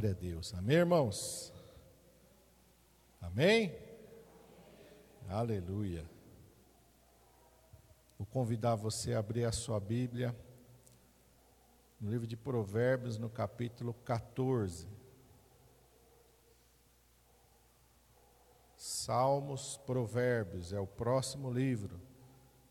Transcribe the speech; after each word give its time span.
Glória 0.00 0.16
a 0.16 0.18
Deus. 0.18 0.54
Amém, 0.54 0.76
irmãos? 0.76 1.52
Amém? 3.20 3.76
Aleluia. 5.28 6.08
Vou 8.16 8.26
convidar 8.26 8.76
você 8.76 9.12
a 9.12 9.18
abrir 9.18 9.44
a 9.44 9.52
sua 9.52 9.78
Bíblia 9.78 10.34
no 12.00 12.10
livro 12.10 12.26
de 12.26 12.34
Provérbios, 12.34 13.18
no 13.18 13.28
capítulo 13.28 13.92
14. 13.92 14.88
Salmos, 18.78 19.76
Provérbios, 19.84 20.72
é 20.72 20.80
o 20.80 20.86
próximo 20.86 21.52
livro, 21.52 22.00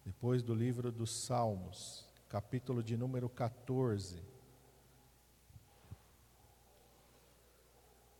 depois 0.03 0.41
do 0.41 0.55
livro 0.55 0.91
dos 0.91 1.25
Salmos, 1.25 2.09
capítulo 2.27 2.81
de 2.81 2.97
número 2.97 3.29
14. 3.29 4.28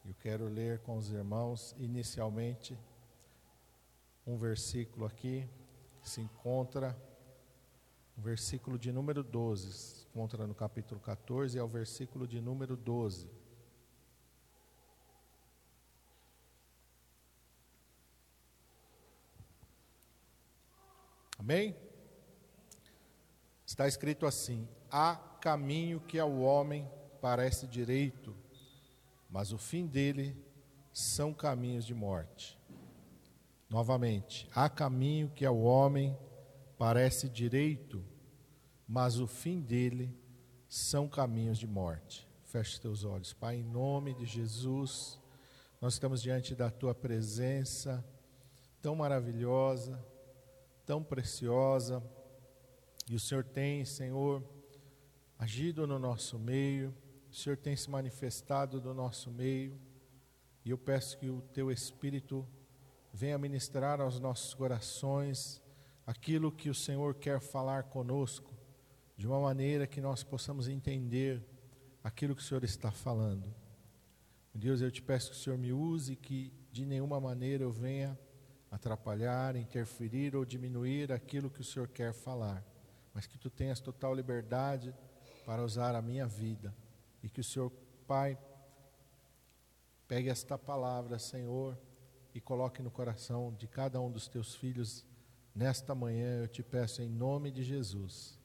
Eu 0.10 0.16
quero 0.16 0.48
ler 0.48 0.80
com 0.80 0.98
os 0.98 1.12
irmãos, 1.12 1.76
inicialmente, 1.78 2.76
um 4.26 4.40
versículo 4.40 5.06
aqui, 5.06 5.48
que 6.02 6.10
se 6.10 6.20
encontra, 6.20 7.00
o 8.18 8.22
versículo 8.22 8.80
de 8.80 8.92
número 8.92 9.24
12, 9.24 9.72
se 9.72 10.06
encontra 10.08 10.48
no 10.48 10.56
capítulo 10.56 11.00
14, 11.00 11.60
é 11.60 11.62
o 11.62 11.68
versículo 11.68 12.28
de 12.28 12.42
número 12.42 12.76
12. 12.76 13.30
Amém? 21.38 21.78
Está 23.64 23.88
escrito 23.88 24.26
assim: 24.26 24.68
há 24.90 25.16
caminho 25.40 26.02
que 26.02 26.18
ao 26.18 26.36
homem 26.40 26.90
parece 27.22 27.68
direito, 27.68 28.36
mas 29.30 29.52
o 29.52 29.58
fim 29.58 29.86
dele 29.86 30.36
são 30.92 31.34
caminhos 31.34 31.86
de 31.86 31.94
morte. 31.94 32.58
Novamente, 33.70 34.50
há 34.54 34.68
caminho 34.68 35.30
que 35.30 35.46
ao 35.46 35.60
homem 35.60 36.18
parece 36.78 37.30
direito, 37.30 38.04
mas 38.88 39.20
o 39.20 39.28
fim 39.28 39.62
dele 39.62 40.18
são 40.68 41.08
caminhos 41.08 41.60
de 41.60 41.68
morte. 41.68 42.28
Feche 42.46 42.82
teus 42.82 43.04
olhos, 43.04 43.32
Pai, 43.32 43.58
em 43.58 43.64
nome 43.64 44.16
de 44.16 44.26
Jesus, 44.26 45.20
nós 45.80 45.94
estamos 45.94 46.22
diante 46.22 46.56
da 46.56 46.72
tua 46.72 46.96
presença 46.96 48.04
tão 48.82 48.96
maravilhosa, 48.96 50.04
tão 50.86 51.04
preciosa, 51.04 52.04
e 53.08 53.16
o 53.16 53.20
Senhor 53.20 53.44
tem, 53.44 53.86
Senhor, 53.86 54.44
agido 55.38 55.86
no 55.86 56.00
nosso 56.00 56.40
meio 56.40 56.96
o 57.32 57.36
Senhor 57.36 57.58
tem 57.58 57.76
se 57.76 57.90
manifestado 57.90 58.82
no 58.82 58.94
nosso 58.94 59.30
meio 59.30 59.80
e 60.66 60.72
eu 60.72 60.78
peço 60.78 61.18
que 61.18 61.30
o 61.30 61.42
teu 61.54 61.72
Espírito 61.72 62.48
venha 63.14 63.38
ministrar 63.38 64.02
aos 64.02 64.20
nossos 64.20 64.54
corações 64.54 65.62
aquilo 66.06 66.52
que 66.52 66.70
o 66.70 66.76
Senhor 66.76 67.16
quer 67.16 67.40
falar 67.40 67.84
conosco, 67.84 68.52
de 69.16 69.28
uma 69.28 69.40
maneira 69.40 69.86
que 69.86 70.02
nós 70.02 70.24
possamos 70.24 70.68
entender 70.68 71.44
aquilo 72.04 72.36
que 72.36 72.42
o 72.42 72.46
Senhor 72.46 72.64
está 72.64 72.92
falando. 72.92 73.54
Deus, 74.54 74.82
eu 74.82 74.92
te 74.92 75.02
peço 75.02 75.32
que 75.32 75.38
o 75.38 75.40
Senhor 75.40 75.58
me 75.58 75.72
use, 75.72 76.16
que 76.16 76.52
de 76.72 76.86
nenhuma 76.86 77.20
maneira 77.20 77.64
eu 77.64 77.72
venha 77.72 78.18
atrapalhar, 78.72 79.56
interferir 79.56 80.36
ou 80.36 80.44
diminuir 80.44 81.12
aquilo 81.12 81.50
que 81.50 81.62
o 81.62 81.64
Senhor 81.64 81.88
quer 81.88 82.14
falar, 82.14 82.66
mas 83.14 83.28
que 83.28 83.38
tu 83.38 83.50
tenhas 83.50 83.80
total 83.80 84.16
liberdade 84.16 84.94
para 85.46 85.64
usar 85.64 85.96
a 85.96 86.02
minha 86.02 86.26
vida 86.26 86.74
e 87.24 87.30
que 87.30 87.42
o 87.42 87.44
Senhor, 87.44 87.72
Pai, 88.08 88.38
pegue 90.08 90.30
esta 90.30 90.58
palavra, 90.58 91.20
Senhor, 91.20 91.78
e 92.34 92.42
coloque 92.42 92.82
no 92.82 92.92
coração 92.92 93.54
de 93.54 93.68
cada 93.68 94.00
um 94.00 94.12
dos 94.12 94.28
teus 94.28 94.56
filhos 94.56 95.06
nesta 95.54 95.94
manhã, 95.94 96.42
eu 96.42 96.48
te 96.48 96.64
peço 96.64 97.02
em 97.02 97.10
nome 97.10 97.52
de 97.52 97.64
Jesus. 97.64 98.40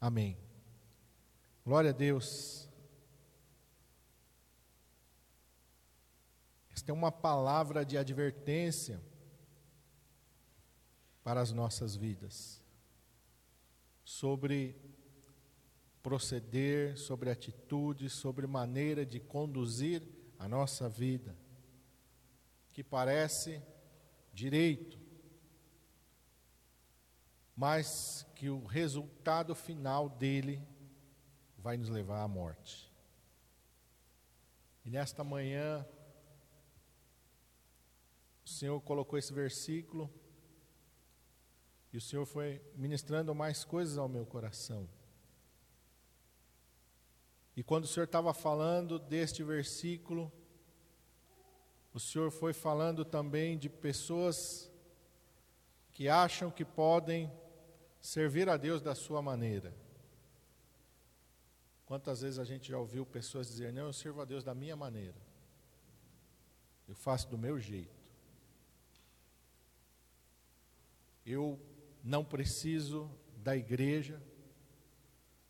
Amém. 0.00 0.38
Glória 1.64 1.90
a 1.90 1.92
Deus. 1.92 2.68
Esta 6.70 6.92
é 6.92 6.94
uma 6.94 7.10
palavra 7.10 7.84
de 7.84 7.98
advertência 7.98 9.00
para 11.24 11.40
as 11.40 11.52
nossas 11.52 11.96
vidas 11.96 12.62
sobre 14.04 14.76
proceder, 16.06 16.96
sobre 16.96 17.30
atitude, 17.30 18.08
sobre 18.08 18.46
maneira 18.46 19.04
de 19.04 19.18
conduzir 19.18 20.00
a 20.38 20.46
nossa 20.46 20.88
vida, 20.88 21.36
que 22.72 22.84
parece 22.84 23.60
direito, 24.32 25.00
mas 27.56 28.24
que 28.36 28.48
o 28.48 28.64
resultado 28.64 29.52
final 29.52 30.08
dele 30.08 30.62
vai 31.58 31.76
nos 31.76 31.88
levar 31.88 32.22
à 32.22 32.28
morte. 32.28 32.88
E 34.84 34.90
nesta 34.90 35.24
manhã, 35.24 35.84
o 38.44 38.48
Senhor 38.48 38.80
colocou 38.82 39.18
esse 39.18 39.32
versículo, 39.32 40.08
e 41.92 41.96
o 41.96 42.00
Senhor 42.00 42.24
foi 42.24 42.62
ministrando 42.76 43.34
mais 43.34 43.64
coisas 43.64 43.98
ao 43.98 44.08
meu 44.08 44.24
coração. 44.24 44.88
E 47.56 47.62
quando 47.62 47.84
o 47.84 47.88
Senhor 47.88 48.04
estava 48.04 48.34
falando 48.34 48.98
deste 48.98 49.42
versículo, 49.42 50.30
o 51.94 51.98
Senhor 51.98 52.30
foi 52.30 52.52
falando 52.52 53.02
também 53.02 53.56
de 53.56 53.70
pessoas 53.70 54.70
que 55.90 56.06
acham 56.06 56.50
que 56.50 56.66
podem 56.66 57.32
servir 57.98 58.50
a 58.50 58.58
Deus 58.58 58.82
da 58.82 58.94
sua 58.94 59.22
maneira. 59.22 59.74
Quantas 61.86 62.20
vezes 62.20 62.38
a 62.38 62.44
gente 62.44 62.68
já 62.68 62.78
ouviu 62.78 63.06
pessoas 63.06 63.46
dizer: 63.46 63.72
Não, 63.72 63.86
eu 63.86 63.92
sirvo 63.94 64.20
a 64.20 64.26
Deus 64.26 64.44
da 64.44 64.54
minha 64.54 64.76
maneira, 64.76 65.16
eu 66.86 66.94
faço 66.94 67.26
do 67.28 67.38
meu 67.38 67.58
jeito. 67.58 67.96
Eu 71.24 71.58
não 72.04 72.22
preciso 72.22 73.10
da 73.38 73.56
igreja, 73.56 74.22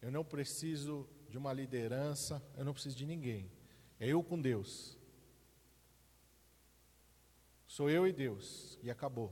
eu 0.00 0.12
não 0.12 0.24
preciso 0.24 1.08
de 1.36 1.38
uma 1.38 1.52
liderança, 1.52 2.42
eu 2.56 2.64
não 2.64 2.72
preciso 2.72 2.96
de 2.96 3.04
ninguém. 3.04 3.50
É 4.00 4.08
eu 4.08 4.22
com 4.22 4.40
Deus. 4.40 4.96
Sou 7.66 7.90
eu 7.90 8.06
e 8.06 8.12
Deus, 8.12 8.78
e 8.82 8.90
acabou. 8.90 9.30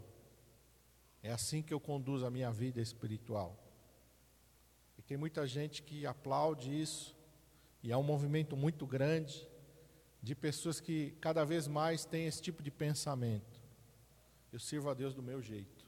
É 1.23 1.33
assim 1.33 1.63
que 1.63 1.73
eu 1.73 1.81
conduzo 1.81 2.27
a 2.27 2.31
minha 2.31 2.53
vida 2.53 2.79
espiritual. 2.79 3.59
E 4.99 5.03
tem 5.03 5.17
muita 5.17 5.47
gente 5.47 5.83
que 5.83 6.05
aplaude 6.05 6.79
isso, 6.79 7.17
e 7.83 7.91
há 7.91 7.97
um 7.97 8.03
movimento 8.03 8.55
muito 8.55 8.87
grande 8.87 9.49
de 10.23 10.35
pessoas 10.35 10.81
que 10.81 11.13
cada 11.23 11.43
vez 11.43 11.67
mais 11.67 12.05
têm 12.05 12.27
esse 12.27 12.43
tipo 12.43 12.63
de 12.63 12.71
pensamento. 12.71 13.63
Eu 14.53 14.59
sirvo 14.59 14.91
a 14.91 14.95
Deus 14.95 15.15
do 15.15 15.23
meu 15.23 15.41
jeito. 15.41 15.87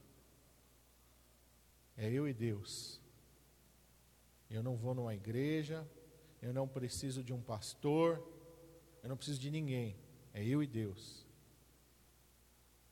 É 1.95 2.11
eu 2.11 2.27
e 2.27 2.33
Deus. 2.33 3.03
Eu 4.49 4.63
não 4.63 4.77
vou 4.77 4.95
numa 4.95 5.15
igreja, 5.15 5.87
eu 6.47 6.55
não 6.55 6.69
preciso 6.69 7.25
de 7.25 7.33
um 7.33 7.43
pastor, 7.43 8.25
eu 9.03 9.09
não 9.09 9.17
preciso 9.17 9.41
de 9.41 9.51
ninguém, 9.51 9.97
é 10.33 10.45
eu 10.45 10.63
e 10.63 10.67
Deus. 10.67 11.27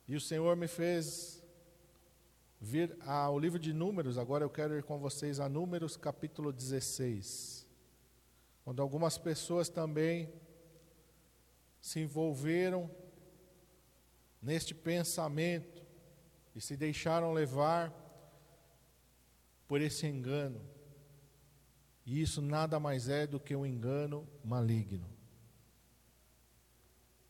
E 0.05 0.13
o 0.13 0.19
Senhor 0.19 0.57
me 0.57 0.67
fez 0.67 1.41
vir 2.59 2.97
ao 2.99 3.39
livro 3.39 3.57
de 3.57 3.71
Números, 3.71 4.17
agora 4.17 4.43
eu 4.43 4.49
quero 4.49 4.77
ir 4.77 4.83
com 4.83 4.99
vocês 4.99 5.39
a 5.39 5.47
Números 5.47 5.95
capítulo 5.95 6.51
16, 6.51 7.65
onde 8.65 8.81
algumas 8.81 9.17
pessoas 9.17 9.69
também 9.69 10.29
se 11.79 12.01
envolveram 12.01 12.91
neste 14.41 14.75
pensamento 14.75 15.81
e 16.53 16.59
se 16.59 16.75
deixaram 16.75 17.31
levar 17.31 17.93
por 19.65 19.79
esse 19.79 20.05
engano. 20.05 20.74
E 22.05 22.21
isso 22.21 22.41
nada 22.41 22.79
mais 22.79 23.09
é 23.09 23.25
do 23.25 23.39
que 23.39 23.55
um 23.55 23.65
engano 23.65 24.27
maligno. 24.43 25.09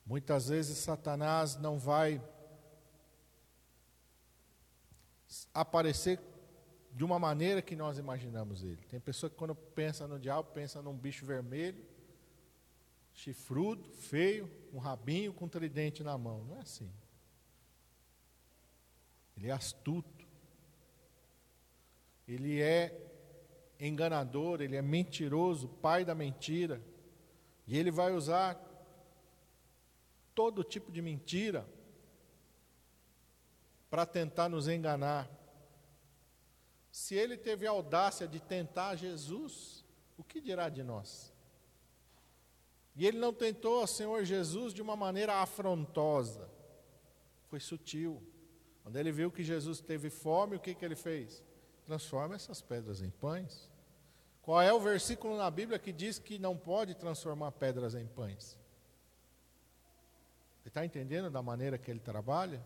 Muitas 0.06 0.50
vezes 0.50 0.78
Satanás 0.78 1.56
não 1.56 1.80
vai 1.80 2.22
aparecer 5.54 6.20
de 6.92 7.04
uma 7.04 7.18
maneira 7.18 7.62
que 7.62 7.76
nós 7.76 7.98
imaginamos 7.98 8.64
ele. 8.64 8.82
Tem 8.90 9.00
pessoa 9.00 9.30
que 9.30 9.36
quando 9.36 9.56
pensa 9.56 10.08
no 10.08 10.20
diabo, 10.20 10.52
pensa 10.52 10.82
num 10.82 10.96
bicho 10.96 11.26
vermelho, 11.26 11.84
chifrudo, 13.14 13.90
feio, 13.94 14.50
um 14.74 14.78
rabinho 14.78 15.34
com 15.34 15.46
um 15.46 15.50
tridente 15.50 16.04
na 16.04 16.18
mão. 16.18 16.44
Não 16.44 16.58
é 16.58 16.60
assim. 16.60 16.92
Ele 19.36 19.48
é 19.48 19.52
astuto. 19.52 20.26
Ele 22.28 22.62
é 22.62 23.05
enganador, 23.80 24.62
ele 24.62 24.76
é 24.76 24.82
mentiroso, 24.82 25.68
pai 25.68 26.06
da 26.06 26.16
mentira. 26.16 26.82
E 27.68 27.78
ele 27.78 27.92
vai 27.92 28.14
usar 28.14 28.60
todo 30.34 30.64
tipo 30.64 30.92
de 30.92 31.02
mentira 31.02 31.68
para 33.90 34.06
tentar 34.06 34.50
nos 34.50 34.68
enganar. 34.68 35.30
Se 36.92 37.16
ele 37.16 37.38
teve 37.38 37.66
a 37.66 37.72
audácia 37.72 38.28
de 38.28 38.40
tentar 38.40 38.96
Jesus, 38.96 39.86
o 40.18 40.24
que 40.24 40.40
dirá 40.40 40.70
de 40.70 40.84
nós? 40.84 41.34
E 42.96 43.06
ele 43.06 43.18
não 43.18 43.34
tentou 43.34 43.84
o 43.84 43.88
Senhor 43.88 44.24
Jesus 44.24 44.74
de 44.74 44.82
uma 44.82 44.96
maneira 44.96 45.36
afrontosa, 45.42 46.50
foi 47.48 47.60
sutil. 47.60 48.24
Quando 48.84 48.96
ele 48.98 49.12
viu 49.12 49.32
que 49.32 49.44
Jesus 49.44 49.82
teve 49.82 50.10
fome, 50.10 50.56
o 50.56 50.60
que, 50.60 50.76
que 50.76 50.86
ele 50.86 50.96
fez? 50.96 51.44
Transforma 51.86 52.36
essas 52.36 52.62
pedras 52.62 53.02
em 53.02 53.10
pães. 53.10 53.70
Qual 54.42 54.62
é 54.62 54.74
o 54.74 54.80
versículo 54.80 55.38
na 55.38 55.50
Bíblia 55.50 55.80
que 55.80 55.92
diz 55.92 56.20
que 56.20 56.38
não 56.38 56.58
pode 56.58 56.96
transformar 56.96 57.52
pedras 57.52 57.96
em 57.96 58.06
pães? 58.06 58.58
Você 60.62 60.70
está 60.70 60.86
entendendo 60.86 61.30
da 61.30 61.42
maneira 61.42 61.78
que 61.78 61.90
ele 61.90 62.00
trabalha? 62.00 62.62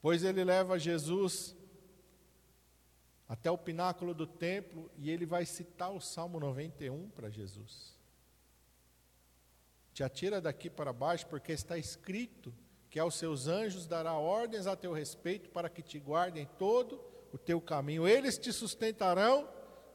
Pois 0.00 0.22
ele 0.22 0.44
leva 0.44 0.78
Jesus 0.78 1.56
até 3.26 3.50
o 3.50 3.56
pináculo 3.56 4.12
do 4.12 4.26
templo 4.26 4.90
e 4.98 5.10
ele 5.10 5.24
vai 5.24 5.46
citar 5.46 5.90
o 5.90 6.00
Salmo 6.00 6.38
91 6.38 7.08
para 7.10 7.30
Jesus. 7.30 7.94
Te 9.94 10.04
atira 10.04 10.40
daqui 10.40 10.68
para 10.68 10.92
baixo, 10.92 11.26
porque 11.26 11.52
está 11.52 11.78
escrito 11.78 12.52
que 12.94 13.00
aos 13.00 13.16
seus 13.16 13.48
anjos 13.48 13.88
dará 13.88 14.12
ordens 14.12 14.68
a 14.68 14.76
teu 14.76 14.92
respeito 14.92 15.50
para 15.50 15.68
que 15.68 15.82
te 15.82 15.98
guardem 15.98 16.48
todo 16.56 17.04
o 17.32 17.36
teu 17.36 17.60
caminho. 17.60 18.06
Eles 18.06 18.38
te 18.38 18.52
sustentarão 18.52 19.48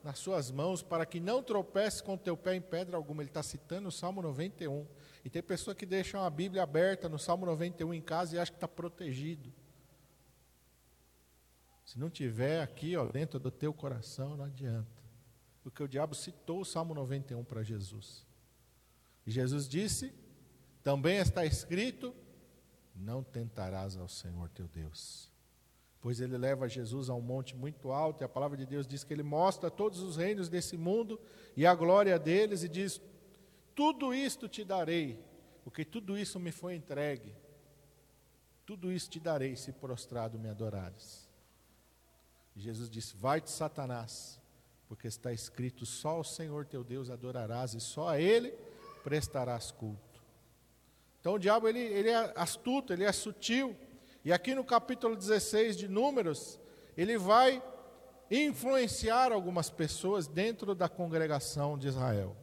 nas 0.04 0.20
suas 0.20 0.52
mãos 0.52 0.84
para 0.84 1.06
que 1.06 1.18
não 1.18 1.42
tropeces 1.42 2.02
com 2.02 2.18
teu 2.18 2.36
pé 2.36 2.56
em 2.56 2.62
pedra 2.62 2.98
alguma. 2.98 3.22
Ele 3.22 3.30
está 3.30 3.42
citando 3.42 3.88
o 3.88 3.92
Salmo 3.92 4.22
91. 4.22 4.86
E 5.24 5.30
tem 5.30 5.42
pessoa 5.42 5.74
que 5.74 5.86
deixa 5.86 6.20
uma 6.20 6.30
Bíblia 6.30 6.62
aberta 6.62 7.08
no 7.08 7.18
Salmo 7.18 7.46
91 7.46 7.94
em 7.94 8.02
casa 8.02 8.36
e 8.36 8.40
acha 8.40 8.52
que 8.52 8.58
está 8.58 8.68
protegido. 8.68 9.50
Se 11.86 11.98
não 11.98 12.10
tiver 12.10 12.62
aqui, 12.62 12.98
ó, 12.98 13.06
dentro 13.06 13.40
do 13.40 13.50
teu 13.50 13.74
coração, 13.74 14.36
não 14.36 14.44
adianta. 14.44 15.02
Porque 15.64 15.82
o 15.82 15.88
diabo 15.88 16.14
citou 16.14 16.60
o 16.60 16.66
Salmo 16.66 16.94
91 16.94 17.46
para 17.46 17.64
Jesus. 17.64 18.26
E 19.26 19.32
Jesus 19.32 19.70
disse: 19.70 20.14
também 20.84 21.18
está 21.18 21.46
escrito: 21.46 22.14
não 23.00 23.24
tentarás 23.24 23.98
ao 23.98 24.08
Senhor 24.08 24.50
teu 24.50 24.68
Deus. 24.68 25.32
Pois 26.02 26.22
ele 26.22 26.38
leva 26.38 26.70
Jesus 26.70 27.10
a 27.10 27.16
um 27.16 27.22
monte 27.22 27.56
muito 27.56 27.92
alto, 27.92 28.22
e 28.22 28.26
a 28.26 28.30
palavra 28.30 28.58
de 28.58 28.66
Deus 28.66 28.88
diz 28.88 29.04
que 29.04 29.14
ele 29.14 29.24
mostra 29.24 29.70
todos 29.70 30.00
os 30.00 30.16
reinos 30.16 30.48
desse 30.48 30.78
mundo 30.78 31.20
e 31.56 31.66
a 31.66 31.76
glória 31.76 32.18
deles, 32.18 32.64
e 32.64 32.70
diz: 32.70 33.02
Tudo 33.76 34.14
isto 34.14 34.48
te 34.48 34.64
darei, 34.64 35.20
porque 35.64 35.84
tudo 35.84 36.18
isso 36.18 36.40
me 36.40 36.52
foi 36.52 36.76
entregue. 36.76 37.34
Tudo 38.66 38.92
isso 38.92 39.10
te 39.10 39.20
darei 39.20 39.56
se 39.56 39.74
prostrado 39.74 40.38
me 40.38 40.48
adorares. 40.48 41.28
Jesus 42.56 42.90
disse: 42.90 43.16
Vai-te, 43.18 43.50
Satanás, 43.50 44.40
porque 44.88 45.08
está 45.08 45.34
escrito: 45.34 45.86
Só 45.86 46.20
o 46.20 46.24
Senhor 46.24 46.66
teu 46.66 46.84
Deus 46.84 47.10
adorarás, 47.10 47.74
e 47.74 47.80
só 47.82 48.10
a 48.10 48.22
Ele 48.22 48.52
prestarás 49.04 49.72
culto. 49.72 50.09
Então 51.20 51.34
o 51.34 51.40
diabo 51.40 51.68
ele, 51.68 51.80
ele 51.80 52.10
é 52.10 52.34
astuto, 52.36 52.94
ele 52.94 53.04
é 53.04 53.12
sutil. 53.12 53.76
E 54.24 54.32
aqui 54.32 54.56
no 54.56 54.64
capítulo 54.64 55.16
16 55.16 55.78
de 55.78 55.88
Números, 55.88 56.60
ele 56.96 57.18
vai 57.18 57.62
influenciar 58.30 59.32
algumas 59.32 59.70
pessoas 59.70 60.28
dentro 60.28 60.76
da 60.76 60.88
congregação 60.88 61.78
de 61.78 61.88
Israel. 61.88 62.36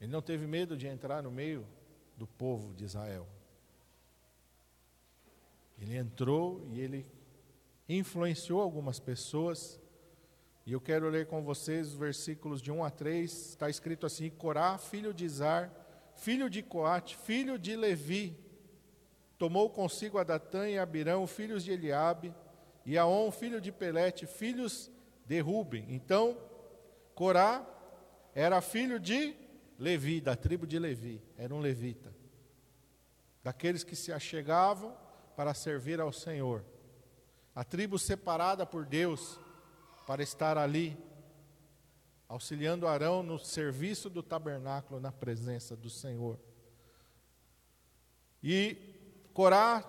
Ele 0.00 0.12
não 0.12 0.22
teve 0.22 0.46
medo 0.46 0.76
de 0.76 0.86
entrar 0.86 1.22
no 1.22 1.30
meio 1.30 1.66
do 2.16 2.26
povo 2.26 2.72
de 2.74 2.84
Israel. 2.84 3.26
Ele 5.80 5.96
entrou 5.96 6.64
e 6.70 6.80
ele 6.80 7.06
influenciou 7.88 8.60
algumas 8.60 9.00
pessoas 9.00 9.80
e 10.68 10.72
eu 10.72 10.82
quero 10.82 11.08
ler 11.08 11.26
com 11.26 11.42
vocês 11.42 11.88
os 11.88 11.94
versículos 11.94 12.60
de 12.60 12.70
1 12.70 12.84
a 12.84 12.90
3. 12.90 13.32
Está 13.32 13.70
escrito 13.70 14.04
assim: 14.04 14.28
Corá, 14.28 14.76
filho 14.76 15.14
de 15.14 15.24
Izar, 15.24 15.72
filho 16.14 16.50
de 16.50 16.62
Coate, 16.62 17.16
filho 17.16 17.58
de 17.58 17.74
Levi, 17.74 18.36
tomou 19.38 19.70
consigo 19.70 20.18
a 20.18 20.24
Datã 20.24 20.68
e 20.68 20.78
Abirão, 20.78 21.26
filhos 21.26 21.64
de 21.64 21.70
Eliabe, 21.70 22.34
e 22.84 22.98
Aon, 22.98 23.30
filho 23.30 23.62
de 23.62 23.72
Pelete, 23.72 24.26
filhos 24.26 24.90
de 25.24 25.40
Ruben. 25.40 25.86
Então, 25.88 26.36
Corá 27.14 27.66
era 28.34 28.60
filho 28.60 29.00
de 29.00 29.34
Levi, 29.78 30.20
da 30.20 30.36
tribo 30.36 30.66
de 30.66 30.78
Levi, 30.78 31.22
era 31.38 31.54
um 31.54 31.60
levita. 31.60 32.14
Daqueles 33.42 33.82
que 33.82 33.96
se 33.96 34.12
achegavam 34.12 34.94
para 35.34 35.54
servir 35.54 35.98
ao 35.98 36.12
Senhor. 36.12 36.62
A 37.54 37.64
tribo 37.64 37.98
separada 37.98 38.66
por 38.66 38.84
Deus 38.84 39.40
para 40.08 40.22
estar 40.22 40.56
ali, 40.56 40.96
auxiliando 42.26 42.88
Arão 42.88 43.22
no 43.22 43.38
serviço 43.38 44.08
do 44.08 44.22
tabernáculo, 44.22 44.98
na 44.98 45.12
presença 45.12 45.76
do 45.76 45.90
Senhor. 45.90 46.38
E 48.42 48.78
Corá 49.34 49.84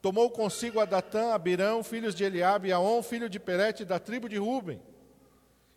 tomou 0.00 0.30
consigo 0.30 0.80
a 0.80 0.86
Datã, 0.86 1.34
Abirão, 1.34 1.84
filhos 1.84 2.14
de 2.14 2.24
Eliabe, 2.24 2.68
e 2.68 2.72
Aon, 2.72 3.02
filho 3.02 3.28
de 3.28 3.38
Perete, 3.38 3.84
da 3.84 3.98
tribo 3.98 4.30
de 4.30 4.38
Ruben. 4.38 4.80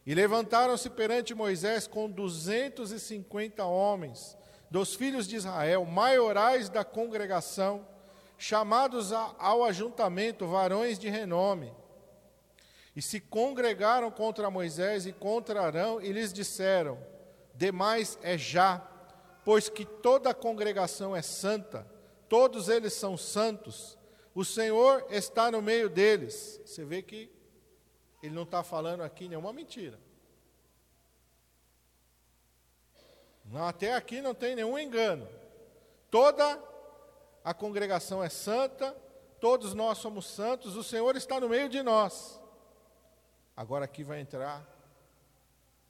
E 0.06 0.16
levantaram-se 0.16 0.90
perante 0.90 1.36
Moisés 1.36 1.88
com 1.88 2.10
duzentos 2.10 2.94
e 2.94 3.02
cinquenta 3.02 3.66
homens, 3.66 4.38
dos 4.72 4.96
filhos 4.96 5.28
de 5.28 5.36
Israel, 5.36 5.84
maiorais 5.84 6.70
da 6.70 6.86
congregação, 6.86 7.86
chamados 8.38 9.12
ao 9.12 9.66
ajuntamento, 9.66 10.48
varões 10.48 10.98
de 10.98 11.10
renome 11.10 11.74
e 12.98 13.02
se 13.04 13.22
congregaram 13.22 14.10
contra 14.10 14.50
Moisés 14.50 15.06
e 15.06 15.14
contra 15.14 15.62
Arão 15.62 16.02
e 16.02 16.12
lhes 16.12 16.34
disseram: 16.34 16.98
Demais 17.54 18.18
é 18.24 18.36
já, 18.36 18.80
pois 19.46 19.70
que 19.70 19.86
toda 19.86 20.32
a 20.32 20.34
congregação 20.34 21.16
é 21.16 21.22
santa, 21.22 21.88
todos 22.28 22.70
eles 22.70 22.94
são 22.94 23.16
santos, 23.16 23.96
o 24.34 24.44
Senhor 24.44 25.06
está 25.12 25.52
no 25.52 25.62
meio 25.62 25.92
deles. 25.92 26.60
Você 26.66 26.84
vê 26.84 27.04
que 27.04 27.30
ele 28.24 28.34
não 28.34 28.42
está 28.42 28.64
falando 28.64 29.04
aqui 29.04 29.28
nenhuma 29.28 29.54
mentira. 29.54 30.00
Até 33.54 33.94
aqui 33.94 34.24
não 34.24 34.34
tem 34.34 34.56
nenhum 34.56 34.78
engano. 34.78 35.30
Toda 36.10 36.60
a 37.44 37.54
congregação 37.54 38.24
é 38.24 38.30
santa, 38.30 38.92
todos 39.40 39.76
nós 39.76 40.00
somos 40.00 40.26
santos, 40.26 40.76
o 40.76 40.84
Senhor 40.84 41.16
está 41.16 41.40
no 41.40 41.48
meio 41.48 41.70
de 41.70 41.84
nós. 41.84 42.42
Agora 43.58 43.86
aqui 43.86 44.04
vai 44.04 44.20
entrar 44.22 44.64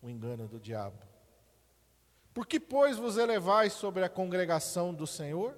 o 0.02 0.10
engano 0.10 0.48
do 0.48 0.58
diabo. 0.58 1.06
Por 2.34 2.48
que, 2.48 2.62
pois, 2.62 2.98
vos 2.98 3.18
elevais 3.18 3.74
sobre 3.74 4.06
a 4.06 4.10
congregação 4.10 4.94
do 4.94 5.06
Senhor? 5.06 5.54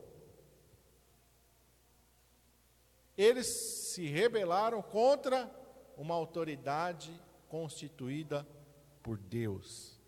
Eles 3.16 3.46
se 3.46 4.08
rebelaram 4.08 4.82
contra 4.82 5.48
uma 5.96 6.16
autoridade 6.16 7.14
constituída 7.48 8.48
por 9.04 9.20
Deus. 9.20 10.00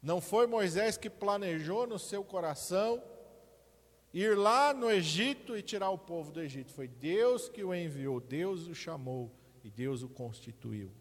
Não 0.00 0.20
foi 0.20 0.46
Moisés 0.46 0.96
que 0.96 1.10
planejou 1.10 1.84
no 1.84 1.98
seu 1.98 2.22
coração 2.22 3.02
ir 4.14 4.36
lá 4.36 4.72
no 4.72 4.88
Egito 4.88 5.56
e 5.56 5.62
tirar 5.62 5.90
o 5.90 5.98
povo 5.98 6.30
do 6.30 6.40
Egito. 6.40 6.70
Foi 6.72 6.86
Deus 6.86 7.48
que 7.48 7.64
o 7.64 7.74
enviou, 7.74 8.20
Deus 8.20 8.68
o 8.68 8.74
chamou 8.74 9.32
e 9.66 9.70
Deus 9.70 10.04
o 10.04 10.08
constituiu. 10.08 10.92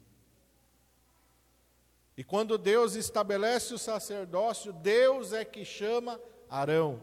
E 2.18 2.24
quando 2.24 2.58
Deus 2.58 2.96
estabelece 2.96 3.76
o 3.76 3.78
sacerdócio, 3.78 4.74
Deus 4.74 5.34
é 5.34 5.46
que 5.46 5.64
chama 5.64 6.20
Arão. 6.50 7.00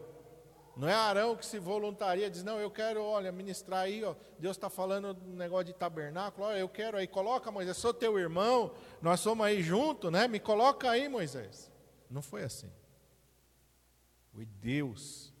Não 0.75 0.89
é 0.89 0.93
Arão 0.93 1.37
que 1.37 1.45
se 1.45 1.59
voluntaria, 1.59 2.29
diz, 2.29 2.43
não, 2.43 2.59
eu 2.59 2.69
quero, 2.69 3.01
olha, 3.01 3.31
ministrar 3.31 3.83
aí, 3.83 4.03
ó, 4.03 4.13
Deus 4.37 4.57
está 4.57 4.69
falando 4.69 5.17
um 5.25 5.35
negócio 5.37 5.67
de 5.67 5.73
tabernáculo, 5.73 6.47
olha, 6.47 6.57
eu 6.57 6.67
quero 6.67 6.97
aí, 6.97 7.07
coloca 7.07 7.49
Moisés, 7.49 7.77
sou 7.77 7.93
teu 7.93 8.19
irmão, 8.19 8.73
nós 9.01 9.21
somos 9.21 9.45
aí 9.45 9.63
junto, 9.63 10.11
né? 10.11 10.27
Me 10.27 10.41
coloca 10.41 10.89
aí, 10.89 11.07
Moisés. 11.07 11.71
Não 12.09 12.21
foi 12.21 12.43
assim. 12.43 12.71
Foi 14.33 14.45
Deus. 14.45 15.31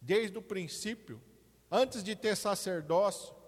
Desde 0.00 0.38
o 0.38 0.42
princípio, 0.42 1.20
antes 1.68 2.04
de 2.04 2.14
ter 2.14 2.36
sacerdócio, 2.36 3.39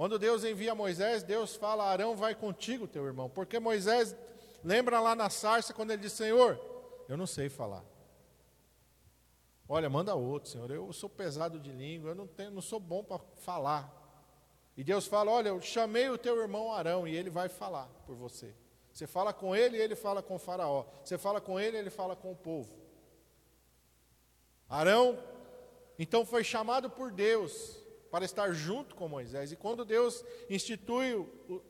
quando 0.00 0.18
Deus 0.18 0.44
envia 0.44 0.74
Moisés, 0.74 1.22
Deus 1.22 1.54
fala: 1.54 1.84
Arão 1.84 2.16
vai 2.16 2.34
contigo, 2.34 2.88
teu 2.88 3.04
irmão. 3.04 3.28
Porque 3.28 3.58
Moisés, 3.58 4.16
lembra 4.64 4.98
lá 4.98 5.14
na 5.14 5.28
sarça, 5.28 5.74
quando 5.74 5.90
ele 5.90 6.00
diz: 6.00 6.14
Senhor, 6.14 6.58
eu 7.06 7.18
não 7.18 7.26
sei 7.26 7.50
falar. 7.50 7.84
Olha, 9.68 9.90
manda 9.90 10.14
outro, 10.14 10.48
Senhor. 10.48 10.70
Eu 10.70 10.90
sou 10.94 11.10
pesado 11.10 11.60
de 11.60 11.70
língua, 11.70 12.12
eu 12.12 12.14
não, 12.14 12.26
tenho, 12.26 12.50
não 12.50 12.62
sou 12.62 12.80
bom 12.80 13.04
para 13.04 13.18
falar. 13.42 13.94
E 14.74 14.82
Deus 14.82 15.06
fala: 15.06 15.32
Olha, 15.32 15.50
eu 15.50 15.60
chamei 15.60 16.08
o 16.08 16.16
teu 16.16 16.40
irmão 16.40 16.72
Arão 16.72 17.06
e 17.06 17.14
ele 17.14 17.28
vai 17.28 17.50
falar 17.50 17.86
por 18.06 18.16
você. 18.16 18.56
Você 18.90 19.06
fala 19.06 19.34
com 19.34 19.54
ele 19.54 19.76
ele 19.76 19.94
fala 19.94 20.22
com 20.22 20.38
Faraó. 20.38 20.86
Você 21.04 21.18
fala 21.18 21.42
com 21.42 21.60
ele 21.60 21.76
ele 21.76 21.90
fala 21.90 22.16
com 22.16 22.32
o 22.32 22.36
povo. 22.36 22.72
Arão, 24.66 25.22
então, 25.98 26.24
foi 26.24 26.42
chamado 26.42 26.88
por 26.88 27.12
Deus 27.12 27.79
para 28.10 28.24
estar 28.24 28.52
junto 28.52 28.94
com 28.94 29.08
Moisés. 29.08 29.52
E 29.52 29.56
quando 29.56 29.84
Deus 29.84 30.24
institui 30.48 31.14
o, 31.14 31.62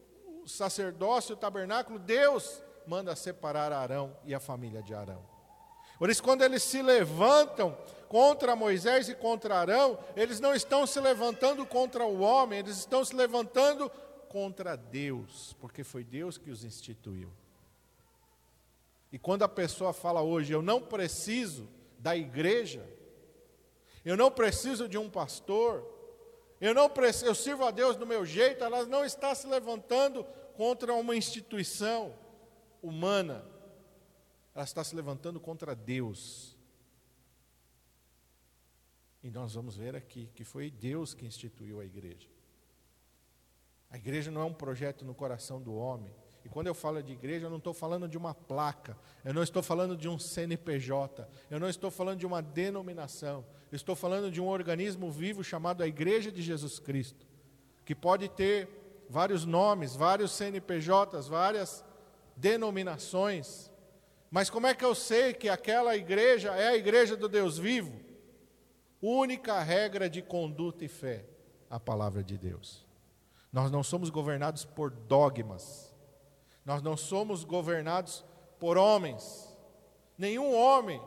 o 0.42 0.49
sacerdócio, 0.49 1.35
o 1.35 1.38
tabernáculo, 1.38 1.99
Deus 1.99 2.62
manda 2.87 3.14
separar 3.14 3.73
Arão 3.73 4.16
e 4.25 4.35
a 4.35 4.40
família 4.40 4.82
de 4.82 4.94
Arão. 4.94 5.23
Por 5.99 6.09
isso, 6.09 6.23
quando 6.23 6.42
eles 6.42 6.62
se 6.62 6.80
levantam 6.80 7.76
contra 8.09 8.56
Moisés 8.56 9.09
e 9.09 9.14
contra 9.14 9.56
Arão, 9.59 9.99
eles 10.16 10.40
não 10.40 10.54
estão 10.54 10.87
se 10.87 10.99
levantando 10.99 11.66
contra 11.66 12.06
o 12.06 12.20
homem, 12.20 12.59
eles 12.59 12.78
estão 12.78 13.04
se 13.04 13.14
levantando 13.14 13.90
contra 14.28 14.76
Deus, 14.76 15.54
porque 15.61 15.85
foi 15.85 16.02
Deus 16.02 16.38
que 16.38 16.50
os 16.50 16.64
instituiu. 16.64 17.30
E 19.12 19.18
quando 19.18 19.42
a 19.42 19.49
pessoa 19.49 19.92
fala 19.92 20.23
hoje, 20.23 20.52
eu 20.52 20.62
não 20.62 20.80
preciso 20.80 21.68
da 21.99 22.16
igreja, 22.16 22.88
eu 24.04 24.16
não 24.16 24.30
preciso 24.30 24.88
de 24.88 24.97
um 24.97 25.11
pastor, 25.11 26.00
eu 26.60 26.74
não 26.74 26.90
eu 27.24 27.34
sirvo 27.34 27.64
a 27.64 27.70
Deus 27.70 27.96
do 27.96 28.06
meu 28.06 28.24
jeito, 28.26 28.62
ela 28.62 28.84
não 28.84 29.04
está 29.04 29.34
se 29.34 29.46
levantando 29.46 30.24
contra 30.54 30.92
uma 30.92 31.16
instituição 31.16 32.14
humana, 32.82 33.44
ela 34.54 34.64
está 34.64 34.84
se 34.84 34.94
levantando 34.94 35.40
contra 35.40 35.74
Deus. 35.74 36.56
E 39.22 39.30
nós 39.30 39.54
vamos 39.54 39.76
ver 39.76 39.96
aqui 39.96 40.30
que 40.34 40.44
foi 40.44 40.70
Deus 40.70 41.14
que 41.14 41.26
instituiu 41.26 41.80
a 41.80 41.84
igreja. 41.84 42.28
A 43.90 43.96
igreja 43.96 44.30
não 44.30 44.40
é 44.40 44.44
um 44.44 44.54
projeto 44.54 45.04
no 45.04 45.14
coração 45.14 45.60
do 45.60 45.74
homem. 45.74 46.14
E 46.44 46.48
quando 46.48 46.68
eu 46.68 46.74
falo 46.74 47.02
de 47.02 47.12
igreja, 47.12 47.46
eu 47.46 47.50
não 47.50 47.58
estou 47.58 47.74
falando 47.74 48.08
de 48.08 48.16
uma 48.16 48.34
placa, 48.34 48.96
eu 49.24 49.34
não 49.34 49.42
estou 49.42 49.62
falando 49.62 49.96
de 49.96 50.08
um 50.08 50.18
CNPJ, 50.18 51.28
eu 51.50 51.60
não 51.60 51.68
estou 51.68 51.90
falando 51.90 52.18
de 52.18 52.26
uma 52.26 52.40
denominação, 52.40 53.44
estou 53.76 53.94
falando 53.94 54.30
de 54.30 54.40
um 54.40 54.48
organismo 54.48 55.10
vivo 55.10 55.44
chamado 55.44 55.82
a 55.82 55.86
Igreja 55.86 56.30
de 56.32 56.42
Jesus 56.42 56.78
Cristo, 56.78 57.26
que 57.84 57.94
pode 57.94 58.28
ter 58.28 58.68
vários 59.08 59.44
nomes, 59.44 59.96
vários 59.96 60.32
CNPJs, 60.32 61.28
várias 61.28 61.84
denominações. 62.36 63.70
Mas 64.30 64.48
como 64.48 64.66
é 64.66 64.74
que 64.74 64.84
eu 64.84 64.94
sei 64.94 65.34
que 65.34 65.48
aquela 65.48 65.96
igreja 65.96 66.50
é 66.54 66.68
a 66.68 66.76
igreja 66.76 67.16
do 67.16 67.28
Deus 67.28 67.58
vivo? 67.58 68.00
Única 69.02 69.60
regra 69.60 70.08
de 70.08 70.22
conduta 70.22 70.84
e 70.84 70.88
fé, 70.88 71.24
a 71.68 71.80
palavra 71.80 72.22
de 72.22 72.38
Deus. 72.38 72.86
Nós 73.52 73.70
não 73.70 73.82
somos 73.82 74.10
governados 74.10 74.64
por 74.64 74.90
dogmas. 74.90 75.92
Nós 76.64 76.80
não 76.82 76.96
somos 76.96 77.42
governados 77.42 78.24
por 78.60 78.78
homens. 78.78 79.56
Nenhum 80.16 80.54
homem 80.54 81.02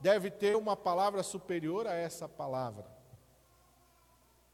deve 0.00 0.30
ter 0.30 0.56
uma 0.56 0.76
palavra 0.76 1.22
superior 1.22 1.86
a 1.86 1.94
essa 1.94 2.28
palavra. 2.28 2.86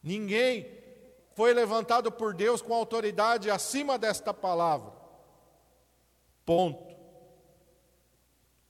Ninguém 0.02 0.82
foi 1.34 1.54
levantado 1.54 2.10
por 2.10 2.34
Deus 2.34 2.60
com 2.60 2.74
autoridade 2.74 3.50
acima 3.50 3.98
desta 3.98 4.34
palavra. 4.34 4.92
Ponto. 6.44 6.92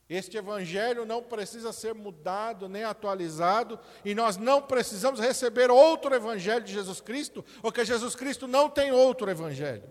Este 0.08 0.36
evangelho 0.36 1.06
não 1.06 1.22
precisa 1.22 1.72
ser 1.72 1.94
mudado 1.94 2.68
nem 2.68 2.84
atualizado, 2.84 3.80
e 4.04 4.14
nós 4.14 4.36
não 4.36 4.60
precisamos 4.60 5.18
receber 5.18 5.70
outro 5.70 6.14
evangelho 6.14 6.62
de 6.62 6.72
Jesus 6.72 7.00
Cristo, 7.00 7.42
porque 7.62 7.82
Jesus 7.82 8.14
Cristo 8.14 8.46
não 8.46 8.68
tem 8.68 8.92
outro 8.92 9.30
evangelho. 9.30 9.90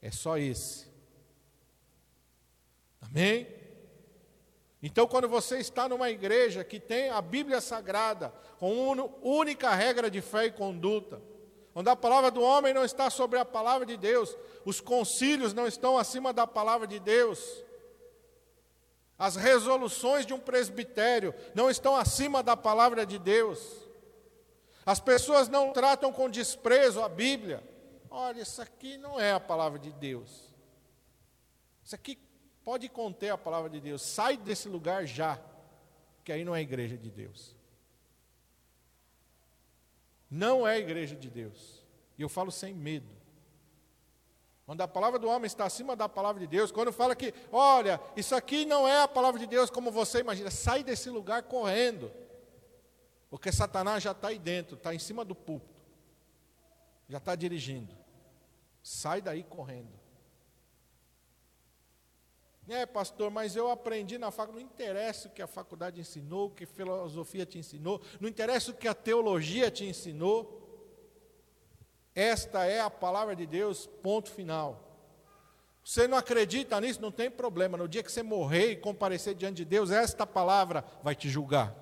É 0.00 0.10
só 0.10 0.36
esse. 0.36 0.90
Amém? 3.00 3.61
Então, 4.82 5.06
quando 5.06 5.28
você 5.28 5.58
está 5.58 5.88
numa 5.88 6.10
igreja 6.10 6.64
que 6.64 6.80
tem 6.80 7.08
a 7.08 7.22
Bíblia 7.22 7.60
Sagrada, 7.60 8.34
com 8.58 9.12
única 9.22 9.70
regra 9.70 10.10
de 10.10 10.20
fé 10.20 10.46
e 10.46 10.50
conduta, 10.50 11.22
onde 11.72 11.88
a 11.88 11.94
palavra 11.94 12.32
do 12.32 12.42
homem 12.42 12.74
não 12.74 12.84
está 12.84 13.08
sobre 13.08 13.38
a 13.38 13.44
palavra 13.44 13.86
de 13.86 13.96
Deus, 13.96 14.36
os 14.64 14.80
concílios 14.80 15.54
não 15.54 15.68
estão 15.68 15.96
acima 15.96 16.32
da 16.32 16.48
palavra 16.48 16.88
de 16.88 16.98
Deus, 16.98 17.64
as 19.16 19.36
resoluções 19.36 20.26
de 20.26 20.34
um 20.34 20.40
presbitério 20.40 21.32
não 21.54 21.70
estão 21.70 21.94
acima 21.94 22.42
da 22.42 22.56
palavra 22.56 23.06
de 23.06 23.20
Deus, 23.20 23.88
as 24.84 24.98
pessoas 24.98 25.48
não 25.48 25.72
tratam 25.72 26.12
com 26.12 26.28
desprezo 26.28 27.00
a 27.00 27.08
Bíblia. 27.08 27.62
Olha, 28.10 28.42
isso 28.42 28.60
aqui 28.60 28.98
não 28.98 29.18
é 29.20 29.30
a 29.30 29.38
palavra 29.38 29.78
de 29.78 29.92
Deus, 29.92 30.52
isso 31.84 31.94
aqui 31.94 32.18
pode 32.64 32.88
conter 32.88 33.30
a 33.30 33.38
palavra 33.38 33.68
de 33.68 33.80
Deus, 33.80 34.02
sai 34.02 34.36
desse 34.36 34.68
lugar 34.68 35.06
já, 35.06 35.40
que 36.24 36.32
aí 36.32 36.44
não 36.44 36.54
é 36.54 36.60
igreja 36.60 36.96
de 36.96 37.10
Deus. 37.10 37.56
Não 40.30 40.66
é 40.66 40.78
igreja 40.78 41.14
de 41.14 41.28
Deus. 41.28 41.84
E 42.16 42.22
eu 42.22 42.28
falo 42.28 42.50
sem 42.50 42.72
medo. 42.72 43.22
Quando 44.64 44.80
a 44.80 44.88
palavra 44.88 45.18
do 45.18 45.28
homem 45.28 45.46
está 45.46 45.64
acima 45.64 45.94
da 45.94 46.08
palavra 46.08 46.40
de 46.40 46.46
Deus, 46.46 46.72
quando 46.72 46.92
fala 46.92 47.14
que, 47.14 47.34
olha, 47.50 48.00
isso 48.16 48.34
aqui 48.34 48.64
não 48.64 48.86
é 48.86 49.02
a 49.02 49.08
palavra 49.08 49.38
de 49.38 49.46
Deus 49.46 49.68
como 49.68 49.90
você 49.90 50.20
imagina, 50.20 50.50
sai 50.50 50.82
desse 50.82 51.10
lugar 51.10 51.42
correndo. 51.42 52.10
Porque 53.28 53.50
Satanás 53.50 54.02
já 54.02 54.12
está 54.12 54.28
aí 54.28 54.38
dentro, 54.38 54.76
está 54.76 54.94
em 54.94 54.98
cima 54.98 55.24
do 55.24 55.34
púlpito, 55.34 55.82
já 57.08 57.18
está 57.18 57.34
dirigindo. 57.34 57.94
Sai 58.82 59.20
daí 59.20 59.42
correndo. 59.42 60.01
É, 62.68 62.86
pastor, 62.86 63.30
mas 63.30 63.56
eu 63.56 63.70
aprendi 63.70 64.18
na 64.18 64.30
faculdade. 64.30 64.64
Não 64.64 64.72
interessa 64.72 65.28
o 65.28 65.30
que 65.30 65.42
a 65.42 65.46
faculdade 65.46 66.00
ensinou, 66.00 66.46
o 66.46 66.50
que 66.50 66.64
a 66.64 66.66
filosofia 66.66 67.44
te 67.44 67.58
ensinou, 67.58 68.00
não 68.20 68.28
interessa 68.28 68.70
o 68.70 68.74
que 68.74 68.86
a 68.86 68.94
teologia 68.94 69.70
te 69.70 69.84
ensinou. 69.84 70.60
Esta 72.14 72.64
é 72.64 72.80
a 72.80 72.90
palavra 72.90 73.34
de 73.34 73.46
Deus, 73.46 73.86
ponto 74.02 74.30
final. 74.30 74.88
Você 75.84 76.06
não 76.06 76.16
acredita 76.16 76.80
nisso, 76.80 77.02
não 77.02 77.10
tem 77.10 77.30
problema. 77.30 77.76
No 77.76 77.88
dia 77.88 78.02
que 78.02 78.12
você 78.12 78.22
morrer 78.22 78.70
e 78.70 78.76
comparecer 78.76 79.34
diante 79.34 79.56
de 79.56 79.64
Deus, 79.64 79.90
esta 79.90 80.26
palavra 80.26 80.84
vai 81.02 81.14
te 81.14 81.28
julgar. 81.28 81.74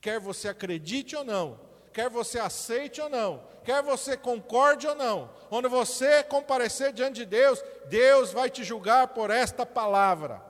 Quer 0.00 0.20
você 0.20 0.48
acredite 0.48 1.16
ou 1.16 1.24
não, 1.24 1.58
quer 1.96 2.10
você 2.10 2.38
aceite 2.38 3.00
ou 3.00 3.08
não, 3.08 3.42
quer 3.64 3.82
você 3.82 4.18
concorde 4.18 4.86
ou 4.86 4.94
não, 4.94 5.30
quando 5.48 5.66
você 5.70 6.22
comparecer 6.22 6.92
diante 6.92 7.20
de 7.20 7.24
Deus, 7.24 7.64
Deus 7.88 8.32
vai 8.32 8.50
te 8.50 8.62
julgar 8.62 9.08
por 9.08 9.30
esta 9.30 9.64
palavra. 9.64 10.44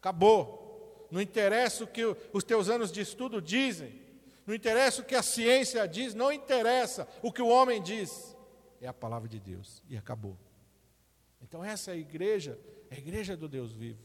Acabou. 0.00 1.06
Não 1.12 1.20
interessa 1.20 1.84
o 1.84 1.86
que 1.86 2.02
os 2.32 2.42
teus 2.42 2.68
anos 2.68 2.90
de 2.90 3.00
estudo 3.00 3.40
dizem, 3.40 4.02
não 4.44 4.52
interessa 4.52 5.00
o 5.00 5.04
que 5.04 5.14
a 5.14 5.22
ciência 5.22 5.86
diz, 5.86 6.12
não 6.12 6.32
interessa 6.32 7.06
o 7.22 7.30
que 7.30 7.40
o 7.40 7.46
homem 7.46 7.80
diz, 7.80 8.36
é 8.80 8.88
a 8.88 8.92
palavra 8.92 9.28
de 9.28 9.38
Deus 9.38 9.80
e 9.88 9.96
acabou. 9.96 10.36
Então, 11.40 11.62
essa 11.62 11.92
é 11.92 11.94
a 11.94 11.96
igreja, 11.96 12.58
é 12.90 12.96
a 12.96 12.98
igreja 12.98 13.36
do 13.36 13.46
Deus 13.46 13.70
vivo. 13.70 14.02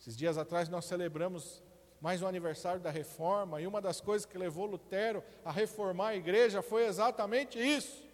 Esses 0.00 0.16
dias 0.16 0.36
atrás 0.36 0.68
nós 0.68 0.84
celebramos 0.86 1.62
mais 2.00 2.22
um 2.22 2.26
aniversário 2.26 2.80
da 2.80 2.90
reforma, 2.90 3.60
e 3.60 3.66
uma 3.66 3.80
das 3.80 4.00
coisas 4.00 4.24
que 4.24 4.38
levou 4.38 4.64
Lutero 4.64 5.22
a 5.44 5.52
reformar 5.52 6.08
a 6.08 6.16
igreja 6.16 6.62
foi 6.62 6.86
exatamente 6.86 7.58
isso. 7.58 8.08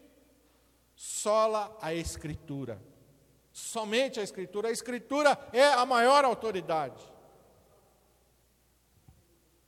Sola 0.96 1.76
a 1.80 1.94
Escritura. 1.94 2.82
Somente 3.52 4.18
a 4.18 4.22
Escritura. 4.24 4.68
A 4.68 4.72
Escritura 4.72 5.38
é 5.52 5.66
a 5.66 5.86
maior 5.86 6.24
autoridade. 6.24 7.00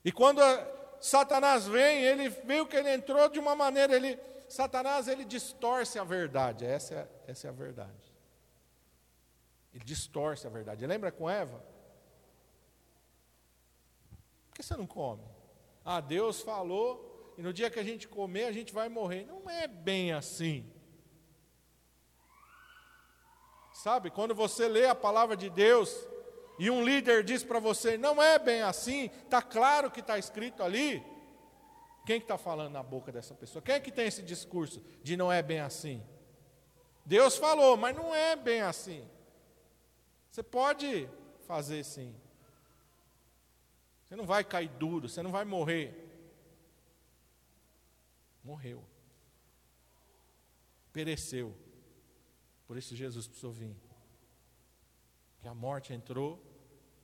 E 0.04 0.10
quando 0.10 0.40
Satanás 1.00 1.66
vem, 1.66 2.02
ele 2.02 2.28
viu 2.28 2.66
que 2.66 2.76
ele 2.76 2.92
entrou 2.92 3.28
de 3.28 3.38
uma 3.38 3.54
maneira, 3.54 3.94
ele, 3.94 4.18
Satanás 4.48 5.06
ele 5.06 5.24
distorce 5.24 5.98
a 5.98 6.04
verdade. 6.04 6.64
Essa 6.64 6.94
é, 6.94 7.08
essa 7.28 7.46
é 7.46 7.50
a 7.50 7.52
verdade. 7.52 8.12
Ele 9.72 9.84
distorce 9.84 10.44
a 10.46 10.50
verdade. 10.50 10.84
Lembra 10.86 11.12
com 11.12 11.30
Eva? 11.30 11.62
Que 14.58 14.66
você 14.66 14.76
não 14.76 14.86
come? 14.86 15.22
Ah, 15.84 16.00
Deus 16.00 16.42
falou, 16.42 17.32
e 17.38 17.42
no 17.42 17.52
dia 17.52 17.70
que 17.70 17.78
a 17.78 17.84
gente 17.84 18.08
comer, 18.08 18.44
a 18.44 18.52
gente 18.52 18.72
vai 18.72 18.88
morrer. 18.88 19.24
Não 19.24 19.48
é 19.48 19.68
bem 19.68 20.12
assim. 20.12 20.68
Sabe, 23.72 24.10
quando 24.10 24.34
você 24.34 24.66
lê 24.66 24.86
a 24.86 24.94
palavra 24.94 25.36
de 25.36 25.48
Deus 25.48 25.96
e 26.58 26.68
um 26.68 26.84
líder 26.84 27.22
diz 27.22 27.44
para 27.44 27.60
você, 27.60 27.96
não 27.96 28.20
é 28.20 28.36
bem 28.36 28.62
assim, 28.62 29.04
está 29.22 29.40
claro 29.40 29.88
que 29.88 30.00
está 30.00 30.18
escrito 30.18 30.64
ali. 30.64 31.00
Quem 32.04 32.18
que 32.18 32.24
está 32.24 32.36
falando 32.36 32.72
na 32.72 32.82
boca 32.82 33.12
dessa 33.12 33.34
pessoa? 33.34 33.62
Quem 33.62 33.76
é 33.76 33.80
que 33.80 33.92
tem 33.92 34.08
esse 34.08 34.22
discurso 34.22 34.82
de 35.02 35.16
não 35.16 35.30
é 35.30 35.40
bem 35.40 35.60
assim? 35.60 36.04
Deus 37.06 37.38
falou, 37.38 37.76
mas 37.76 37.94
não 37.94 38.12
é 38.12 38.34
bem 38.34 38.62
assim. 38.62 39.08
Você 40.30 40.42
pode 40.42 41.08
fazer 41.46 41.84
sim. 41.84 42.14
Você 44.08 44.16
não 44.16 44.24
vai 44.24 44.42
cair 44.42 44.70
duro, 44.70 45.06
você 45.06 45.22
não 45.22 45.30
vai 45.30 45.44
morrer. 45.44 46.06
Morreu. 48.42 48.82
pereceu. 50.90 51.54
Por 52.66 52.78
isso 52.78 52.96
Jesus 52.96 53.26
precisou 53.26 53.52
vir. 53.52 53.76
Que 55.40 55.46
a 55.46 55.54
morte 55.54 55.92
entrou 55.92 56.42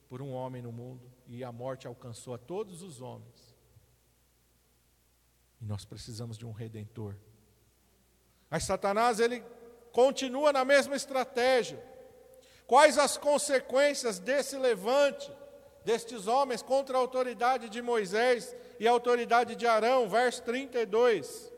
por 0.09 0.23
um 0.23 0.33
homem 0.33 0.63
no 0.63 0.73
mundo 0.73 1.13
e 1.27 1.45
a 1.45 1.53
morte 1.53 1.87
alcançou 1.87 2.35
a 2.35 2.39
todos 2.39 2.83
os 2.83 3.03
homens. 3.03 3.55
E 5.61 5.65
nós 5.67 5.85
precisamos 5.85 6.39
de 6.39 6.47
um 6.47 6.53
redentor. 6.53 7.15
Mas 8.49 8.65
Satanás 8.65 9.21
ele 9.21 9.45
continua 9.93 10.53
na 10.53 10.65
mesma 10.65 10.97
estratégia. 10.97 11.85
Quais 12.67 12.97
as 12.97 13.19
consequências 13.19 14.19
desse 14.19 14.57
levante 14.57 15.31
destes 15.85 16.27
homens 16.27 16.63
contra 16.63 16.97
a 16.97 17.01
autoridade 17.01 17.69
de 17.69 17.83
Moisés 17.83 18.55
e 18.81 18.89
a 18.89 18.91
autoridade 18.91 19.55
de 19.55 19.67
Arão? 19.67 20.09
Verso 20.09 20.43
32. 20.43 21.53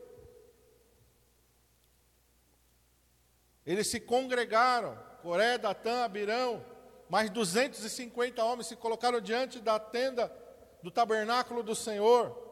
Eles 3.65 3.87
se 3.87 3.99
congregaram, 3.99 4.97
Coré, 5.21 5.57
Datã, 5.57 6.03
Abirão, 6.03 6.63
mais 7.09 7.29
250 7.29 8.43
homens 8.43 8.67
se 8.67 8.75
colocaram 8.75 9.19
diante 9.19 9.59
da 9.59 9.79
tenda 9.79 10.31
do 10.81 10.91
tabernáculo 10.91 11.63
do 11.63 11.75
Senhor. 11.75 12.45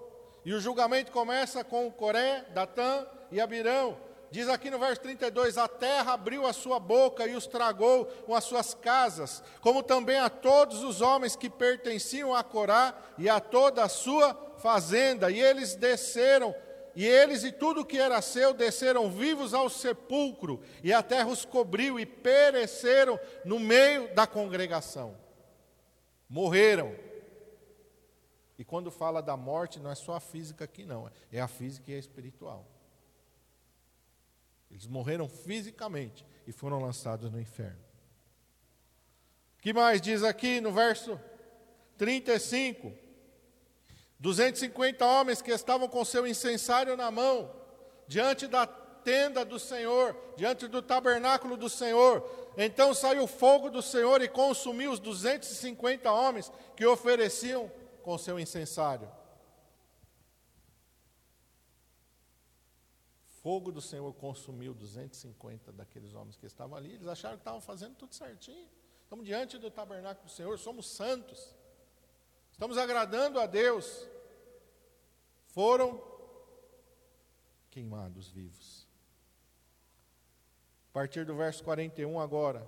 E 0.44 0.54
o 0.54 0.60
julgamento 0.60 1.12
começa 1.12 1.64
com 1.64 1.92
Coré, 1.92 2.46
Datã 2.54 3.08
e 3.32 3.42
Abirão. 3.42 3.98
Diz 4.36 4.50
aqui 4.50 4.70
no 4.70 4.78
verso 4.78 5.02
32: 5.02 5.58
A 5.58 5.66
terra 5.66 6.12
abriu 6.12 6.46
a 6.46 6.52
sua 6.52 6.78
boca 6.78 7.26
e 7.26 7.38
os 7.38 7.48
tragou 7.48 8.04
com 8.26 8.36
as 8.36 8.44
suas 8.44 8.74
casas, 8.74 9.42
como 9.62 9.82
também 9.82 10.20
a 10.20 10.30
todos 10.30 10.84
os 10.84 11.00
homens 11.00 11.38
que 11.38 11.50
pertenciam 11.50 12.36
a 12.36 12.44
Corá 12.44 12.94
e 13.18 13.30
a 13.30 13.40
toda 13.40 13.82
a 13.82 13.88
sua 13.88 14.34
fazenda. 14.58 15.32
E 15.32 15.40
eles 15.40 15.76
desceram, 15.76 16.54
e 16.94 17.06
eles 17.06 17.46
e 17.46 17.52
tudo 17.54 17.86
que 17.86 17.98
era 17.98 18.22
seu 18.22 18.54
desceram 18.54 19.10
vivos 19.10 19.54
ao 19.54 19.70
sepulcro, 19.70 20.62
e 20.84 20.92
a 20.92 21.02
terra 21.02 21.30
os 21.30 21.46
cobriu 21.46 21.98
e 21.98 22.06
pereceram 22.06 23.18
no 23.46 23.58
meio 23.58 24.14
da 24.14 24.28
congregação. 24.28 25.16
Morreram. 26.28 26.94
E 28.60 28.66
quando 28.66 28.92
fala 28.92 29.22
da 29.22 29.38
morte, 29.38 29.80
não 29.80 29.90
é 29.90 29.96
só 29.96 30.14
a 30.14 30.20
física 30.20 30.66
aqui, 30.66 30.84
não, 30.84 31.10
é 31.32 31.40
a 31.40 31.48
física 31.48 31.90
e 31.90 31.96
a 31.96 32.00
espiritual. 32.00 32.75
Eles 34.70 34.88
morreram 34.88 35.28
fisicamente 35.28 36.26
e 36.48 36.52
foram 36.52 36.80
lançados 36.80 37.32
no 37.32 37.40
inferno. 37.40 37.84
O 39.58 39.62
que 39.62 39.74
mais 39.74 40.02
diz 40.02 40.24
aqui 40.24 40.62
no 40.62 40.72
verso 40.72 41.20
35? 41.98 42.94
250 44.20 45.06
homens 45.06 45.42
que 45.42 45.52
estavam 45.52 45.88
com 45.88 46.04
seu 46.06 46.26
incensário 46.26 46.96
na 46.96 47.12
mão, 47.12 47.52
diante 48.08 48.48
da 48.48 48.66
tenda 48.66 49.46
do 49.46 49.60
Senhor, 49.60 50.18
diante 50.36 50.68
do 50.68 50.82
tabernáculo 50.82 51.56
do 51.56 51.70
Senhor. 51.70 52.28
Então 52.58 52.94
saiu 52.94 53.28
fogo 53.28 53.70
do 53.70 53.82
Senhor 53.82 54.22
e 54.22 54.28
consumiu 54.28 54.92
os 54.92 55.00
250 55.00 56.12
homens 56.12 56.52
que 56.76 56.86
ofereciam 56.86 57.72
com 58.02 58.18
seu 58.18 58.40
incensário. 58.40 59.08
Fogo 63.46 63.72
do 63.72 63.80
Senhor 63.80 64.12
consumiu 64.16 64.74
250 64.74 65.72
daqueles 65.72 66.16
homens 66.16 66.36
que 66.36 66.48
estavam 66.48 66.76
ali, 66.76 66.94
eles 66.94 67.06
acharam 67.06 67.38
que 67.38 67.42
estavam 67.42 67.62
fazendo 67.62 67.94
tudo 67.94 68.16
certinho. 68.16 68.68
Estamos 69.04 69.24
diante 69.24 69.60
do 69.60 69.70
tabernáculo 69.70 70.26
do 70.26 70.32
Senhor, 70.32 70.58
somos 70.58 70.90
santos, 70.90 71.54
estamos 72.52 72.76
agradando 72.76 73.40
a 73.40 73.46
Deus. 73.46 74.10
Foram 75.50 76.02
queimados 77.70 78.28
vivos. 78.30 78.88
A 80.90 80.94
partir 80.94 81.24
do 81.24 81.36
verso 81.36 81.64
41 81.64 82.20
agora, 82.20 82.68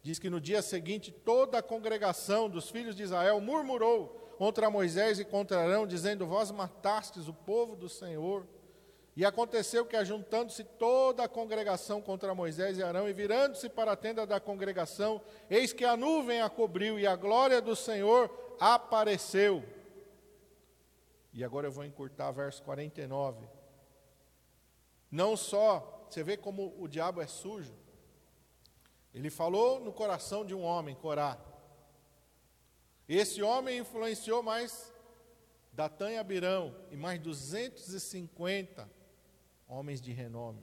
diz 0.00 0.16
que 0.16 0.30
no 0.30 0.40
dia 0.40 0.62
seguinte 0.62 1.10
toda 1.10 1.58
a 1.58 1.62
congregação 1.62 2.48
dos 2.48 2.70
filhos 2.70 2.94
de 2.94 3.02
Israel 3.02 3.40
murmurou 3.40 4.32
contra 4.38 4.70
Moisés 4.70 5.18
e 5.18 5.24
contra 5.24 5.60
Arão, 5.60 5.88
dizendo: 5.88 6.24
Vós 6.24 6.52
matastes 6.52 7.26
o 7.26 7.34
povo 7.34 7.74
do 7.74 7.88
Senhor 7.88 8.46
e 9.14 9.26
aconteceu 9.26 9.84
que, 9.84 9.94
ajuntando-se 9.94 10.64
toda 10.64 11.24
a 11.24 11.28
congregação 11.28 12.00
contra 12.00 12.34
Moisés 12.34 12.78
e 12.78 12.82
Arão, 12.82 13.06
e 13.06 13.12
virando-se 13.12 13.68
para 13.68 13.92
a 13.92 13.96
tenda 13.96 14.26
da 14.26 14.40
congregação, 14.40 15.20
eis 15.50 15.72
que 15.72 15.84
a 15.84 15.96
nuvem 15.96 16.40
a 16.40 16.48
cobriu 16.48 16.98
e 16.98 17.06
a 17.06 17.14
glória 17.14 17.60
do 17.60 17.76
Senhor 17.76 18.30
apareceu. 18.58 19.62
E 21.34 21.44
agora 21.44 21.66
eu 21.66 21.72
vou 21.72 21.84
encurtar 21.84 22.30
verso 22.30 22.62
49. 22.62 23.46
Não 25.10 25.36
só, 25.36 26.06
você 26.08 26.22
vê 26.22 26.38
como 26.38 26.74
o 26.78 26.88
diabo 26.88 27.20
é 27.20 27.26
sujo. 27.26 27.74
Ele 29.12 29.28
falou 29.28 29.78
no 29.78 29.92
coração 29.92 30.42
de 30.42 30.54
um 30.54 30.62
homem, 30.62 30.94
Corá. 30.94 31.38
Esse 33.06 33.42
homem 33.42 33.80
influenciou 33.80 34.42
mais 34.42 34.90
Datã 35.70 36.10
e 36.10 36.16
Abirão 36.16 36.74
e 36.90 36.96
mais 36.96 37.20
250 37.20 39.01
homens 39.72 40.00
de 40.00 40.12
renome. 40.12 40.62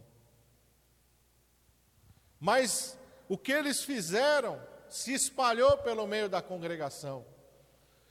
Mas 2.39 2.97
o 3.27 3.37
que 3.37 3.51
eles 3.51 3.83
fizeram 3.83 4.61
se 4.87 5.13
espalhou 5.13 5.77
pelo 5.79 6.07
meio 6.07 6.29
da 6.29 6.41
congregação. 6.41 7.25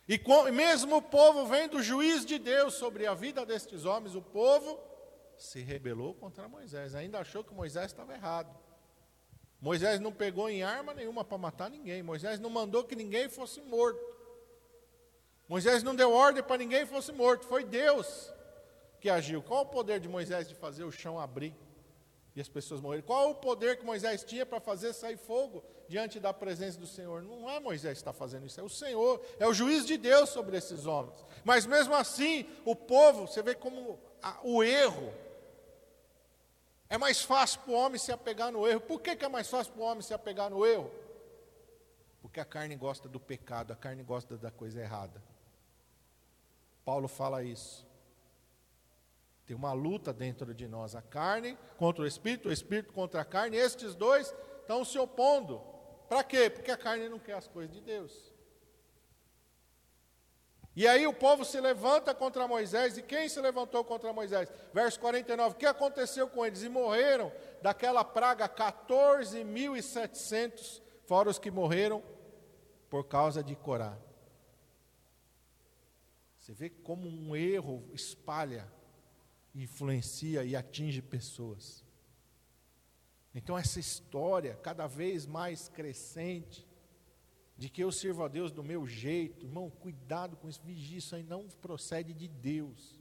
E 0.09 0.21
mesmo 0.53 0.97
o 0.97 1.03
povo 1.03 1.47
vendo 1.47 1.79
o 1.79 1.83
juiz 1.83 2.25
de 2.25 2.39
Deus 2.39 2.75
sobre 2.75 3.07
a 3.07 3.15
vida 3.15 3.45
destes 3.47 3.85
homens, 3.85 4.15
o 4.15 4.23
povo 4.23 4.79
se 5.37 5.61
rebelou 5.61 6.15
contra 6.15 6.49
Moisés, 6.49 6.95
ainda 6.95 7.21
achou 7.21 7.45
que 7.45 7.55
Moisés 7.55 7.87
estava 7.87 8.15
errado. 8.15 8.55
Moisés 9.61 10.01
não 10.01 10.13
pegou 10.13 10.49
em 10.49 10.63
arma 10.63 10.95
nenhuma 10.95 11.25
para 11.25 11.39
matar 11.39 11.71
ninguém, 11.71 12.03
Moisés 12.03 12.41
não 12.41 12.51
mandou 12.51 12.85
que 12.85 12.97
ninguém 12.97 13.29
fosse 13.29 13.61
morto. 13.61 14.01
Moisés 15.49 15.83
não 15.83 15.95
deu 15.95 16.13
ordem 16.13 16.43
para 16.43 16.59
ninguém 16.59 16.87
fosse 16.87 17.13
morto, 17.13 17.47
foi 17.47 17.65
Deus 17.65 18.33
que 19.01 19.09
agiu? 19.09 19.43
Qual 19.43 19.63
o 19.63 19.67
poder 19.67 20.01
de 20.01 20.09
Moisés 20.09 20.49
de 20.49 20.55
fazer 20.55 20.85
o 20.85 20.91
chão 20.91 21.19
abrir 21.19 21.55
e 22.35 22.41
as 22.41 22.49
pessoas 22.49 22.81
morrerem? 22.81 23.05
Qual 23.05 23.31
o 23.31 23.35
poder 23.35 23.79
que 23.79 23.85
Moisés 23.85 24.25
tinha 24.25 24.45
para 24.45 24.61
fazer 24.61 24.93
sair 24.93 25.17
fogo 25.17 25.65
diante 25.89 26.19
da 26.19 26.33
presença 26.35 26.79
do 26.79 26.87
Senhor? 26.87 27.23
Não 27.23 27.49
é 27.49 27.61
Moisés 27.61 27.95
que 27.95 28.01
está 28.01 28.13
fazendo 28.13 28.47
isso, 28.47 28.61
é 28.61 28.63
o 28.63 28.69
Senhor, 28.69 29.21
é 29.39 29.47
o 29.47 29.55
juiz 29.55 29.87
de 29.87 29.97
Deus 29.97 30.31
sobre 30.31 30.57
esses 30.57 30.87
homens. 30.87 31.25
Mas 31.45 31.67
mesmo 31.67 31.95
assim, 31.95 32.47
o 32.65 32.75
povo, 32.75 33.27
você 33.27 33.43
vê 33.43 33.55
como 33.55 33.99
a, 34.23 34.39
o 34.43 34.63
erro. 34.63 35.13
É 36.91 36.97
mais 36.97 37.21
fácil 37.21 37.61
para 37.61 37.73
o 37.73 37.75
homem 37.75 37.99
se 37.99 38.11
apegar 38.11 38.51
no 38.51 38.67
erro. 38.67 38.81
Por 38.81 39.01
que, 39.01 39.15
que 39.15 39.25
é 39.25 39.29
mais 39.29 39.49
fácil 39.49 39.73
para 39.73 39.83
o 39.83 39.85
homem 39.85 40.03
se 40.03 40.15
apegar 40.15 40.51
no 40.51 40.65
erro? 40.65 40.91
Porque 42.23 42.41
a 42.41 42.45
carne 42.45 42.75
gosta 42.77 43.09
do 43.09 43.21
pecado, 43.21 43.73
a 43.73 43.77
carne 43.77 44.03
gosta 44.03 44.37
da 44.37 44.51
coisa 44.51 44.81
errada. 44.81 45.23
Paulo 46.85 47.07
fala 47.07 47.45
isso. 47.45 47.88
Tem 49.49 49.57
uma 49.57 49.73
luta 49.73 50.13
dentro 50.13 50.55
de 50.55 50.69
nós, 50.69 50.95
a 50.95 51.01
carne 51.01 51.57
contra 51.79 52.05
o 52.05 52.07
espírito, 52.07 52.51
o 52.51 52.53
espírito 52.53 52.93
contra 52.93 53.23
a 53.23 53.25
carne, 53.25 53.57
estes 53.57 53.95
dois 53.95 54.35
estão 54.61 54.85
se 54.85 54.99
opondo. 54.99 55.63
Para 56.07 56.23
quê? 56.23 56.51
Porque 56.51 56.71
a 56.71 56.77
carne 56.77 57.09
não 57.09 57.19
quer 57.19 57.33
as 57.33 57.49
coisas 57.49 57.75
de 57.75 57.81
Deus. 57.81 58.31
E 60.77 60.87
aí 60.87 61.07
o 61.07 61.15
povo 61.15 61.47
se 61.47 61.59
levanta 61.59 62.15
contra 62.15 62.47
Moisés, 62.47 62.99
e 62.99 63.03
quem 63.03 63.27
se 63.27 63.41
levantou 63.41 63.83
contra 63.83 64.13
Moisés? 64.13 64.53
Verso 64.75 65.01
49, 65.01 65.55
o 65.55 65.59
que 65.59 65.65
aconteceu 65.65 66.29
com 66.29 66.45
eles? 66.45 66.63
E 66.63 66.69
morreram 66.69 67.33
daquela 67.63 68.05
praga 68.05 68.47
14.700, 68.51 70.83
fora 71.07 71.31
os 71.31 71.39
que 71.39 71.51
morreram 71.51 72.03
por 72.91 73.05
causa 73.05 73.43
de 73.43 73.57
Corá. 73.57 73.97
Você 76.37 76.53
vê 76.53 76.69
como 76.69 77.09
um 77.09 77.35
erro 77.35 77.89
espalha 77.95 78.77
influencia 79.63 80.45
e 80.45 80.55
atinge 80.55 81.03
pessoas. 81.03 81.85
Então, 83.35 83.57
essa 83.57 83.79
história, 83.79 84.57
cada 84.63 84.87
vez 84.87 85.27
mais 85.27 85.69
crescente, 85.69 86.67
de 87.57 87.69
que 87.69 87.83
eu 87.83 87.91
sirvo 87.91 88.23
a 88.23 88.29
Deus 88.29 88.53
do 88.53 88.63
meu 88.63 88.87
jeito, 88.87 89.45
irmão, 89.45 89.69
cuidado 89.69 90.37
com 90.37 90.49
isso, 90.49 90.61
vigia, 90.65 90.99
isso 90.99 91.15
aí 91.15 91.25
não 91.25 91.49
procede 91.49 92.15
de 92.15 92.29
Deus. 92.29 93.01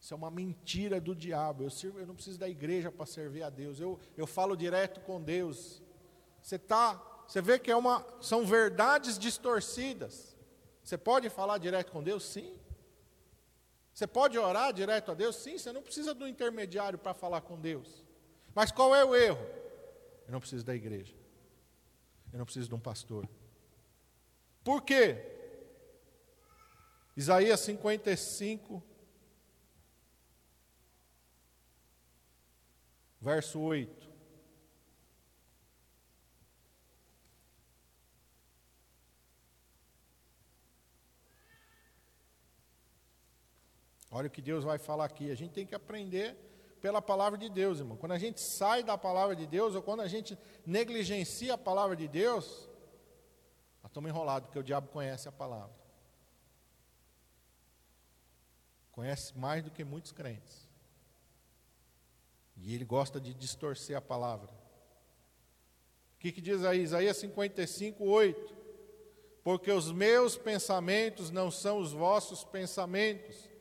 Isso 0.00 0.12
é 0.12 0.16
uma 0.16 0.30
mentira 0.30 1.00
do 1.00 1.14
diabo. 1.14 1.62
Eu, 1.62 1.70
sirvo, 1.70 1.98
eu 1.98 2.06
não 2.06 2.14
preciso 2.14 2.38
da 2.38 2.48
igreja 2.48 2.90
para 2.92 3.06
servir 3.06 3.42
a 3.42 3.50
Deus. 3.50 3.80
Eu, 3.80 3.98
eu 4.16 4.26
falo 4.26 4.56
direto 4.56 5.00
com 5.00 5.22
Deus. 5.22 5.80
Você 6.42 6.58
tá, 6.58 6.96
você 7.26 7.40
vê 7.40 7.58
que 7.58 7.70
é 7.70 7.76
uma, 7.76 8.04
são 8.20 8.44
verdades 8.44 9.18
distorcidas. 9.18 10.36
Você 10.82 10.98
pode 10.98 11.30
falar 11.30 11.56
direto 11.58 11.90
com 11.90 12.02
Deus? 12.02 12.24
Sim. 12.24 12.60
Você 13.94 14.08
pode 14.08 14.36
orar 14.36 14.72
direto 14.72 15.12
a 15.12 15.14
Deus? 15.14 15.36
Sim, 15.36 15.56
você 15.56 15.72
não 15.72 15.80
precisa 15.80 16.12
do 16.12 16.26
intermediário 16.26 16.98
para 16.98 17.14
falar 17.14 17.42
com 17.42 17.60
Deus. 17.60 18.04
Mas 18.52 18.72
qual 18.72 18.92
é 18.92 19.04
o 19.04 19.14
erro? 19.14 19.46
Eu 20.26 20.32
não 20.32 20.40
preciso 20.40 20.64
da 20.64 20.74
igreja. 20.74 21.14
Eu 22.32 22.38
não 22.38 22.44
preciso 22.44 22.68
de 22.68 22.74
um 22.74 22.80
pastor. 22.80 23.28
Por 24.64 24.82
quê? 24.82 25.30
Isaías 27.16 27.60
55, 27.60 28.82
verso 33.20 33.60
8. 33.60 34.03
Olha 44.16 44.28
o 44.28 44.30
que 44.30 44.40
Deus 44.40 44.62
vai 44.62 44.78
falar 44.78 45.06
aqui. 45.06 45.28
A 45.28 45.34
gente 45.34 45.50
tem 45.50 45.66
que 45.66 45.74
aprender 45.74 46.36
pela 46.80 47.02
palavra 47.02 47.36
de 47.36 47.48
Deus, 47.48 47.80
irmão. 47.80 47.96
Quando 47.96 48.12
a 48.12 48.18
gente 48.18 48.40
sai 48.40 48.84
da 48.84 48.96
palavra 48.96 49.34
de 49.34 49.44
Deus, 49.44 49.74
ou 49.74 49.82
quando 49.82 50.02
a 50.02 50.06
gente 50.06 50.38
negligencia 50.64 51.54
a 51.54 51.58
palavra 51.58 51.96
de 51.96 52.06
Deus, 52.06 52.68
nós 53.82 53.90
estamos 53.90 54.08
enrolados, 54.08 54.46
porque 54.46 54.58
o 54.60 54.62
diabo 54.62 54.86
conhece 54.86 55.28
a 55.28 55.32
palavra. 55.32 55.74
Conhece 58.92 59.36
mais 59.36 59.64
do 59.64 59.70
que 59.72 59.82
muitos 59.82 60.12
crentes. 60.12 60.68
E 62.56 62.72
ele 62.72 62.84
gosta 62.84 63.20
de 63.20 63.34
distorcer 63.34 63.96
a 63.96 64.00
palavra. 64.00 64.52
O 66.14 66.18
que, 66.20 66.30
que 66.30 66.40
diz 66.40 66.64
aí? 66.64 66.82
Isaías 66.82 67.16
55, 67.16 68.04
8. 68.04 68.54
Porque 69.42 69.72
os 69.72 69.90
meus 69.90 70.36
pensamentos 70.36 71.32
não 71.32 71.50
são 71.50 71.78
os 71.78 71.92
vossos 71.92 72.44
pensamentos 72.44 73.52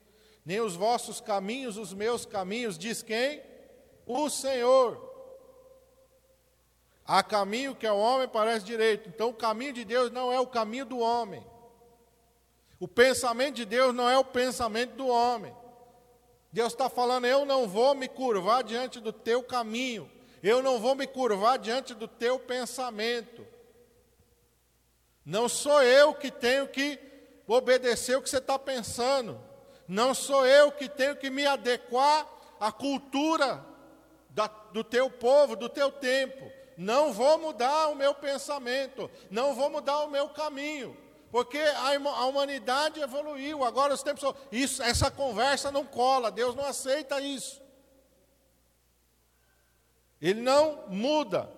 nem 0.45 0.59
os 0.59 0.75
vossos 0.75 1.21
caminhos, 1.21 1.77
os 1.77 1.93
meus 1.93 2.25
caminhos, 2.25 2.77
diz 2.77 3.01
quem? 3.01 3.41
O 4.05 4.29
Senhor. 4.29 5.11
Há 7.05 7.21
caminho 7.21 7.75
que 7.75 7.87
ao 7.87 7.97
homem 7.97 8.27
parece 8.27 8.65
direito. 8.65 9.09
Então 9.09 9.29
o 9.29 9.33
caminho 9.33 9.73
de 9.73 9.85
Deus 9.85 10.11
não 10.11 10.31
é 10.31 10.39
o 10.39 10.47
caminho 10.47 10.85
do 10.85 10.99
homem. 10.99 11.45
O 12.79 12.87
pensamento 12.87 13.55
de 13.55 13.65
Deus 13.65 13.93
não 13.93 14.09
é 14.09 14.17
o 14.17 14.25
pensamento 14.25 14.95
do 14.95 15.07
homem. 15.07 15.55
Deus 16.51 16.73
está 16.73 16.89
falando: 16.89 17.25
eu 17.25 17.45
não 17.45 17.67
vou 17.67 17.95
me 17.95 18.07
curvar 18.07 18.63
diante 18.63 18.99
do 18.99 19.13
teu 19.13 19.41
caminho, 19.41 20.09
eu 20.41 20.61
não 20.61 20.79
vou 20.79 20.93
me 20.93 21.07
curvar 21.07 21.57
diante 21.57 21.93
do 21.93 22.07
teu 22.07 22.37
pensamento. 22.37 23.45
Não 25.25 25.47
sou 25.47 25.81
eu 25.81 26.13
que 26.13 26.29
tenho 26.29 26.67
que 26.67 26.99
obedecer 27.47 28.17
o 28.17 28.21
que 28.21 28.29
você 28.29 28.39
está 28.39 28.59
pensando. 28.59 29.39
Não 29.87 30.13
sou 30.13 30.45
eu 30.45 30.71
que 30.71 30.87
tenho 30.87 31.15
que 31.15 31.29
me 31.29 31.45
adequar 31.45 32.27
à 32.59 32.71
cultura 32.71 33.63
da, 34.29 34.47
do 34.47 34.83
teu 34.83 35.09
povo, 35.09 35.55
do 35.55 35.69
teu 35.69 35.91
tempo. 35.91 36.51
Não 36.77 37.13
vou 37.13 37.37
mudar 37.37 37.89
o 37.89 37.95
meu 37.95 38.15
pensamento, 38.15 39.09
não 39.29 39.53
vou 39.53 39.69
mudar 39.69 39.99
o 40.03 40.09
meu 40.09 40.29
caminho, 40.29 40.97
porque 41.31 41.59
a, 41.59 41.95
a 41.95 42.25
humanidade 42.25 42.99
evoluiu. 42.99 43.63
Agora 43.63 43.93
os 43.93 44.01
tempos 44.01 44.23
isso, 44.51 44.81
essa 44.81 45.11
conversa 45.11 45.71
não 45.71 45.85
cola. 45.85 46.31
Deus 46.31 46.55
não 46.55 46.65
aceita 46.65 47.19
isso. 47.21 47.61
Ele 50.21 50.41
não 50.41 50.87
muda. 50.87 51.51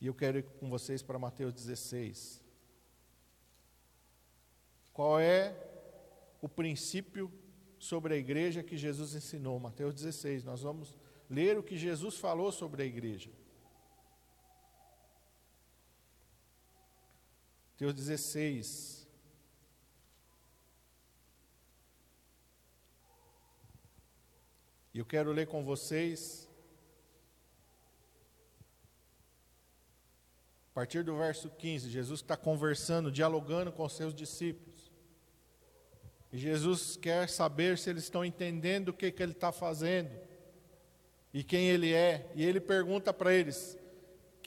E 0.00 0.06
eu 0.06 0.14
quero 0.14 0.38
ir 0.38 0.42
com 0.58 0.68
vocês 0.68 1.02
para 1.02 1.18
Mateus 1.18 1.54
16. 1.54 2.41
Qual 4.92 5.18
é 5.18 5.56
o 6.40 6.48
princípio 6.48 7.32
sobre 7.78 8.14
a 8.14 8.16
igreja 8.16 8.62
que 8.62 8.76
Jesus 8.76 9.14
ensinou? 9.14 9.58
Mateus 9.58 9.94
16. 9.94 10.44
Nós 10.44 10.62
vamos 10.62 10.98
ler 11.28 11.58
o 11.58 11.62
que 11.62 11.76
Jesus 11.76 12.18
falou 12.18 12.52
sobre 12.52 12.82
a 12.82 12.86
igreja. 12.86 13.30
Mateus 17.72 17.94
16. 17.94 19.02
E 24.94 24.98
eu 24.98 25.06
quero 25.06 25.32
ler 25.32 25.46
com 25.46 25.64
vocês 25.64 26.46
a 30.70 30.74
partir 30.74 31.02
do 31.02 31.16
verso 31.16 31.48
15. 31.48 31.88
Jesus 31.88 32.20
está 32.20 32.36
conversando, 32.36 33.10
dialogando 33.10 33.72
com 33.72 33.84
os 33.86 33.94
seus 33.94 34.14
discípulos. 34.14 34.71
Jesus 36.38 36.96
quer 36.96 37.28
saber 37.28 37.76
se 37.76 37.90
eles 37.90 38.04
estão 38.04 38.24
entendendo 38.24 38.88
o 38.88 38.92
que, 38.92 39.12
que 39.12 39.22
ele 39.22 39.32
está 39.32 39.52
fazendo 39.52 40.10
e 41.32 41.44
quem 41.44 41.68
ele 41.68 41.92
é. 41.92 42.30
E 42.34 42.42
ele 42.42 42.58
pergunta 42.58 43.12
para 43.12 43.34
eles: 43.34 43.76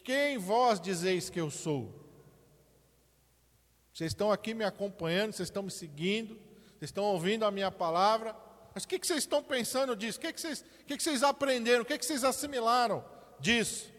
Quem 0.04 0.38
vós 0.38 0.80
dizeis 0.80 1.30
que 1.30 1.40
eu 1.40 1.52
sou? 1.52 2.04
Vocês 3.94 4.12
estão 4.12 4.32
aqui 4.32 4.54
me 4.54 4.66
acompanhando, 4.66 5.32
vocês 5.32 5.48
estão 5.48 5.64
me 5.64 5.72
seguindo, 5.72 6.36
vocês 6.78 6.90
estão 6.90 7.06
ouvindo 7.06 7.46
a 7.46 7.52
minha 7.52 7.72
palavra. 7.72 8.36
Mas 8.74 8.84
o 8.84 8.88
que, 8.88 9.00
que 9.00 9.08
vocês 9.08 9.20
estão 9.20 9.42
pensando 9.42 9.96
disso? 9.96 10.18
O 10.18 10.22
que, 10.22 10.34
que, 10.34 10.42
vocês, 10.42 10.66
o 10.82 10.86
que, 10.86 10.98
que 10.98 11.04
vocês 11.04 11.24
aprenderam? 11.24 11.84
O 11.84 11.86
que, 11.86 11.98
que 11.98 12.06
vocês 12.06 12.24
assimilaram 12.24 13.06
disso? 13.40 13.94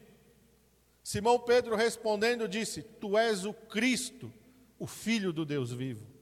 Simão 1.05 1.38
Pedro 1.38 1.77
respondendo 1.77 2.49
disse: 2.49 2.83
Tu 2.83 3.16
és 3.16 3.44
o 3.44 3.55
Cristo, 3.55 4.33
o 4.77 4.88
Filho 4.88 5.33
do 5.33 5.46
Deus 5.46 5.72
vivo. 5.72 6.15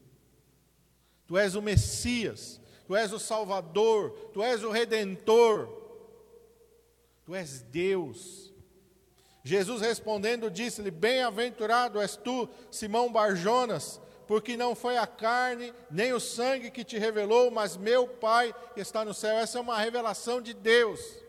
Tu 1.27 1.37
és 1.37 1.55
o 1.55 1.61
Messias, 1.61 2.59
Tu 2.87 2.95
és 2.95 3.11
o 3.11 3.19
Salvador, 3.19 4.11
Tu 4.33 4.43
és 4.43 4.63
o 4.63 4.71
Redentor, 4.71 5.67
Tu 7.25 7.35
és 7.35 7.61
Deus. 7.61 8.53
Jesus 9.43 9.81
respondendo 9.81 10.49
disse-lhe: 10.49 10.91
Bem-aventurado 10.91 12.01
és 12.01 12.15
tu, 12.15 12.49
Simão 12.71 13.11
Barjonas, 13.11 14.01
porque 14.27 14.57
não 14.57 14.75
foi 14.75 14.97
a 14.97 15.07
carne 15.07 15.73
nem 15.89 16.13
o 16.13 16.19
sangue 16.19 16.71
que 16.71 16.83
te 16.83 16.97
revelou, 16.97 17.51
mas 17.51 17.77
meu 17.77 18.07
Pai 18.07 18.53
que 18.73 18.81
está 18.81 19.05
no 19.05 19.13
céu. 19.13 19.37
Essa 19.37 19.59
é 19.59 19.61
uma 19.61 19.77
revelação 19.77 20.41
de 20.41 20.53
Deus. 20.53 21.24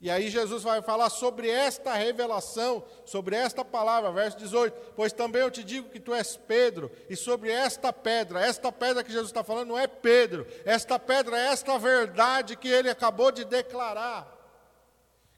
E 0.00 0.08
aí 0.08 0.30
Jesus 0.30 0.62
vai 0.62 0.80
falar 0.80 1.10
sobre 1.10 1.50
esta 1.50 1.92
revelação, 1.94 2.84
sobre 3.04 3.34
esta 3.34 3.64
palavra, 3.64 4.12
verso 4.12 4.38
18: 4.38 4.92
Pois 4.94 5.12
também 5.12 5.42
eu 5.42 5.50
te 5.50 5.64
digo 5.64 5.90
que 5.90 5.98
tu 5.98 6.14
és 6.14 6.36
Pedro, 6.36 6.88
e 7.10 7.16
sobre 7.16 7.50
esta 7.50 7.92
pedra, 7.92 8.40
esta 8.40 8.70
pedra 8.70 9.02
que 9.02 9.10
Jesus 9.10 9.30
está 9.30 9.42
falando 9.42 9.68
não 9.68 9.78
é 9.78 9.88
Pedro, 9.88 10.46
esta 10.64 11.00
pedra 11.00 11.36
é 11.36 11.46
esta 11.48 11.76
verdade 11.78 12.54
que 12.54 12.68
ele 12.68 12.88
acabou 12.88 13.32
de 13.32 13.44
declarar. 13.44 14.36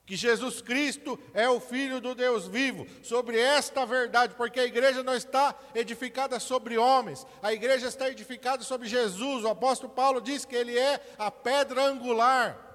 Que 0.05 0.15
Jesus 0.15 0.61
Cristo 0.61 1.17
é 1.33 1.49
o 1.49 1.59
Filho 1.59 1.99
do 1.99 2.13
Deus 2.13 2.45
vivo, 2.45 2.85
sobre 3.01 3.39
esta 3.39 3.83
verdade, 3.83 4.35
porque 4.35 4.59
a 4.59 4.65
igreja 4.65 5.01
não 5.01 5.15
está 5.15 5.55
edificada 5.73 6.39
sobre 6.39 6.77
homens, 6.77 7.25
a 7.41 7.51
igreja 7.51 7.87
está 7.87 8.09
edificada 8.09 8.61
sobre 8.63 8.87
Jesus. 8.87 9.43
O 9.43 9.47
apóstolo 9.47 9.91
Paulo 9.91 10.21
diz 10.21 10.45
que 10.45 10.55
ele 10.55 10.77
é 10.77 11.01
a 11.17 11.31
pedra 11.31 11.83
angular. 11.85 12.70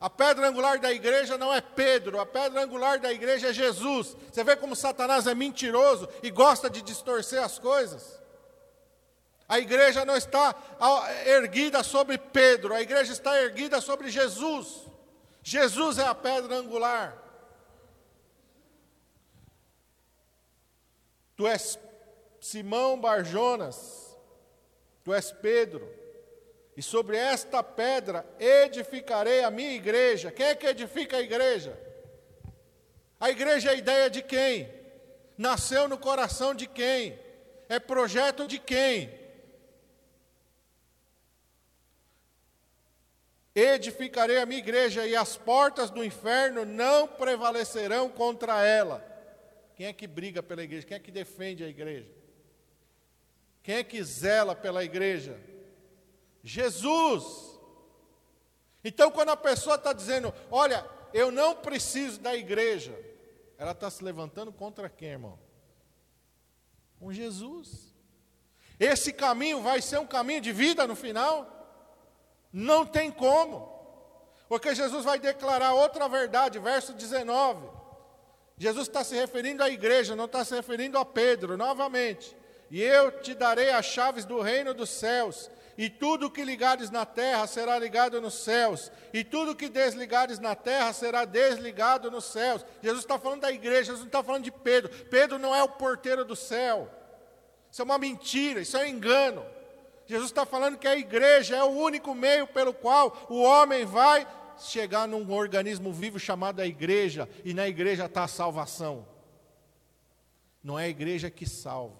A 0.00 0.08
pedra 0.08 0.48
angular 0.48 0.80
da 0.80 0.90
igreja 0.90 1.36
não 1.36 1.52
é 1.52 1.60
Pedro, 1.60 2.18
a 2.18 2.24
pedra 2.24 2.62
angular 2.62 2.98
da 2.98 3.12
igreja 3.12 3.50
é 3.50 3.52
Jesus. 3.52 4.16
Você 4.32 4.42
vê 4.42 4.56
como 4.56 4.74
Satanás 4.74 5.26
é 5.26 5.34
mentiroso 5.34 6.08
e 6.22 6.30
gosta 6.30 6.70
de 6.70 6.80
distorcer 6.80 7.42
as 7.42 7.58
coisas? 7.58 8.18
A 9.46 9.58
igreja 9.58 10.06
não 10.06 10.16
está 10.16 10.54
erguida 11.26 11.82
sobre 11.82 12.16
Pedro, 12.16 12.72
a 12.72 12.80
igreja 12.80 13.12
está 13.12 13.38
erguida 13.42 13.78
sobre 13.82 14.08
Jesus. 14.08 14.86
Jesus 15.42 15.98
é 15.98 16.06
a 16.06 16.14
pedra 16.14 16.54
angular. 16.54 17.18
Tu 21.36 21.46
és 21.46 21.78
Simão 22.40 22.98
Barjonas, 22.98 24.16
tu 25.04 25.12
és 25.12 25.30
Pedro, 25.30 25.86
e 26.80 26.82
sobre 26.82 27.18
esta 27.18 27.62
pedra 27.62 28.24
edificarei 28.38 29.44
a 29.44 29.50
minha 29.50 29.74
igreja. 29.74 30.30
Quem 30.30 30.46
é 30.46 30.54
que 30.54 30.66
edifica 30.66 31.18
a 31.18 31.20
igreja? 31.20 31.78
A 33.20 33.28
igreja 33.28 33.68
é 33.68 33.72
a 33.74 33.76
ideia 33.76 34.08
de 34.08 34.22
quem? 34.22 34.66
Nasceu 35.36 35.86
no 35.86 35.98
coração 35.98 36.54
de 36.54 36.66
quem? 36.66 37.20
É 37.68 37.78
projeto 37.78 38.46
de 38.46 38.58
quem? 38.58 39.12
Edificarei 43.54 44.38
a 44.38 44.46
minha 44.46 44.60
igreja 44.60 45.06
e 45.06 45.14
as 45.14 45.36
portas 45.36 45.90
do 45.90 46.02
inferno 46.02 46.64
não 46.64 47.06
prevalecerão 47.06 48.08
contra 48.08 48.64
ela. 48.64 49.04
Quem 49.74 49.84
é 49.84 49.92
que 49.92 50.06
briga 50.06 50.42
pela 50.42 50.62
igreja? 50.62 50.86
Quem 50.86 50.96
é 50.96 51.00
que 51.00 51.10
defende 51.10 51.62
a 51.62 51.68
igreja? 51.68 52.08
Quem 53.62 53.74
é 53.74 53.84
que 53.84 54.02
zela 54.02 54.54
pela 54.54 54.82
igreja? 54.82 55.49
Jesus. 56.42 57.58
Então, 58.84 59.10
quando 59.10 59.30
a 59.30 59.36
pessoa 59.36 59.76
está 59.76 59.92
dizendo, 59.92 60.32
olha, 60.50 60.88
eu 61.12 61.30
não 61.30 61.54
preciso 61.54 62.20
da 62.20 62.34
igreja, 62.34 62.98
ela 63.58 63.72
está 63.72 63.90
se 63.90 64.02
levantando 64.02 64.52
contra 64.52 64.88
quem, 64.88 65.10
irmão? 65.10 65.38
Com 66.98 67.12
Jesus. 67.12 67.94
Esse 68.78 69.12
caminho 69.12 69.60
vai 69.60 69.82
ser 69.82 69.98
um 69.98 70.06
caminho 70.06 70.40
de 70.40 70.52
vida 70.52 70.86
no 70.86 70.96
final? 70.96 71.46
Não 72.52 72.86
tem 72.86 73.10
como. 73.10 73.78
Porque 74.48 74.74
Jesus 74.74 75.04
vai 75.04 75.18
declarar 75.18 75.74
outra 75.74 76.08
verdade, 76.08 76.58
verso 76.58 76.94
19. 76.94 77.68
Jesus 78.56 78.88
está 78.88 79.04
se 79.04 79.14
referindo 79.14 79.62
à 79.62 79.70
igreja, 79.70 80.16
não 80.16 80.24
está 80.24 80.44
se 80.44 80.54
referindo 80.54 80.98
a 80.98 81.04
Pedro, 81.04 81.56
novamente. 81.56 82.36
E 82.70 82.82
eu 82.82 83.20
te 83.20 83.34
darei 83.34 83.70
as 83.70 83.86
chaves 83.86 84.24
do 84.24 84.40
reino 84.40 84.74
dos 84.74 84.90
céus. 84.90 85.50
E 85.80 85.88
tudo 85.88 86.30
que 86.30 86.44
ligares 86.44 86.90
na 86.90 87.06
terra 87.06 87.46
será 87.46 87.78
ligado 87.78 88.20
nos 88.20 88.34
céus, 88.34 88.92
e 89.14 89.24
tudo 89.24 89.56
que 89.56 89.66
desligares 89.66 90.38
na 90.38 90.54
terra 90.54 90.92
será 90.92 91.24
desligado 91.24 92.10
nos 92.10 92.26
céus. 92.26 92.62
Jesus 92.82 93.02
está 93.02 93.18
falando 93.18 93.40
da 93.40 93.50
igreja, 93.50 93.84
Jesus 93.84 94.00
não 94.00 94.08
está 94.08 94.22
falando 94.22 94.44
de 94.44 94.52
Pedro. 94.52 94.90
Pedro 95.06 95.38
não 95.38 95.56
é 95.56 95.62
o 95.62 95.70
porteiro 95.70 96.22
do 96.22 96.36
céu. 96.36 96.86
Isso 97.72 97.80
é 97.80 97.84
uma 97.86 97.96
mentira, 97.96 98.60
isso 98.60 98.76
é 98.76 98.82
um 98.82 98.88
engano. 98.88 99.42
Jesus 100.04 100.28
está 100.28 100.44
falando 100.44 100.76
que 100.76 100.86
a 100.86 100.98
igreja 100.98 101.56
é 101.56 101.64
o 101.64 101.70
único 101.70 102.14
meio 102.14 102.46
pelo 102.46 102.74
qual 102.74 103.16
o 103.30 103.40
homem 103.40 103.86
vai 103.86 104.28
chegar 104.58 105.08
num 105.08 105.32
organismo 105.32 105.94
vivo 105.94 106.18
chamado 106.18 106.60
a 106.60 106.66
igreja, 106.66 107.26
e 107.42 107.54
na 107.54 107.66
igreja 107.66 108.04
está 108.04 108.24
a 108.24 108.28
salvação. 108.28 109.08
Não 110.62 110.78
é 110.78 110.84
a 110.84 110.88
igreja 110.90 111.30
que 111.30 111.48
salva, 111.48 111.99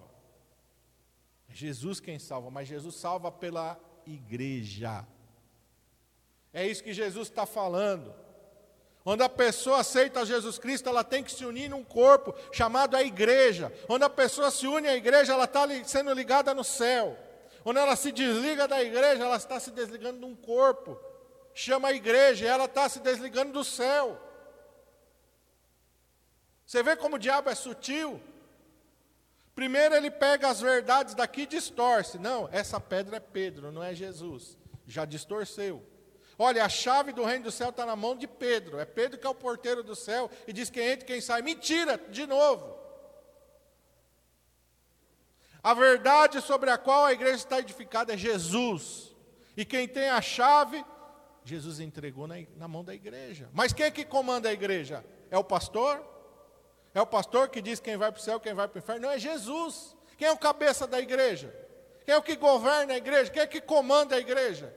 Jesus 1.53 1.99
quem 1.99 2.19
salva, 2.19 2.49
mas 2.49 2.67
Jesus 2.67 2.95
salva 2.95 3.31
pela 3.31 3.79
igreja. 4.05 5.05
É 6.53 6.65
isso 6.65 6.83
que 6.83 6.93
Jesus 6.93 7.27
está 7.27 7.45
falando. 7.45 8.13
Quando 9.03 9.23
a 9.23 9.29
pessoa 9.29 9.79
aceita 9.79 10.25
Jesus 10.25 10.59
Cristo, 10.59 10.87
ela 10.87 11.03
tem 11.03 11.23
que 11.23 11.31
se 11.31 11.43
unir 11.43 11.69
num 11.69 11.83
corpo 11.83 12.35
chamado 12.51 12.95
a 12.95 13.01
igreja. 13.01 13.73
Quando 13.87 14.03
a 14.03 14.09
pessoa 14.09 14.51
se 14.51 14.67
une 14.67 14.87
à 14.87 14.95
igreja, 14.95 15.33
ela 15.33 15.45
está 15.45 15.65
sendo 15.85 16.13
ligada 16.13 16.53
no 16.53 16.63
céu. 16.63 17.17
Quando 17.63 17.77
ela 17.77 17.95
se 17.95 18.11
desliga 18.11 18.67
da 18.67 18.81
igreja, 18.81 19.23
ela 19.23 19.37
está 19.37 19.59
se 19.59 19.71
desligando 19.71 20.19
de 20.19 20.25
um 20.25 20.35
corpo. 20.35 20.99
Chama 21.53 21.89
a 21.89 21.93
igreja, 21.93 22.47
ela 22.47 22.65
está 22.65 22.87
se 22.87 22.99
desligando 22.99 23.53
do 23.53 23.63
céu. 23.63 24.19
Você 26.65 26.83
vê 26.83 26.95
como 26.95 27.15
o 27.15 27.19
diabo 27.19 27.49
é 27.49 27.55
sutil? 27.55 28.21
Primeiro 29.55 29.95
ele 29.95 30.09
pega 30.09 30.49
as 30.49 30.61
verdades 30.61 31.13
daqui 31.13 31.41
e 31.41 31.45
distorce. 31.45 32.17
Não, 32.17 32.47
essa 32.51 32.79
pedra 32.79 33.17
é 33.17 33.19
Pedro, 33.19 33.71
não 33.71 33.83
é 33.83 33.93
Jesus. 33.93 34.57
Já 34.87 35.05
distorceu. 35.05 35.85
Olha, 36.37 36.65
a 36.65 36.69
chave 36.69 37.11
do 37.11 37.23
reino 37.23 37.43
do 37.43 37.51
céu 37.51 37.69
está 37.69 37.85
na 37.85 37.95
mão 37.95 38.15
de 38.15 38.27
Pedro. 38.27 38.79
É 38.79 38.85
Pedro 38.85 39.19
que 39.19 39.27
é 39.27 39.29
o 39.29 39.35
porteiro 39.35 39.83
do 39.83 39.95
céu 39.95 40.29
e 40.47 40.53
diz 40.53 40.69
quem 40.69 40.87
entra 40.87 41.03
e 41.03 41.07
quem 41.07 41.21
sai. 41.21 41.41
Mentira, 41.41 41.97
de 42.09 42.25
novo. 42.25 42.79
A 45.61 45.73
verdade 45.73 46.41
sobre 46.41 46.71
a 46.71 46.77
qual 46.77 47.05
a 47.05 47.13
igreja 47.13 47.35
está 47.35 47.59
edificada 47.59 48.13
é 48.13 48.17
Jesus. 48.17 49.15
E 49.55 49.63
quem 49.63 49.87
tem 49.87 50.09
a 50.09 50.21
chave, 50.21 50.83
Jesus 51.43 51.79
entregou 51.79 52.25
na, 52.25 52.35
na 52.55 52.67
mão 52.67 52.83
da 52.83 52.95
igreja. 52.95 53.49
Mas 53.53 53.73
quem 53.73 53.85
é 53.85 53.91
que 53.91 54.05
comanda 54.05 54.49
a 54.49 54.53
igreja? 54.53 55.05
É 55.29 55.37
o 55.37 55.43
pastor? 55.43 56.03
É 56.93 57.01
o 57.01 57.05
pastor 57.05 57.49
que 57.49 57.61
diz 57.61 57.79
quem 57.79 57.97
vai 57.97 58.11
para 58.11 58.19
o 58.19 58.23
céu, 58.23 58.39
quem 58.39 58.53
vai 58.53 58.67
para 58.67 58.77
o 58.77 58.79
inferno? 58.79 59.03
Não, 59.03 59.11
é 59.11 59.19
Jesus. 59.19 59.95
Quem 60.17 60.27
é 60.27 60.31
o 60.31 60.37
cabeça 60.37 60.85
da 60.85 60.99
igreja? 60.99 61.53
Quem 62.05 62.13
é 62.13 62.17
o 62.17 62.21
que 62.21 62.35
governa 62.35 62.93
a 62.93 62.97
igreja? 62.97 63.31
Quem 63.31 63.41
é 63.41 63.47
que 63.47 63.61
comanda 63.61 64.15
a 64.15 64.19
igreja? 64.19 64.73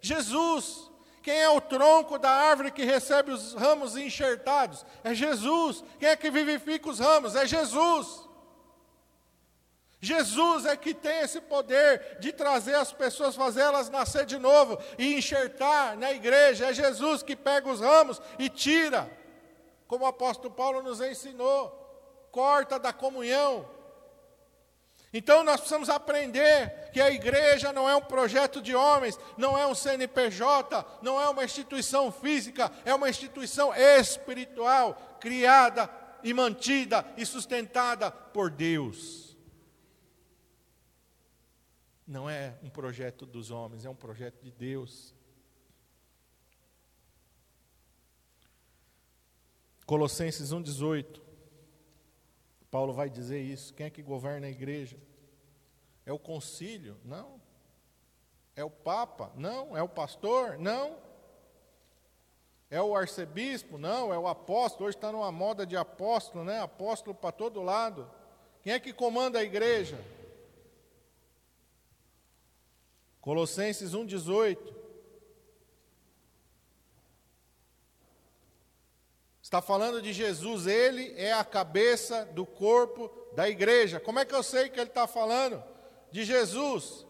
Jesus. 0.00 0.90
Quem 1.22 1.38
é 1.38 1.50
o 1.50 1.60
tronco 1.60 2.18
da 2.18 2.30
árvore 2.30 2.70
que 2.70 2.82
recebe 2.82 3.30
os 3.30 3.52
ramos 3.52 3.96
enxertados? 3.96 4.86
É 5.04 5.14
Jesus. 5.14 5.84
Quem 5.98 6.08
é 6.08 6.16
que 6.16 6.30
vivifica 6.30 6.88
os 6.88 6.98
ramos? 6.98 7.36
É 7.36 7.46
Jesus. 7.46 8.30
Jesus 10.00 10.64
é 10.64 10.74
que 10.76 10.94
tem 10.94 11.18
esse 11.20 11.42
poder 11.42 12.16
de 12.20 12.32
trazer 12.32 12.74
as 12.74 12.90
pessoas, 12.90 13.36
fazê-las 13.36 13.90
nascer 13.90 14.24
de 14.24 14.38
novo 14.38 14.78
e 14.98 15.14
enxertar 15.14 15.94
na 15.96 16.10
igreja. 16.10 16.70
É 16.70 16.72
Jesus 16.72 17.22
que 17.22 17.36
pega 17.36 17.68
os 17.68 17.80
ramos 17.80 18.20
e 18.38 18.48
tira, 18.48 19.10
como 19.90 20.04
o 20.04 20.08
apóstolo 20.08 20.54
Paulo 20.54 20.84
nos 20.84 21.00
ensinou, 21.00 21.68
corta 22.30 22.78
da 22.78 22.92
comunhão. 22.92 23.68
Então 25.12 25.42
nós 25.42 25.56
precisamos 25.56 25.88
aprender 25.90 26.92
que 26.92 27.00
a 27.00 27.10
igreja 27.10 27.72
não 27.72 27.88
é 27.90 27.96
um 27.96 28.00
projeto 28.00 28.62
de 28.62 28.72
homens, 28.72 29.18
não 29.36 29.58
é 29.58 29.66
um 29.66 29.74
CNPJ, 29.74 30.86
não 31.02 31.20
é 31.20 31.28
uma 31.28 31.44
instituição 31.44 32.12
física, 32.12 32.70
é 32.84 32.94
uma 32.94 33.10
instituição 33.10 33.74
espiritual, 33.74 35.18
criada 35.18 35.90
e 36.22 36.32
mantida 36.32 37.04
e 37.16 37.26
sustentada 37.26 38.12
por 38.12 38.48
Deus 38.48 39.30
não 42.10 42.28
é 42.28 42.58
um 42.60 42.68
projeto 42.68 43.24
dos 43.24 43.52
homens, 43.52 43.84
é 43.84 43.88
um 43.88 43.94
projeto 43.94 44.42
de 44.42 44.50
Deus. 44.50 45.14
Colossenses 49.90 50.52
1,18. 50.52 51.20
Paulo 52.70 52.92
vai 52.92 53.10
dizer 53.10 53.40
isso. 53.40 53.74
Quem 53.74 53.86
é 53.86 53.90
que 53.90 54.00
governa 54.00 54.46
a 54.46 54.50
igreja? 54.50 54.96
É 56.06 56.12
o 56.12 56.18
concílio? 56.18 56.96
Não. 57.04 57.40
É 58.54 58.62
o 58.62 58.70
Papa? 58.70 59.32
Não. 59.34 59.76
É 59.76 59.82
o 59.82 59.88
pastor? 59.88 60.56
Não. 60.58 60.96
É 62.70 62.80
o 62.80 62.94
arcebispo? 62.94 63.78
Não. 63.78 64.14
É 64.14 64.16
o 64.16 64.28
apóstolo? 64.28 64.86
Hoje 64.86 64.96
está 64.96 65.10
numa 65.10 65.32
moda 65.32 65.66
de 65.66 65.76
apóstolo, 65.76 66.44
né? 66.44 66.60
Apóstolo 66.60 67.12
para 67.12 67.32
todo 67.32 67.60
lado. 67.60 68.08
Quem 68.62 68.72
é 68.72 68.78
que 68.78 68.92
comanda 68.92 69.40
a 69.40 69.42
igreja? 69.42 69.98
Colossenses 73.20 73.90
1,18. 73.90 74.72
Está 79.50 79.60
falando 79.60 80.00
de 80.00 80.12
Jesus, 80.12 80.68
ele 80.68 81.12
é 81.16 81.32
a 81.32 81.42
cabeça 81.42 82.24
do 82.24 82.46
corpo 82.46 83.10
da 83.34 83.48
igreja. 83.48 83.98
Como 83.98 84.20
é 84.20 84.24
que 84.24 84.32
eu 84.32 84.44
sei 84.44 84.68
que 84.68 84.78
ele 84.78 84.90
está 84.90 85.08
falando? 85.08 85.60
De 86.12 86.22
Jesus. 86.22 87.04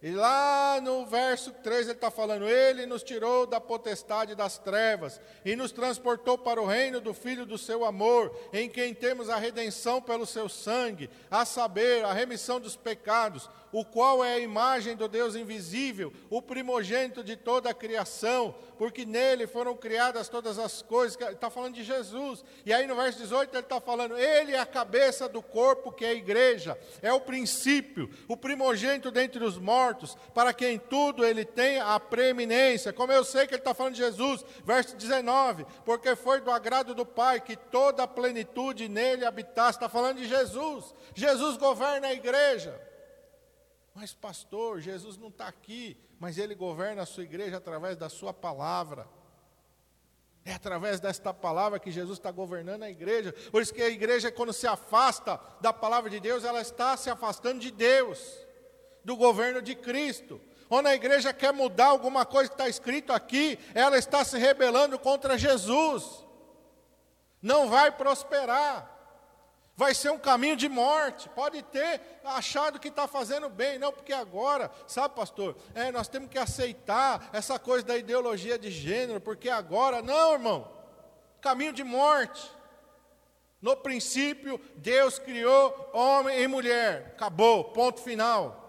E 0.00 0.12
lá 0.12 0.80
no 0.80 1.04
verso 1.04 1.50
3 1.50 1.88
ele 1.88 1.92
está 1.92 2.08
falando: 2.08 2.48
Ele 2.48 2.86
nos 2.86 3.02
tirou 3.02 3.48
da 3.48 3.60
potestade 3.60 4.36
das 4.36 4.58
trevas 4.58 5.20
e 5.44 5.56
nos 5.56 5.72
transportou 5.72 6.38
para 6.38 6.62
o 6.62 6.66
reino 6.66 7.00
do 7.00 7.12
Filho 7.12 7.44
do 7.44 7.58
seu 7.58 7.84
amor, 7.84 8.32
em 8.52 8.68
quem 8.68 8.94
temos 8.94 9.28
a 9.28 9.36
redenção 9.36 10.00
pelo 10.00 10.24
seu 10.24 10.48
sangue, 10.48 11.10
a 11.28 11.44
saber, 11.44 12.04
a 12.04 12.12
remissão 12.12 12.60
dos 12.60 12.76
pecados 12.76 13.50
o 13.72 13.84
qual 13.84 14.22
é 14.22 14.34
a 14.34 14.38
imagem 14.38 14.94
do 14.94 15.08
Deus 15.08 15.34
invisível, 15.34 16.12
o 16.28 16.42
primogênito 16.42 17.24
de 17.24 17.36
toda 17.36 17.70
a 17.70 17.74
criação, 17.74 18.54
porque 18.76 19.06
nele 19.06 19.46
foram 19.46 19.74
criadas 19.74 20.28
todas 20.28 20.58
as 20.58 20.82
coisas. 20.82 21.18
Está 21.20 21.48
falando 21.48 21.74
de 21.74 21.82
Jesus. 21.82 22.44
E 22.66 22.72
aí 22.72 22.86
no 22.86 22.94
verso 22.94 23.18
18 23.18 23.54
ele 23.54 23.62
está 23.62 23.80
falando: 23.80 24.16
Ele 24.16 24.52
é 24.52 24.58
a 24.58 24.66
cabeça 24.66 25.28
do 25.28 25.40
corpo 25.40 25.90
que 25.90 26.04
é 26.04 26.08
a 26.08 26.14
igreja, 26.14 26.78
é 27.00 27.12
o 27.12 27.20
princípio, 27.20 28.10
o 28.28 28.36
primogênito 28.36 29.10
dentre 29.10 29.42
os 29.42 29.56
mortos, 29.56 30.16
para 30.34 30.52
quem 30.52 30.78
tudo 30.78 31.24
ele 31.24 31.44
tem 31.44 31.80
a 31.80 31.98
preeminência. 31.98 32.92
Como 32.92 33.12
eu 33.12 33.24
sei 33.24 33.46
que 33.46 33.54
ele 33.54 33.60
está 33.60 33.72
falando 33.72 33.94
de 33.94 34.02
Jesus, 34.02 34.44
verso 34.64 34.94
19: 34.96 35.64
Porque 35.84 36.14
foi 36.14 36.42
do 36.42 36.50
agrado 36.50 36.94
do 36.94 37.06
Pai 37.06 37.40
que 37.40 37.56
toda 37.56 38.02
a 38.02 38.08
plenitude 38.08 38.88
nele 38.88 39.24
habitasse. 39.24 39.78
Está 39.78 39.88
falando 39.88 40.18
de 40.18 40.28
Jesus. 40.28 40.94
Jesus 41.14 41.56
governa 41.56 42.08
a 42.08 42.12
igreja. 42.12 42.91
Mas, 43.94 44.14
pastor, 44.14 44.80
Jesus 44.80 45.16
não 45.18 45.28
está 45.28 45.46
aqui, 45.46 45.96
mas 46.18 46.38
ele 46.38 46.54
governa 46.54 47.02
a 47.02 47.06
sua 47.06 47.24
igreja 47.24 47.58
através 47.58 47.96
da 47.96 48.08
sua 48.08 48.32
palavra. 48.32 49.06
É 50.44 50.54
através 50.54 50.98
desta 50.98 51.32
palavra 51.32 51.78
que 51.78 51.90
Jesus 51.90 52.18
está 52.18 52.30
governando 52.30 52.82
a 52.82 52.90
igreja. 52.90 53.32
Por 53.50 53.62
isso 53.62 53.72
que 53.72 53.82
a 53.82 53.88
igreja, 53.88 54.32
quando 54.32 54.52
se 54.52 54.66
afasta 54.66 55.38
da 55.60 55.72
palavra 55.72 56.10
de 56.10 56.18
Deus, 56.18 56.42
ela 56.42 56.60
está 56.60 56.96
se 56.96 57.08
afastando 57.10 57.60
de 57.60 57.70
Deus, 57.70 58.18
do 59.04 59.16
governo 59.16 59.62
de 59.62 59.74
Cristo. 59.74 60.40
Quando 60.68 60.86
a 60.86 60.94
igreja 60.94 61.32
quer 61.32 61.52
mudar 61.52 61.88
alguma 61.88 62.24
coisa 62.24 62.48
que 62.48 62.54
está 62.54 62.68
escrito 62.68 63.12
aqui, 63.12 63.58
ela 63.74 63.96
está 63.98 64.24
se 64.24 64.38
rebelando 64.38 64.98
contra 64.98 65.38
Jesus. 65.38 66.24
Não 67.40 67.68
vai 67.68 67.92
prosperar 67.92 68.91
vai 69.82 69.94
ser 69.96 70.12
um 70.12 70.18
caminho 70.18 70.54
de 70.54 70.68
morte. 70.68 71.28
Pode 71.30 71.60
ter 71.60 72.00
achado 72.22 72.78
que 72.78 72.86
está 72.86 73.08
fazendo 73.08 73.48
bem, 73.48 73.80
não, 73.80 73.92
porque 73.92 74.12
agora, 74.12 74.70
sabe, 74.86 75.16
pastor, 75.16 75.56
é, 75.74 75.90
nós 75.90 76.06
temos 76.06 76.30
que 76.30 76.38
aceitar 76.38 77.28
essa 77.32 77.58
coisa 77.58 77.84
da 77.84 77.96
ideologia 77.96 78.56
de 78.56 78.70
gênero, 78.70 79.20
porque 79.20 79.48
agora, 79.48 80.00
não, 80.00 80.34
irmão, 80.34 80.70
caminho 81.40 81.72
de 81.72 81.82
morte. 81.82 82.48
No 83.60 83.76
princípio, 83.76 84.60
Deus 84.76 85.18
criou 85.18 85.90
homem 85.92 86.40
e 86.40 86.46
mulher, 86.46 87.14
acabou, 87.16 87.64
ponto 87.64 88.00
final. 88.00 88.60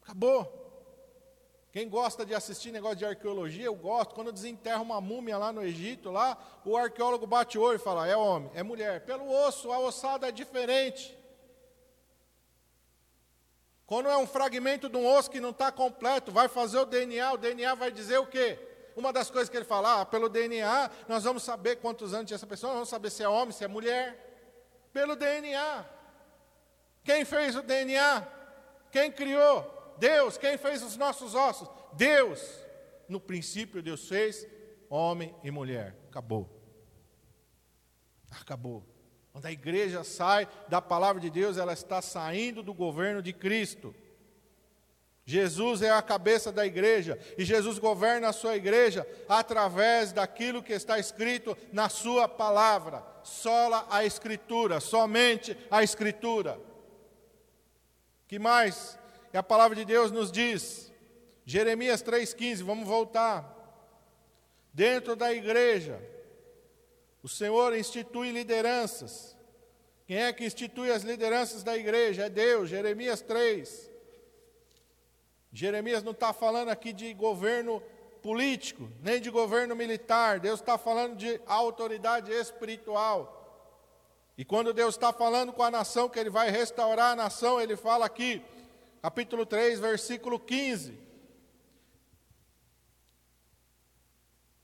Acabou. 0.00 0.59
Quem 1.72 1.88
gosta 1.88 2.26
de 2.26 2.34
assistir 2.34 2.72
negócio 2.72 2.96
de 2.96 3.04
arqueologia, 3.04 3.66
eu 3.66 3.74
gosto. 3.74 4.14
Quando 4.14 4.32
desenterra 4.32 4.80
uma 4.80 5.00
múmia 5.00 5.38
lá 5.38 5.52
no 5.52 5.62
Egito, 5.62 6.10
lá, 6.10 6.36
o 6.64 6.76
arqueólogo 6.76 7.26
bate 7.26 7.56
o 7.56 7.62
olho 7.62 7.76
e 7.76 7.78
fala: 7.78 8.08
é 8.08 8.16
homem, 8.16 8.50
é 8.54 8.62
mulher. 8.62 9.04
Pelo 9.04 9.30
osso, 9.30 9.70
a 9.70 9.78
ossada 9.78 10.28
é 10.28 10.32
diferente. 10.32 11.16
Quando 13.86 14.08
é 14.08 14.16
um 14.16 14.26
fragmento 14.26 14.88
de 14.88 14.96
um 14.96 15.06
osso 15.06 15.30
que 15.30 15.40
não 15.40 15.50
está 15.50 15.70
completo, 15.70 16.32
vai 16.32 16.48
fazer 16.48 16.78
o 16.78 16.84
DNA, 16.84 17.32
o 17.32 17.36
DNA 17.36 17.74
vai 17.74 17.90
dizer 17.90 18.18
o 18.18 18.26
quê? 18.26 18.58
Uma 18.96 19.12
das 19.12 19.30
coisas 19.30 19.48
que 19.48 19.56
ele 19.56 19.64
fala, 19.64 20.00
ah, 20.00 20.06
pelo 20.06 20.28
DNA, 20.28 20.90
nós 21.08 21.24
vamos 21.24 21.42
saber 21.42 21.76
quantos 21.76 22.12
anos 22.14 22.26
tinha 22.26 22.36
essa 22.36 22.46
pessoa, 22.46 22.72
vamos 22.72 22.88
saber 22.88 23.10
se 23.10 23.22
é 23.22 23.28
homem, 23.28 23.52
se 23.52 23.64
é 23.64 23.68
mulher. 23.68 24.28
Pelo 24.92 25.16
DNA. 25.16 25.84
Quem 27.02 27.24
fez 27.24 27.56
o 27.56 27.62
DNA? 27.62 28.26
Quem 28.90 29.10
criou? 29.10 29.79
Deus. 30.00 30.36
Quem 30.36 30.58
fez 30.58 30.82
os 30.82 30.96
nossos 30.96 31.34
ossos? 31.34 31.68
Deus. 31.92 32.42
No 33.08 33.20
princípio, 33.20 33.82
Deus 33.82 34.08
fez 34.08 34.46
homem 34.88 35.34
e 35.44 35.50
mulher. 35.50 35.94
Acabou. 36.08 36.48
Acabou. 38.30 38.84
Quando 39.32 39.46
a 39.46 39.52
igreja 39.52 40.02
sai 40.02 40.48
da 40.68 40.82
palavra 40.82 41.20
de 41.20 41.30
Deus, 41.30 41.56
ela 41.56 41.72
está 41.72 42.02
saindo 42.02 42.62
do 42.62 42.74
governo 42.74 43.22
de 43.22 43.32
Cristo. 43.32 43.94
Jesus 45.24 45.82
é 45.82 45.90
a 45.90 46.02
cabeça 46.02 46.50
da 46.50 46.66
igreja 46.66 47.16
e 47.38 47.44
Jesus 47.44 47.78
governa 47.78 48.28
a 48.28 48.32
sua 48.32 48.56
igreja 48.56 49.06
através 49.28 50.12
daquilo 50.12 50.62
que 50.62 50.72
está 50.72 50.98
escrito 50.98 51.56
na 51.72 51.88
sua 51.88 52.28
palavra. 52.28 53.04
Sola 53.22 53.86
a 53.88 54.04
escritura, 54.04 54.80
somente 54.80 55.56
a 55.70 55.84
escritura. 55.84 56.58
Que 58.26 58.38
mais? 58.38 58.98
E 59.32 59.36
a 59.36 59.42
palavra 59.42 59.76
de 59.76 59.84
Deus 59.84 60.10
nos 60.10 60.30
diz, 60.30 60.92
Jeremias 61.44 62.02
3,15, 62.02 62.62
vamos 62.64 62.86
voltar. 62.86 63.56
Dentro 64.72 65.16
da 65.16 65.32
igreja, 65.32 66.00
o 67.22 67.28
Senhor 67.28 67.76
institui 67.76 68.30
lideranças. 68.30 69.36
Quem 70.06 70.18
é 70.18 70.32
que 70.32 70.44
institui 70.44 70.90
as 70.90 71.02
lideranças 71.02 71.62
da 71.62 71.76
igreja? 71.76 72.26
É 72.26 72.28
Deus, 72.28 72.68
Jeremias 72.68 73.20
3. 73.20 73.90
Jeremias 75.52 76.02
não 76.02 76.12
está 76.12 76.32
falando 76.32 76.68
aqui 76.68 76.92
de 76.92 77.12
governo 77.14 77.82
político, 78.22 78.88
nem 79.00 79.20
de 79.20 79.30
governo 79.30 79.74
militar, 79.74 80.38
Deus 80.38 80.60
está 80.60 80.76
falando 80.78 81.16
de 81.16 81.40
autoridade 81.46 82.30
espiritual. 82.32 83.36
E 84.36 84.44
quando 84.44 84.72
Deus 84.72 84.94
está 84.94 85.12
falando 85.12 85.52
com 85.52 85.62
a 85.62 85.70
nação, 85.70 86.08
que 86.08 86.18
Ele 86.18 86.30
vai 86.30 86.50
restaurar 86.50 87.12
a 87.12 87.16
nação, 87.16 87.60
Ele 87.60 87.76
fala 87.76 88.06
aqui, 88.06 88.42
capítulo 89.00 89.46
3, 89.46 89.80
versículo 89.80 90.38
15: 90.38 90.98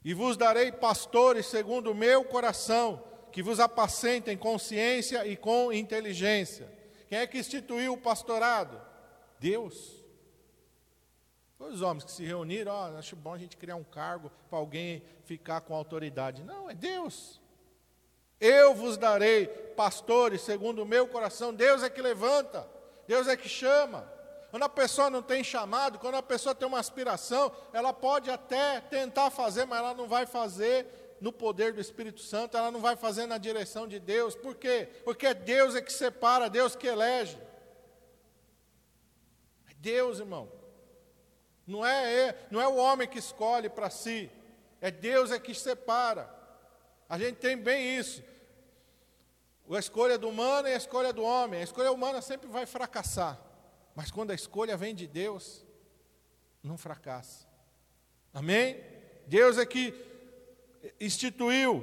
E 0.04 0.14
vos 0.14 0.36
darei 0.36 0.70
pastores 0.70 1.46
segundo 1.46 1.90
o 1.90 1.94
meu 1.94 2.24
coração, 2.24 3.02
que 3.32 3.42
vos 3.42 3.58
apacentem 3.58 4.36
com 4.36 4.58
ciência 4.58 5.26
e 5.26 5.36
com 5.36 5.72
inteligência. 5.72 6.72
Quem 7.08 7.18
é 7.18 7.26
que 7.26 7.38
instituiu 7.38 7.94
o 7.94 7.98
pastorado? 7.98 8.80
Deus. 9.40 10.04
Os 11.58 11.80
homens 11.80 12.04
que 12.04 12.12
se 12.12 12.24
reuniram, 12.24 12.72
oh, 12.72 12.98
acho 12.98 13.16
bom 13.16 13.32
a 13.32 13.38
gente 13.38 13.56
criar 13.56 13.76
um 13.76 13.84
cargo 13.84 14.30
para 14.48 14.58
alguém 14.58 15.02
ficar 15.24 15.62
com 15.62 15.74
autoridade. 15.74 16.44
Não, 16.44 16.68
é 16.68 16.74
Deus. 16.74 17.40
Eu 18.38 18.74
vos 18.74 18.98
darei 18.98 19.46
pastores 19.46 20.42
segundo 20.42 20.82
o 20.82 20.86
meu 20.86 21.08
coração. 21.08 21.54
Deus 21.54 21.82
é 21.82 21.88
que 21.88 22.02
levanta, 22.02 22.68
Deus 23.06 23.26
é 23.26 23.36
que 23.36 23.48
chama. 23.48 24.15
Quando 24.56 24.62
a 24.62 24.68
pessoa 24.70 25.10
não 25.10 25.20
tem 25.20 25.44
chamado, 25.44 25.98
quando 25.98 26.14
a 26.14 26.22
pessoa 26.22 26.54
tem 26.54 26.66
uma 26.66 26.78
aspiração, 26.78 27.52
ela 27.74 27.92
pode 27.92 28.30
até 28.30 28.80
tentar 28.80 29.28
fazer, 29.28 29.66
mas 29.66 29.80
ela 29.80 29.92
não 29.92 30.08
vai 30.08 30.24
fazer 30.24 31.16
no 31.20 31.30
poder 31.30 31.74
do 31.74 31.80
Espírito 31.82 32.22
Santo, 32.22 32.56
ela 32.56 32.70
não 32.70 32.80
vai 32.80 32.96
fazer 32.96 33.26
na 33.26 33.36
direção 33.36 33.86
de 33.86 34.00
Deus. 34.00 34.34
Por 34.34 34.54
quê? 34.54 34.88
Porque 35.04 35.34
Deus 35.34 35.74
é 35.74 35.82
que 35.82 35.92
separa, 35.92 36.48
Deus 36.48 36.74
que 36.74 36.86
elege. 36.86 37.36
É 39.68 39.74
Deus, 39.74 40.20
irmão. 40.20 40.50
Não 41.66 41.84
é, 41.84 42.34
não 42.50 42.58
é 42.58 42.66
o 42.66 42.76
homem 42.76 43.06
que 43.06 43.18
escolhe 43.18 43.68
para 43.68 43.90
si, 43.90 44.30
é 44.80 44.90
Deus 44.90 45.30
é 45.30 45.38
que 45.38 45.54
separa. 45.54 46.34
A 47.10 47.18
gente 47.18 47.36
tem 47.36 47.58
bem 47.58 47.98
isso. 47.98 48.24
A 49.70 49.78
escolha 49.78 50.16
do 50.16 50.30
humano 50.30 50.66
e 50.66 50.72
a 50.72 50.78
escolha 50.78 51.12
do 51.12 51.22
homem. 51.22 51.60
A 51.60 51.64
escolha 51.64 51.92
humana 51.92 52.22
sempre 52.22 52.48
vai 52.48 52.64
fracassar. 52.64 53.44
Mas 53.96 54.10
quando 54.10 54.30
a 54.30 54.34
escolha 54.34 54.76
vem 54.76 54.94
de 54.94 55.06
Deus, 55.06 55.64
não 56.62 56.76
fracassa. 56.76 57.46
Amém? 58.32 58.78
Deus 59.26 59.56
é 59.56 59.64
que 59.64 59.94
instituiu. 61.00 61.82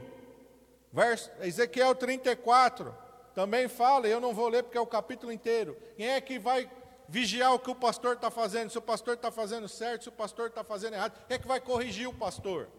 Verso, 0.91 1.31
Ezequiel 1.41 1.95
34 1.95 2.95
também 3.33 3.67
fala, 3.67 4.07
eu 4.07 4.21
não 4.21 4.31
vou 4.31 4.47
ler 4.47 4.61
porque 4.61 4.77
é 4.77 4.81
o 4.81 4.85
capítulo 4.85 5.31
inteiro. 5.31 5.75
Quem 5.97 6.07
é 6.07 6.21
que 6.21 6.37
vai 6.37 6.69
vigiar 7.09 7.51
o 7.55 7.59
que 7.59 7.71
o 7.71 7.75
pastor 7.75 8.13
está 8.13 8.29
fazendo, 8.29 8.69
se 8.69 8.77
o 8.77 8.81
pastor 8.81 9.15
está 9.15 9.31
fazendo 9.31 9.67
certo, 9.67 10.03
se 10.03 10.09
o 10.09 10.11
pastor 10.11 10.49
está 10.49 10.63
fazendo 10.63 10.93
errado. 10.93 11.19
Quem 11.27 11.35
é 11.35 11.39
que 11.39 11.47
vai 11.47 11.59
corrigir 11.59 12.07
o 12.07 12.13
pastor? 12.13 12.69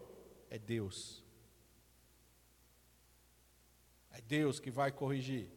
É 0.49 0.57
Deus. 0.57 1.21
É 4.13 4.21
Deus 4.21 4.61
que 4.61 4.71
vai 4.71 4.93
corrigir. 4.93 5.49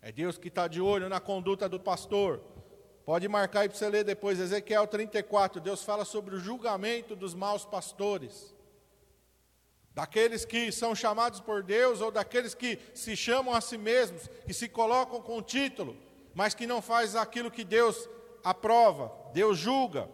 É 0.00 0.10
Deus 0.10 0.38
que 0.38 0.48
está 0.48 0.66
de 0.66 0.80
olho 0.80 1.10
na 1.10 1.20
conduta 1.20 1.68
do 1.68 1.78
pastor. 1.78 2.42
Pode 3.04 3.28
marcar 3.28 3.60
aí 3.60 3.68
para 3.68 3.76
você 3.76 3.88
ler 3.88 4.02
depois, 4.02 4.40
Ezequiel 4.40 4.86
34. 4.86 5.60
Deus 5.60 5.84
fala 5.84 6.04
sobre 6.04 6.34
o 6.34 6.40
julgamento 6.40 7.14
dos 7.14 7.34
maus 7.34 7.64
pastores. 7.64 8.54
Daqueles 9.92 10.44
que 10.44 10.72
são 10.72 10.94
chamados 10.94 11.38
por 11.38 11.62
Deus 11.62 12.00
ou 12.00 12.10
daqueles 12.10 12.54
que 12.54 12.78
se 12.94 13.14
chamam 13.14 13.54
a 13.54 13.60
si 13.60 13.76
mesmos, 13.76 14.26
que 14.46 14.54
se 14.54 14.68
colocam 14.68 15.20
com 15.20 15.42
título, 15.42 15.96
mas 16.34 16.54
que 16.54 16.66
não 16.66 16.80
faz 16.80 17.14
aquilo 17.14 17.50
que 17.50 17.62
Deus 17.62 18.08
aprova, 18.42 19.12
Deus 19.32 19.58
julga. 19.58 20.08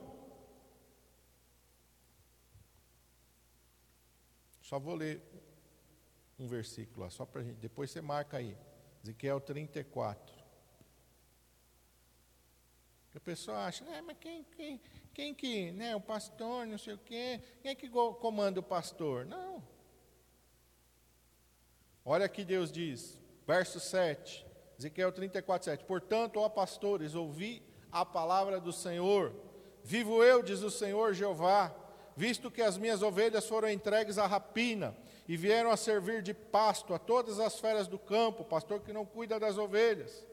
Só 4.60 4.78
vou 4.78 4.94
ler 4.94 5.22
um 6.38 6.46
versículo 6.46 7.08
só 7.10 7.24
para 7.24 7.42
gente. 7.42 7.56
Depois 7.56 7.90
você 7.90 8.00
marca 8.00 8.36
aí. 8.36 8.56
Ezequiel 9.02 9.40
34. 9.40 10.39
Que 13.10 13.18
a 13.18 13.20
pessoa 13.20 13.64
acha, 13.64 13.84
é, 13.86 14.00
mas 14.00 14.16
quem, 14.20 14.44
quem, 14.56 14.80
quem 15.12 15.34
que, 15.34 15.72
né, 15.72 15.96
o 15.96 16.00
pastor, 16.00 16.66
não 16.66 16.78
sei 16.78 16.94
o 16.94 16.98
quê, 16.98 17.40
quem 17.60 17.72
é 17.72 17.74
que 17.74 17.88
comanda 17.88 18.60
o 18.60 18.62
pastor? 18.62 19.26
Não. 19.26 19.62
Olha 22.04 22.28
que 22.28 22.44
Deus 22.44 22.70
diz, 22.70 23.20
verso 23.46 23.80
7. 23.80 24.46
Ezequiel 24.78 25.12
34, 25.12 25.66
7. 25.66 25.84
Portanto, 25.84 26.38
ó 26.38 26.48
pastores, 26.48 27.14
ouvi 27.14 27.62
a 27.92 28.06
palavra 28.06 28.60
do 28.60 28.72
Senhor. 28.72 29.34
Vivo 29.82 30.22
eu, 30.22 30.42
diz 30.42 30.62
o 30.62 30.70
Senhor 30.70 31.12
Jeová, 31.12 31.74
visto 32.16 32.50
que 32.50 32.62
as 32.62 32.78
minhas 32.78 33.02
ovelhas 33.02 33.46
foram 33.46 33.68
entregues 33.68 34.18
à 34.18 34.26
rapina 34.26 34.96
e 35.28 35.36
vieram 35.36 35.70
a 35.70 35.76
servir 35.76 36.22
de 36.22 36.32
pasto 36.32 36.94
a 36.94 36.98
todas 36.98 37.38
as 37.40 37.58
feras 37.58 37.86
do 37.86 37.98
campo, 37.98 38.44
pastor 38.44 38.80
que 38.80 38.92
não 38.92 39.04
cuida 39.04 39.38
das 39.38 39.58
ovelhas. 39.58 40.24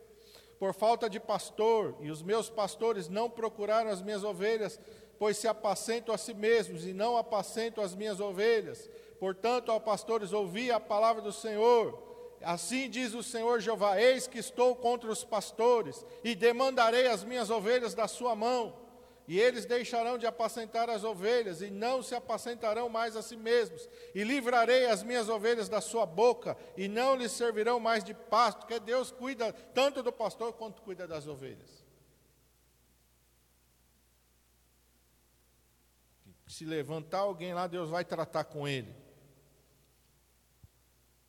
Por 0.60 0.74
falta 0.74 1.10
de 1.10 1.20
pastor, 1.20 1.96
e 2.00 2.10
os 2.10 2.22
meus 2.22 2.50
pastores 2.50 3.08
não 3.08 3.30
procuraram 3.30 3.90
as 3.90 4.02
minhas 4.02 4.24
ovelhas, 4.24 4.80
pois 5.20 5.38
se 5.38 5.48
apacentam 5.48 6.14
a 6.14 6.18
si 6.18 6.34
mesmos 6.34 6.86
e 6.86 6.94
não 6.94 7.18
apacentam 7.18 7.84
as 7.84 7.94
minhas 7.96 8.20
ovelhas. 8.20 8.90
Portanto, 9.20 9.70
ó 9.70 9.80
pastores, 9.80 10.34
ouvi 10.34 10.72
a 10.72 10.80
palavra 10.80 11.22
do 11.22 11.32
Senhor. 11.32 12.08
Assim 12.42 12.90
diz 12.90 13.14
o 13.14 13.24
Senhor 13.24 13.60
Jeová: 13.60 14.00
Eis 14.00 14.28
que 14.28 14.38
estou 14.38 14.76
contra 14.76 15.12
os 15.12 15.24
pastores, 15.24 16.06
e 16.24 16.36
demandarei 16.36 17.08
as 17.08 17.24
minhas 17.24 17.50
ovelhas 17.50 17.94
da 17.94 18.08
sua 18.08 18.36
mão. 18.36 18.87
E 19.28 19.38
eles 19.38 19.66
deixarão 19.66 20.18
de 20.18 20.26
apacentar 20.26 20.90
as 20.90 21.04
ovelhas, 21.04 21.62
e 21.62 21.70
não 21.70 22.02
se 22.02 22.16
apacentarão 22.16 22.88
mais 22.88 23.16
a 23.16 23.22
si 23.22 23.36
mesmos. 23.36 23.90
E 24.16 24.24
livrarei 24.24 24.86
as 24.86 25.04
minhas 25.04 25.28
ovelhas 25.28 25.68
da 25.68 25.82
sua 25.82 26.06
boca, 26.06 26.58
e 26.78 26.88
não 26.88 27.16
lhes 27.16 27.34
servirão 27.34 27.78
mais 27.80 28.04
de 28.04 28.14
pasto, 28.14 28.60
porque 28.60 28.80
Deus 28.80 29.12
cuida 29.12 29.52
tanto 29.52 30.02
do 30.02 30.14
pastor 30.14 30.54
quanto 30.54 30.82
cuida 30.82 31.06
das 31.06 31.28
ovelhas. 31.28 31.86
Se 36.48 36.64
levantar 36.64 37.20
alguém 37.20 37.54
lá, 37.54 37.68
Deus 37.68 37.90
vai 37.90 38.06
tratar 38.06 38.46
com 38.46 38.66
ele. 38.66 38.96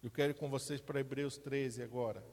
Eu 0.01 0.11
quero 0.13 0.31
ir 0.31 0.35
com 0.35 0.49
vocês 0.49 0.81
para 0.81 1.01
Hebreus 1.01 1.37
13 1.37 1.83
agora. 1.83 2.25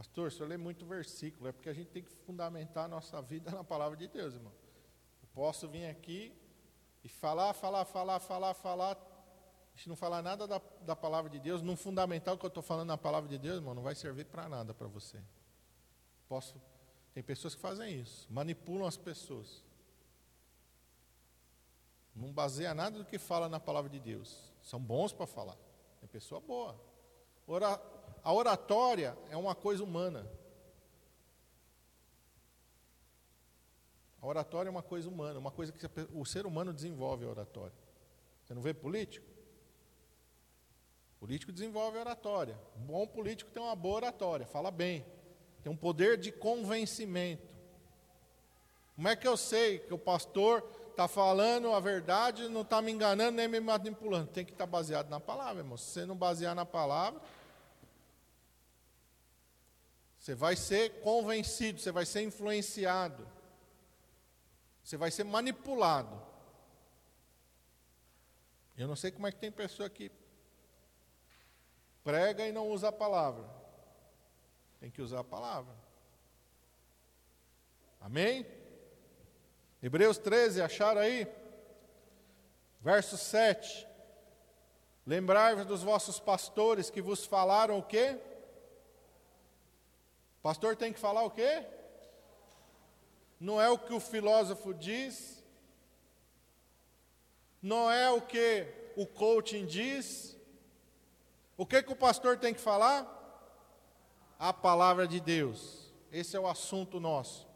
Pastor, 0.00 0.28
o 0.28 0.30
senhor 0.30 0.48
lê 0.48 0.56
muito 0.56 0.86
versículo, 0.86 1.46
é 1.46 1.52
porque 1.52 1.68
a 1.68 1.74
gente 1.74 1.88
tem 1.88 2.02
que 2.02 2.10
fundamentar 2.10 2.86
a 2.86 2.88
nossa 2.88 3.20
vida 3.20 3.50
na 3.50 3.62
palavra 3.62 3.98
de 3.98 4.08
Deus, 4.08 4.32
irmão. 4.32 4.50
Eu 5.22 5.28
posso 5.34 5.68
vir 5.68 5.84
aqui 5.84 6.34
e 7.04 7.08
falar, 7.10 7.52
falar, 7.52 7.84
falar, 7.84 8.18
falar, 8.18 8.54
falar. 8.54 8.96
Gente 9.74 9.90
não 9.90 9.96
falar 9.96 10.22
nada 10.22 10.48
da, 10.48 10.58
da 10.80 10.96
palavra 10.96 11.28
de 11.28 11.38
Deus, 11.38 11.60
não 11.60 11.76
fundamentar 11.76 12.32
o 12.32 12.38
que 12.38 12.46
eu 12.46 12.48
estou 12.48 12.62
falando 12.62 12.88
na 12.88 12.96
palavra 12.96 13.28
de 13.28 13.36
Deus, 13.36 13.56
irmão, 13.56 13.74
não 13.74 13.82
vai 13.82 13.94
servir 13.94 14.24
para 14.24 14.48
nada 14.48 14.72
para 14.72 14.88
você. 14.88 15.22
Posso. 16.26 16.58
Tem 17.12 17.22
pessoas 17.22 17.54
que 17.54 17.60
fazem 17.60 18.00
isso, 18.00 18.26
manipulam 18.30 18.88
as 18.88 18.96
pessoas. 18.96 19.62
Não 22.16 22.32
baseia 22.32 22.72
nada 22.72 22.96
do 22.96 23.04
que 23.04 23.18
fala 23.18 23.50
na 23.50 23.60
palavra 23.60 23.90
de 23.90 24.00
Deus. 24.00 24.50
São 24.62 24.80
bons 24.80 25.12
para 25.12 25.26
falar. 25.26 25.58
É 26.02 26.06
pessoa 26.06 26.40
boa. 26.40 26.74
Ora, 27.46 27.78
a 28.22 28.32
oratória 28.32 29.16
é 29.30 29.36
uma 29.36 29.54
coisa 29.54 29.82
humana. 29.82 30.30
A 34.20 34.26
oratória 34.26 34.68
é 34.68 34.70
uma 34.70 34.82
coisa 34.82 35.08
humana, 35.08 35.38
uma 35.38 35.50
coisa 35.50 35.72
que 35.72 35.86
o 36.12 36.24
ser 36.24 36.46
humano 36.46 36.72
desenvolve 36.72 37.24
a 37.24 37.28
oratória. 37.28 37.76
Você 38.44 38.54
não 38.54 38.62
vê 38.62 38.74
político? 38.74 39.30
político 41.20 41.52
desenvolve 41.52 41.98
oratória. 41.98 42.58
Um 42.74 42.80
bom 42.80 43.06
político 43.06 43.50
tem 43.50 43.62
uma 43.62 43.76
boa 43.76 43.96
oratória, 43.96 44.46
fala 44.46 44.70
bem. 44.70 45.04
Tem 45.62 45.70
um 45.70 45.76
poder 45.76 46.16
de 46.16 46.32
convencimento. 46.32 47.46
Como 48.96 49.06
é 49.06 49.14
que 49.14 49.28
eu 49.28 49.36
sei 49.36 49.78
que 49.80 49.92
o 49.92 49.98
pastor 49.98 50.66
está 50.90 51.06
falando 51.06 51.72
a 51.72 51.80
verdade, 51.80 52.48
não 52.48 52.62
está 52.62 52.80
me 52.80 52.90
enganando 52.90 53.32
nem 53.32 53.46
me 53.46 53.60
manipulando? 53.60 54.28
Tem 54.28 54.46
que 54.46 54.52
estar 54.52 54.64
tá 54.64 54.70
baseado 54.70 55.10
na 55.10 55.20
palavra, 55.20 55.58
irmão. 55.58 55.76
Se 55.76 55.90
você 55.90 56.06
não 56.06 56.16
basear 56.16 56.54
na 56.54 56.64
palavra, 56.64 57.20
você 60.30 60.34
vai 60.36 60.54
ser 60.54 61.00
convencido, 61.00 61.80
você 61.80 61.90
vai 61.90 62.06
ser 62.06 62.22
influenciado, 62.22 63.26
você 64.82 64.96
vai 64.96 65.10
ser 65.10 65.24
manipulado. 65.24 66.22
Eu 68.76 68.86
não 68.86 68.94
sei 68.94 69.10
como 69.10 69.26
é 69.26 69.32
que 69.32 69.38
tem 69.38 69.50
pessoa 69.50 69.90
que 69.90 70.10
prega 72.04 72.46
e 72.46 72.52
não 72.52 72.68
usa 72.68 72.88
a 72.88 72.92
palavra. 72.92 73.44
Tem 74.78 74.88
que 74.88 75.02
usar 75.02 75.20
a 75.20 75.24
palavra. 75.24 75.74
Amém? 78.00 78.46
Hebreus 79.82 80.16
13, 80.16 80.62
acharam 80.62 81.00
aí? 81.00 81.26
Verso 82.80 83.16
7. 83.16 83.84
Lembrai-vos 85.04 85.66
dos 85.66 85.82
vossos 85.82 86.20
pastores 86.20 86.88
que 86.88 87.02
vos 87.02 87.26
falaram 87.26 87.76
o 87.78 87.82
quê? 87.82 88.29
Pastor 90.42 90.76
tem 90.76 90.92
que 90.92 90.98
falar 90.98 91.22
o 91.22 91.30
quê? 91.30 91.64
Não 93.38 93.60
é 93.60 93.68
o 93.68 93.78
que 93.78 93.92
o 93.92 94.00
filósofo 94.00 94.74
diz, 94.74 95.42
não 97.62 97.90
é 97.90 98.10
o 98.10 98.22
que 98.22 98.66
o 98.96 99.06
coaching 99.06 99.66
diz. 99.66 100.36
O 101.56 101.66
que, 101.66 101.82
que 101.82 101.92
o 101.92 101.96
pastor 101.96 102.38
tem 102.38 102.54
que 102.54 102.60
falar? 102.60 103.18
A 104.38 104.52
palavra 104.52 105.06
de 105.06 105.20
Deus. 105.20 105.92
Esse 106.10 106.36
é 106.36 106.40
o 106.40 106.46
assunto 106.46 106.98
nosso. 106.98 107.46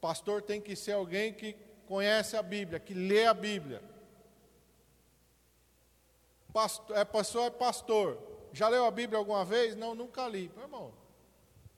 Pastor 0.00 0.42
tem 0.42 0.60
que 0.60 0.74
ser 0.74 0.92
alguém 0.92 1.32
que 1.32 1.54
conhece 1.86 2.36
a 2.36 2.42
Bíblia, 2.42 2.80
que 2.80 2.92
lê 2.92 3.24
a 3.24 3.34
Bíblia. 3.34 3.82
Pastor, 6.52 6.96
é 6.96 7.04
pastor, 7.04 7.46
é 7.46 7.50
pastor. 7.50 8.18
Já 8.52 8.68
leu 8.68 8.84
a 8.84 8.90
Bíblia 8.90 9.18
alguma 9.18 9.44
vez? 9.44 9.76
Não, 9.76 9.94
nunca 9.94 10.26
li. 10.26 10.50
Irmão, 10.56 10.92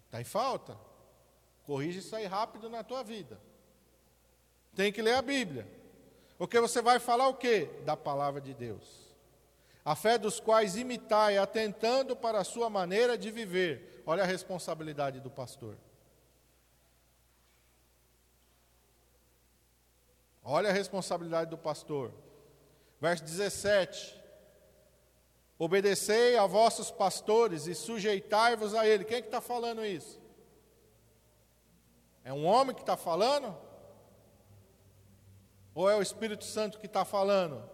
Está 0.09 0.21
em 0.23 0.25
falta? 0.25 0.75
Corrige 1.65 1.99
isso 1.99 2.17
aí 2.17 2.25
rápido 2.25 2.71
na 2.71 2.83
tua 2.83 3.05
vida. 3.05 3.39
Tem 4.75 4.91
que 4.91 5.03
ler 5.03 5.15
a 5.15 5.23
Bíblia. 5.23 5.69
Porque 6.39 6.59
você 6.59 6.81
vai 6.81 6.99
falar 6.99 7.29
o 7.29 7.35
quê? 7.35 7.69
Da 7.85 7.95
palavra 7.95 8.41
de 8.41 8.55
Deus. 8.55 9.15
A 9.85 9.95
fé 9.95 10.17
dos 10.17 10.41
quais 10.41 10.77
imitai, 10.77 11.37
atentando 11.37 12.17
para 12.17 12.39
a 12.39 12.45
sua 12.45 12.71
maneira 12.71 13.19
de 13.19 13.31
viver. 13.31 14.03
Olha 14.07 14.23
a 14.23 14.27
responsabilidade 14.27 15.21
do 15.21 15.31
pastor. 15.31 15.77
Olha 20.43 20.71
a 20.71 20.73
responsabilidade 20.73 21.51
do 21.51 21.59
pastor. 21.59 22.11
Verso 22.99 23.25
17. 23.25 24.18
Obedecei 25.59 26.37
a 26.37 26.47
vossos 26.47 26.91
pastores 26.91 27.67
e 27.67 27.75
sujeitai-vos 27.75 28.75
a 28.75 28.87
ele. 28.87 29.05
Quem 29.05 29.17
é 29.17 29.21
que 29.21 29.27
está 29.27 29.41
falando 29.41 29.85
isso? 29.85 30.21
É 32.23 32.33
um 32.33 32.47
homem 32.47 32.75
que 32.75 32.83
está 32.83 32.97
falando? 32.97 33.57
Ou 35.75 35.91
é 35.91 35.97
o 35.97 36.03
Espírito 36.03 36.45
Santo 36.45 36.79
que 36.79 36.87
está 36.87 37.05
falando? 37.05 37.69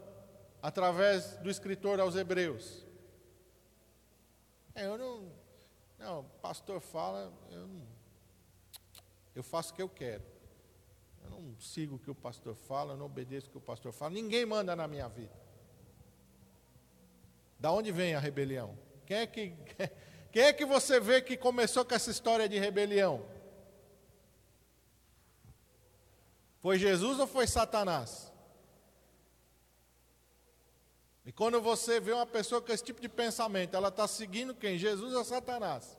Através 0.62 1.36
do 1.38 1.50
escritor 1.50 2.00
aos 2.00 2.16
Hebreus. 2.16 2.86
É, 4.74 4.86
eu 4.86 4.96
não. 4.96 5.32
Não, 5.98 6.20
o 6.20 6.24
pastor 6.40 6.80
fala, 6.80 7.32
eu 7.50 7.66
não. 7.66 7.86
Eu 9.34 9.42
faço 9.42 9.72
o 9.72 9.76
que 9.76 9.82
eu 9.82 9.88
quero. 9.88 10.22
Eu 11.22 11.30
não 11.30 11.60
sigo 11.60 11.96
o 11.96 11.98
que 11.98 12.10
o 12.10 12.14
pastor 12.14 12.54
fala, 12.54 12.94
eu 12.94 12.96
não 12.96 13.06
obedeço 13.06 13.48
o 13.48 13.50
que 13.50 13.58
o 13.58 13.60
pastor 13.60 13.92
fala. 13.92 14.12
Ninguém 14.12 14.46
manda 14.46 14.74
na 14.74 14.88
minha 14.88 15.08
vida. 15.08 15.43
Da 17.64 17.72
onde 17.72 17.90
vem 17.90 18.14
a 18.14 18.20
rebelião? 18.20 18.78
Quem 19.06 19.16
é 19.16 19.26
que, 19.26 19.56
quem 20.30 20.42
é 20.42 20.52
que 20.52 20.66
você 20.66 21.00
vê 21.00 21.22
que 21.22 21.34
começou 21.34 21.82
com 21.82 21.94
essa 21.94 22.10
história 22.10 22.46
de 22.46 22.58
rebelião? 22.58 23.24
Foi 26.58 26.78
Jesus 26.78 27.18
ou 27.18 27.26
foi 27.26 27.46
Satanás? 27.46 28.30
E 31.24 31.32
quando 31.32 31.58
você 31.58 31.98
vê 31.98 32.12
uma 32.12 32.26
pessoa 32.26 32.60
com 32.60 32.70
esse 32.70 32.84
tipo 32.84 33.00
de 33.00 33.08
pensamento, 33.08 33.74
ela 33.74 33.88
está 33.88 34.06
seguindo 34.06 34.54
quem? 34.54 34.76
Jesus 34.76 35.14
ou 35.14 35.24
Satanás? 35.24 35.96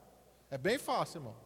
É 0.48 0.56
bem 0.56 0.78
fácil, 0.78 1.18
irmão. 1.18 1.36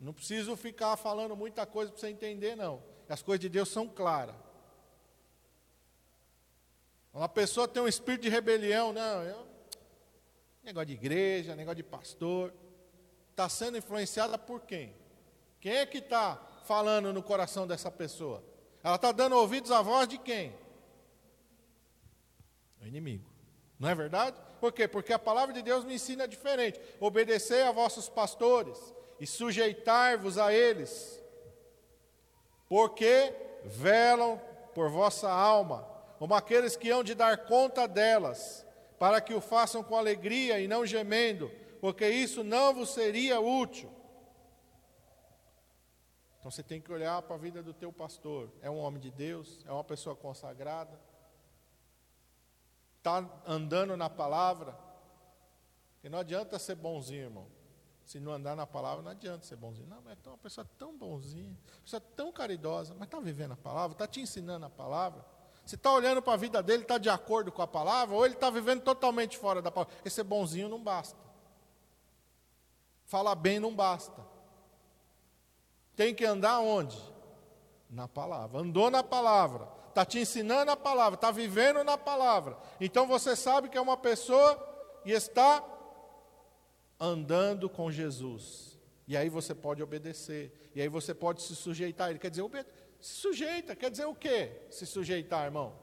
Não 0.00 0.14
preciso 0.14 0.56
ficar 0.56 0.96
falando 0.96 1.36
muita 1.36 1.66
coisa 1.66 1.92
para 1.92 2.00
você 2.00 2.08
entender, 2.08 2.56
não. 2.56 2.82
As 3.10 3.20
coisas 3.22 3.40
de 3.40 3.50
Deus 3.50 3.68
são 3.68 3.86
claras. 3.86 4.36
Uma 7.12 7.28
pessoa 7.28 7.68
tem 7.68 7.82
um 7.82 7.88
espírito 7.88 8.22
de 8.22 8.30
rebelião, 8.30 8.92
não, 8.92 9.22
eu, 9.22 9.46
negócio 10.62 10.86
de 10.86 10.94
igreja, 10.94 11.54
negócio 11.54 11.76
de 11.76 11.82
pastor, 11.82 12.52
está 13.30 13.48
sendo 13.48 13.76
influenciada 13.76 14.38
por 14.38 14.62
quem? 14.62 14.94
Quem 15.60 15.76
é 15.76 15.86
que 15.86 15.98
está 15.98 16.36
falando 16.64 17.12
no 17.12 17.22
coração 17.22 17.66
dessa 17.66 17.90
pessoa? 17.90 18.42
Ela 18.82 18.96
está 18.96 19.12
dando 19.12 19.36
ouvidos 19.36 19.70
à 19.70 19.82
voz 19.82 20.08
de 20.08 20.16
quem? 20.16 20.54
O 22.80 22.86
inimigo. 22.86 23.30
Não 23.78 23.90
é 23.90 23.94
verdade? 23.94 24.36
Por 24.58 24.72
quê? 24.72 24.88
Porque 24.88 25.12
a 25.12 25.18
palavra 25.18 25.52
de 25.52 25.60
Deus 25.60 25.84
me 25.84 25.94
ensina 25.94 26.26
diferente. 26.26 26.80
Obedecei 26.98 27.62
a 27.62 27.72
vossos 27.72 28.08
pastores 28.08 28.94
e 29.20 29.26
sujeitar-vos 29.26 30.38
a 30.38 30.52
eles, 30.52 31.22
porque 32.68 33.34
velam 33.64 34.40
por 34.74 34.88
vossa 34.88 35.30
alma 35.30 35.91
como 36.22 36.36
aqueles 36.36 36.76
que 36.76 36.88
hão 36.88 37.02
de 37.02 37.16
dar 37.16 37.36
conta 37.46 37.88
delas, 37.88 38.64
para 38.96 39.20
que 39.20 39.34
o 39.34 39.40
façam 39.40 39.82
com 39.82 39.96
alegria 39.96 40.60
e 40.60 40.68
não 40.68 40.86
gemendo, 40.86 41.50
porque 41.80 42.08
isso 42.08 42.44
não 42.44 42.72
vos 42.72 42.90
seria 42.90 43.40
útil. 43.40 43.92
Então 46.38 46.48
você 46.48 46.62
tem 46.62 46.80
que 46.80 46.92
olhar 46.92 47.20
para 47.22 47.34
a 47.34 47.38
vida 47.40 47.60
do 47.60 47.74
teu 47.74 47.92
pastor. 47.92 48.52
É 48.60 48.70
um 48.70 48.78
homem 48.78 49.00
de 49.00 49.10
Deus, 49.10 49.64
é 49.66 49.72
uma 49.72 49.82
pessoa 49.82 50.14
consagrada, 50.14 50.96
está 52.98 53.28
andando 53.44 53.96
na 53.96 54.08
palavra. 54.08 54.78
E 56.04 56.08
não 56.08 56.20
adianta 56.20 56.56
ser 56.56 56.76
bonzinho, 56.76 57.24
irmão. 57.24 57.48
Se 58.04 58.20
não 58.20 58.30
andar 58.30 58.54
na 58.54 58.64
palavra, 58.64 59.02
não 59.02 59.10
adianta 59.10 59.44
ser 59.44 59.56
bonzinho. 59.56 59.88
Não, 59.88 60.00
mas 60.02 60.16
é 60.24 60.28
uma 60.28 60.38
pessoa 60.38 60.64
tão 60.78 60.96
bonzinha, 60.96 61.58
pessoa 61.82 62.00
tão 62.14 62.30
caridosa, 62.30 62.94
mas 62.94 63.08
está 63.08 63.18
vivendo 63.18 63.54
a 63.54 63.56
palavra, 63.56 63.96
está 63.96 64.06
te 64.06 64.20
ensinando 64.20 64.66
a 64.66 64.70
palavra. 64.70 65.41
Se 65.64 65.76
está 65.76 65.92
olhando 65.92 66.20
para 66.20 66.34
a 66.34 66.36
vida 66.36 66.62
dele, 66.62 66.82
está 66.82 66.98
de 66.98 67.08
acordo 67.08 67.52
com 67.52 67.62
a 67.62 67.66
palavra, 67.66 68.14
ou 68.14 68.24
ele 68.24 68.34
está 68.34 68.50
vivendo 68.50 68.82
totalmente 68.82 69.38
fora 69.38 69.62
da 69.62 69.70
palavra. 69.70 69.94
Esse 70.04 70.22
bonzinho 70.22 70.68
não 70.68 70.82
basta. 70.82 71.18
Falar 73.06 73.34
bem 73.34 73.60
não 73.60 73.74
basta. 73.74 74.24
Tem 75.94 76.14
que 76.14 76.24
andar 76.24 76.60
onde? 76.60 76.98
Na 77.88 78.08
palavra. 78.08 78.60
Andou 78.60 78.90
na 78.90 79.02
palavra. 79.02 79.68
Está 79.88 80.06
te 80.06 80.18
ensinando 80.18 80.70
a 80.70 80.76
palavra, 80.76 81.16
está 81.16 81.30
vivendo 81.30 81.84
na 81.84 81.98
palavra. 81.98 82.56
Então 82.80 83.06
você 83.06 83.36
sabe 83.36 83.68
que 83.68 83.76
é 83.76 83.80
uma 83.80 83.96
pessoa 83.96 84.58
e 85.04 85.12
está 85.12 85.62
andando 86.98 87.68
com 87.68 87.90
Jesus. 87.90 88.78
E 89.06 89.14
aí 89.14 89.28
você 89.28 89.54
pode 89.54 89.82
obedecer. 89.82 90.70
E 90.74 90.80
aí 90.80 90.88
você 90.88 91.12
pode 91.12 91.42
se 91.42 91.54
sujeitar 91.54 92.08
Ele. 92.08 92.18
Quer 92.18 92.30
dizer, 92.30 92.42
se 93.02 93.14
sujeita, 93.14 93.74
quer 93.74 93.90
dizer 93.90 94.04
o 94.04 94.14
quê? 94.14 94.62
Se 94.70 94.86
sujeitar, 94.86 95.44
irmão. 95.44 95.76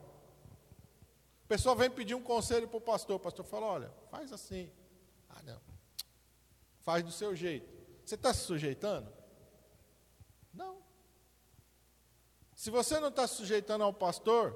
A 1.43 1.47
pessoa 1.49 1.75
vem 1.75 1.91
pedir 1.91 2.15
um 2.15 2.23
conselho 2.23 2.65
para 2.65 2.77
o 2.77 2.81
pastor, 2.81 3.17
o 3.17 3.19
pastor 3.19 3.45
fala: 3.45 3.65
olha, 3.65 3.93
faz 4.09 4.31
assim. 4.31 4.71
Ah, 5.27 5.41
não. 5.43 5.59
Faz 6.79 7.03
do 7.03 7.11
seu 7.11 7.35
jeito. 7.35 7.69
Você 8.05 8.15
está 8.15 8.33
se 8.33 8.45
sujeitando? 8.45 9.11
Não. 10.53 10.77
Se 12.55 12.71
você 12.71 13.01
não 13.01 13.09
está 13.09 13.27
se 13.27 13.35
sujeitando 13.35 13.83
ao 13.83 13.93
pastor, 13.93 14.53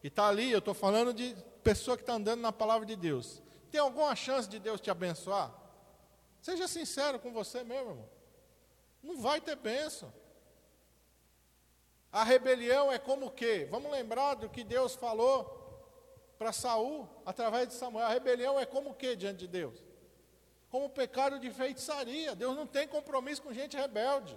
que 0.00 0.06
está 0.06 0.28
ali, 0.28 0.52
eu 0.52 0.60
estou 0.60 0.74
falando 0.74 1.12
de 1.12 1.36
pessoa 1.64 1.96
que 1.96 2.04
está 2.04 2.14
andando 2.14 2.40
na 2.40 2.52
palavra 2.52 2.86
de 2.86 2.94
Deus. 2.94 3.42
Tem 3.68 3.80
alguma 3.80 4.14
chance 4.14 4.48
de 4.48 4.60
Deus 4.60 4.80
te 4.80 4.92
abençoar? 4.92 5.52
Seja 6.40 6.68
sincero 6.68 7.18
com 7.18 7.32
você 7.32 7.64
mesmo, 7.64 7.90
irmão. 7.90 8.08
Não 9.02 9.20
vai 9.20 9.40
ter 9.40 9.56
bênção. 9.56 10.12
A 12.16 12.24
rebelião 12.24 12.90
é 12.90 12.98
como 12.98 13.26
o 13.26 13.30
quê? 13.30 13.68
Vamos 13.70 13.92
lembrar 13.92 14.36
do 14.36 14.48
que 14.48 14.64
Deus 14.64 14.94
falou 14.94 15.38
para 16.38 16.50
Saul 16.50 17.06
através 17.26 17.68
de 17.68 17.74
Samuel. 17.74 18.06
A 18.06 18.08
rebelião 18.08 18.58
é 18.58 18.64
como 18.64 18.88
o 18.88 18.94
quê 18.94 19.14
diante 19.14 19.40
de 19.40 19.46
Deus? 19.46 19.84
Como 20.70 20.86
o 20.86 20.88
pecado 20.88 21.38
de 21.38 21.50
feitiçaria. 21.50 22.34
Deus 22.34 22.56
não 22.56 22.66
tem 22.66 22.88
compromisso 22.88 23.42
com 23.42 23.52
gente 23.52 23.76
rebelde. 23.76 24.34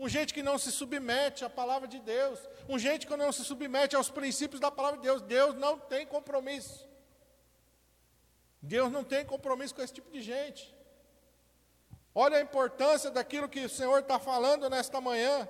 Um 0.00 0.08
gente 0.08 0.34
que 0.34 0.42
não 0.42 0.58
se 0.58 0.72
submete 0.72 1.44
à 1.44 1.48
palavra 1.48 1.86
de 1.86 2.00
Deus. 2.00 2.40
Um 2.68 2.76
gente 2.76 3.06
que 3.06 3.14
não 3.14 3.30
se 3.30 3.44
submete 3.44 3.94
aos 3.94 4.10
princípios 4.10 4.58
da 4.60 4.68
palavra 4.68 4.98
de 4.98 5.04
Deus. 5.04 5.22
Deus 5.22 5.54
não 5.54 5.78
tem 5.78 6.04
compromisso. 6.04 6.88
Deus 8.60 8.90
não 8.90 9.04
tem 9.04 9.24
compromisso 9.24 9.76
com 9.76 9.80
esse 9.80 9.94
tipo 9.94 10.10
de 10.10 10.20
gente. 10.20 10.74
Olha 12.12 12.38
a 12.38 12.42
importância 12.42 13.12
daquilo 13.12 13.48
que 13.48 13.64
o 13.64 13.68
Senhor 13.68 14.00
está 14.00 14.18
falando 14.18 14.68
nesta 14.68 15.00
manhã. 15.00 15.48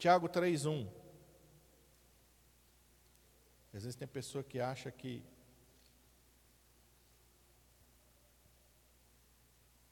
Tiago 0.00 0.30
3,1. 0.30 0.88
Às 3.74 3.82
vezes 3.82 3.94
tem 3.94 4.08
pessoa 4.08 4.42
que 4.42 4.58
acha 4.58 4.90
que 4.90 5.22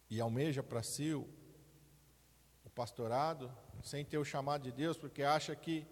e 0.08 0.18
almeja 0.18 0.62
para 0.62 0.82
si 0.82 1.12
o, 1.12 1.28
o 2.64 2.70
pastorado 2.70 3.54
sem 3.82 4.02
ter 4.02 4.16
o 4.16 4.24
chamado 4.24 4.62
de 4.62 4.72
Deus, 4.72 4.96
porque 4.96 5.22
acha 5.22 5.54
que 5.54 5.86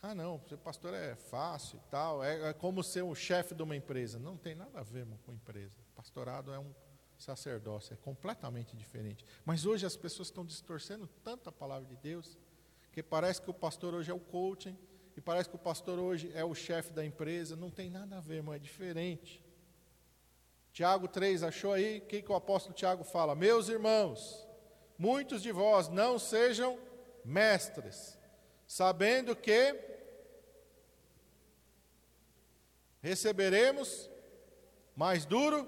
ah, 0.00 0.14
não, 0.14 0.38
ser 0.38 0.56
pastor 0.56 0.94
é 0.94 1.14
fácil 1.14 1.78
e 1.78 1.90
tal, 1.90 2.24
é, 2.24 2.48
é 2.48 2.52
como 2.54 2.82
ser 2.82 3.02
o 3.02 3.14
chefe 3.14 3.54
de 3.54 3.62
uma 3.62 3.76
empresa. 3.76 4.18
Não 4.18 4.38
tem 4.38 4.54
nada 4.54 4.80
a 4.80 4.82
ver 4.82 5.06
com 5.26 5.32
empresa. 5.32 5.76
Pastorado 5.94 6.54
é 6.54 6.58
um 6.58 6.72
sacerdócio, 7.18 7.94
é 7.94 7.96
completamente 7.96 8.76
diferente. 8.76 9.24
Mas 9.44 9.66
hoje 9.66 9.86
as 9.86 9.96
pessoas 9.96 10.28
estão 10.28 10.44
distorcendo 10.44 11.08
tanto 11.22 11.48
a 11.48 11.52
palavra 11.52 11.88
de 11.88 11.96
Deus, 11.96 12.38
que 12.92 13.02
parece 13.02 13.42
que 13.42 13.50
o 13.50 13.54
pastor 13.54 13.94
hoje 13.94 14.10
é 14.10 14.14
o 14.14 14.20
coaching, 14.20 14.76
e 15.16 15.20
parece 15.20 15.48
que 15.48 15.56
o 15.56 15.58
pastor 15.58 15.98
hoje 15.98 16.30
é 16.34 16.44
o 16.44 16.54
chefe 16.54 16.92
da 16.92 17.04
empresa. 17.04 17.56
Não 17.56 17.70
tem 17.70 17.88
nada 17.88 18.18
a 18.18 18.20
ver, 18.20 18.36
irmão, 18.36 18.54
é 18.54 18.58
diferente. 18.58 19.42
Tiago 20.72 21.08
3, 21.08 21.42
achou 21.42 21.72
aí? 21.72 21.98
O 21.98 22.02
que, 22.02 22.20
que 22.20 22.30
o 22.30 22.34
apóstolo 22.34 22.74
Tiago 22.74 23.02
fala? 23.02 23.34
Meus 23.34 23.70
irmãos, 23.70 24.46
muitos 24.98 25.42
de 25.42 25.50
vós 25.50 25.88
não 25.88 26.18
sejam 26.18 26.78
mestres, 27.24 28.18
sabendo 28.66 29.34
que 29.34 29.74
receberemos 33.00 34.10
mais 34.94 35.24
duro 35.24 35.66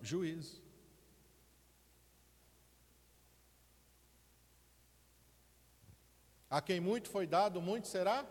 juízo. 0.00 0.65
A 6.48 6.60
quem 6.60 6.80
muito 6.80 7.08
foi 7.08 7.26
dado, 7.26 7.60
muito 7.60 7.88
será 7.88 8.24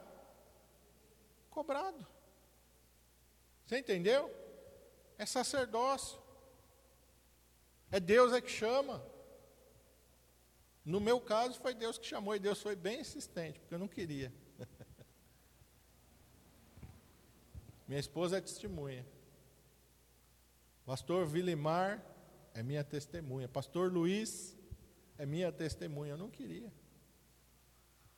cobrado. 1.49 2.05
Você 3.65 3.79
entendeu? 3.79 4.33
É 5.17 5.25
sacerdócio. 5.25 6.19
É 7.91 7.99
Deus 7.99 8.33
é 8.33 8.41
que 8.41 8.49
chama. 8.49 9.03
No 10.83 10.99
meu 10.99 11.19
caso, 11.19 11.59
foi 11.59 11.73
Deus 11.73 11.97
que 11.97 12.05
chamou, 12.05 12.35
e 12.35 12.39
Deus 12.39 12.61
foi 12.61 12.75
bem 12.75 13.01
insistente, 13.01 13.59
porque 13.59 13.73
eu 13.73 13.79
não 13.79 13.87
queria. 13.87 14.31
Minha 17.87 17.99
esposa 17.99 18.37
é 18.37 18.41
testemunha. 18.41 19.05
Pastor 20.85 21.25
Vilimar 21.25 22.03
é 22.53 22.61
minha 22.61 22.83
testemunha. 22.83 23.47
Pastor 23.47 23.91
Luiz 23.91 24.55
é 25.17 25.25
minha 25.25 25.51
testemunha. 25.51 26.11
Eu 26.11 26.17
não 26.17 26.29
queria. 26.29 26.71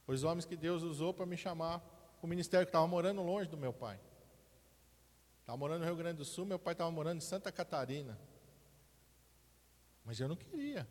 Os 0.07 0.23
homens 0.23 0.45
que 0.45 0.55
Deus 0.55 0.81
usou 0.81 1.13
para 1.13 1.25
me 1.25 1.35
chamar 1.35 1.83
o 2.21 2.27
ministério 2.27 2.65
que 2.65 2.69
estava 2.69 2.87
morando 2.87 3.21
longe 3.21 3.49
do 3.49 3.57
meu 3.57 3.73
pai. 3.73 3.99
Estava 5.41 5.57
morando 5.57 5.81
no 5.81 5.85
Rio 5.85 5.95
Grande 5.95 6.17
do 6.17 6.25
Sul, 6.25 6.45
meu 6.45 6.57
pai 6.57 6.73
estava 6.73 6.89
morando 6.89 7.17
em 7.17 7.21
Santa 7.21 7.51
Catarina. 7.51 8.17
Mas 10.03 10.19
eu 10.19 10.27
não 10.27 10.35
queria. 10.35 10.87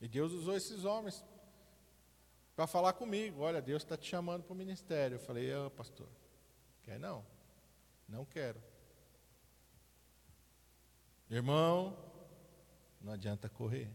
E 0.00 0.08
Deus 0.08 0.32
usou 0.32 0.56
esses 0.56 0.84
homens 0.84 1.24
para 2.54 2.66
falar 2.66 2.94
comigo. 2.94 3.42
Olha, 3.42 3.60
Deus 3.60 3.82
está 3.82 3.96
te 3.96 4.08
chamando 4.08 4.42
para 4.42 4.52
o 4.54 4.56
ministério. 4.56 5.16
Eu 5.16 5.20
falei, 5.20 5.54
oh, 5.54 5.70
pastor, 5.70 6.08
quer 6.82 6.98
não? 6.98 7.24
Não 8.08 8.24
quero. 8.24 8.62
Irmão, 11.28 11.96
não 13.00 13.12
adianta 13.12 13.48
correr. 13.48 13.90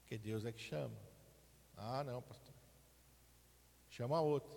Porque 0.00 0.16
Deus 0.18 0.44
é 0.44 0.52
que 0.52 0.60
chama. 0.60 1.07
Ah, 1.78 2.04
não, 2.04 2.20
pastor. 2.20 2.54
Chama 3.88 4.20
outro. 4.20 4.50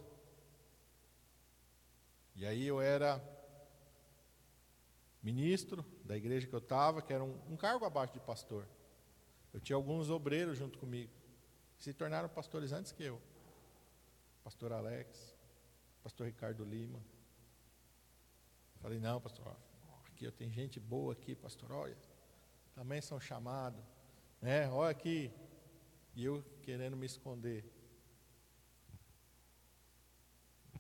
E 2.35 2.45
aí 2.45 2.65
eu 2.65 2.81
era 2.81 3.21
ministro 5.21 5.85
da 6.03 6.17
igreja 6.17 6.47
que 6.47 6.53
eu 6.53 6.59
estava, 6.59 7.01
que 7.01 7.13
era 7.13 7.23
um, 7.23 7.39
um, 7.49 7.55
cargo 7.55 7.85
abaixo 7.85 8.13
de 8.13 8.19
pastor. 8.19 8.67
Eu 9.53 9.59
tinha 9.59 9.75
alguns 9.75 10.09
obreiros 10.09 10.57
junto 10.57 10.77
comigo, 10.79 11.11
que 11.77 11.83
se 11.83 11.93
tornaram 11.93 12.27
pastores 12.27 12.71
antes 12.71 12.91
que 12.91 13.03
eu. 13.03 13.21
Pastor 14.43 14.73
Alex, 14.73 15.35
pastor 16.03 16.25
Ricardo 16.25 16.65
Lima, 16.65 16.99
Falei, 18.81 18.99
não, 18.99 19.21
pastor, 19.21 19.55
aqui 20.07 20.25
eu 20.25 20.31
tenho 20.31 20.51
gente 20.51 20.79
boa 20.79 21.13
aqui, 21.13 21.35
pastor, 21.35 21.71
olha, 21.71 21.95
também 22.73 22.99
são 22.99 23.19
chamados, 23.19 23.79
né? 24.41 24.67
Olha 24.69 24.89
aqui. 24.89 25.31
E 26.15 26.25
eu 26.25 26.43
querendo 26.63 26.97
me 26.97 27.05
esconder. 27.05 27.63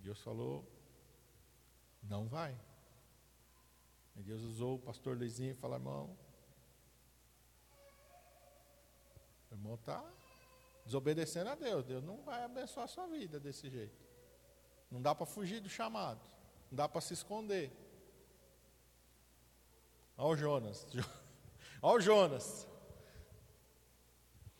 Deus 0.01 0.19
falou, 0.21 0.67
não 2.03 2.27
vai. 2.27 2.59
E 4.15 4.23
Deus 4.23 4.41
usou 4.41 4.75
o 4.75 4.79
pastor 4.79 5.17
Luizinho 5.17 5.51
e 5.51 5.55
falou, 5.55 5.77
irmão, 5.77 6.17
o 9.49 9.53
irmão 9.53 9.75
está 9.75 10.03
desobedecendo 10.85 11.49
a 11.49 11.55
Deus. 11.55 11.85
Deus 11.85 12.03
não 12.03 12.21
vai 12.23 12.43
abençoar 12.43 12.85
a 12.85 12.87
sua 12.87 13.07
vida 13.07 13.39
desse 13.39 13.69
jeito. 13.69 13.97
Não 14.89 15.01
dá 15.01 15.13
para 15.13 15.25
fugir 15.25 15.61
do 15.61 15.69
chamado. 15.69 16.21
Não 16.69 16.75
dá 16.75 16.89
para 16.89 17.01
se 17.01 17.13
esconder. 17.13 17.71
Olha 20.17 20.33
o 20.33 20.37
Jonas. 20.37 20.87
Olha 21.81 21.97
o 21.97 22.01
Jonas. 22.01 22.67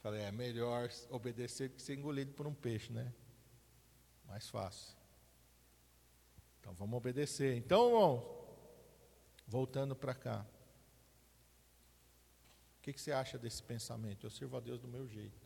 Falei, 0.02 0.22
é 0.22 0.32
melhor 0.32 0.90
obedecer 1.10 1.70
que 1.70 1.82
ser 1.82 1.94
engolido 1.94 2.34
por 2.34 2.48
um 2.48 2.54
peixe, 2.54 2.92
né? 2.92 3.14
Mais 4.26 4.50
fácil. 4.50 4.98
Então 6.60 6.74
vamos 6.74 6.98
obedecer. 6.98 7.56
Então, 7.56 7.88
irmão, 7.88 8.42
voltando 9.48 9.96
para 9.96 10.16
cá. 10.16 10.46
O 12.80 12.82
que, 12.82 12.94
que 12.94 13.00
você 13.00 13.12
acha 13.12 13.38
desse 13.38 13.62
pensamento? 13.62 14.26
Eu 14.26 14.32
sirvo 14.32 14.58
a 14.58 14.60
Deus 14.60 14.80
do 14.80 14.88
meu 14.88 15.08
jeito. 15.08 15.40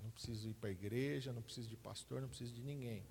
Não 0.00 0.10
preciso 0.10 0.48
ir 0.48 0.54
para 0.54 0.68
a 0.68 0.72
igreja, 0.72 1.32
não 1.32 1.42
preciso 1.42 1.68
de 1.68 1.76
pastor, 1.76 2.20
não 2.20 2.28
preciso 2.28 2.54
de 2.54 2.62
ninguém. 2.62 3.04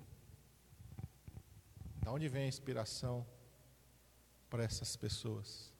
Da 1.96 2.10
onde 2.10 2.26
vem 2.26 2.44
a 2.44 2.48
inspiração 2.48 3.26
para 4.48 4.64
essas 4.64 4.96
pessoas? 4.96 5.73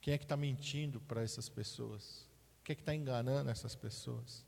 Quem 0.00 0.14
é 0.14 0.18
que 0.18 0.24
está 0.24 0.36
mentindo 0.36 1.00
para 1.00 1.22
essas 1.22 1.48
pessoas? 1.48 2.28
Quem 2.64 2.72
é 2.72 2.76
que 2.76 2.82
está 2.82 2.94
enganando 2.94 3.50
essas 3.50 3.74
pessoas? 3.74 4.44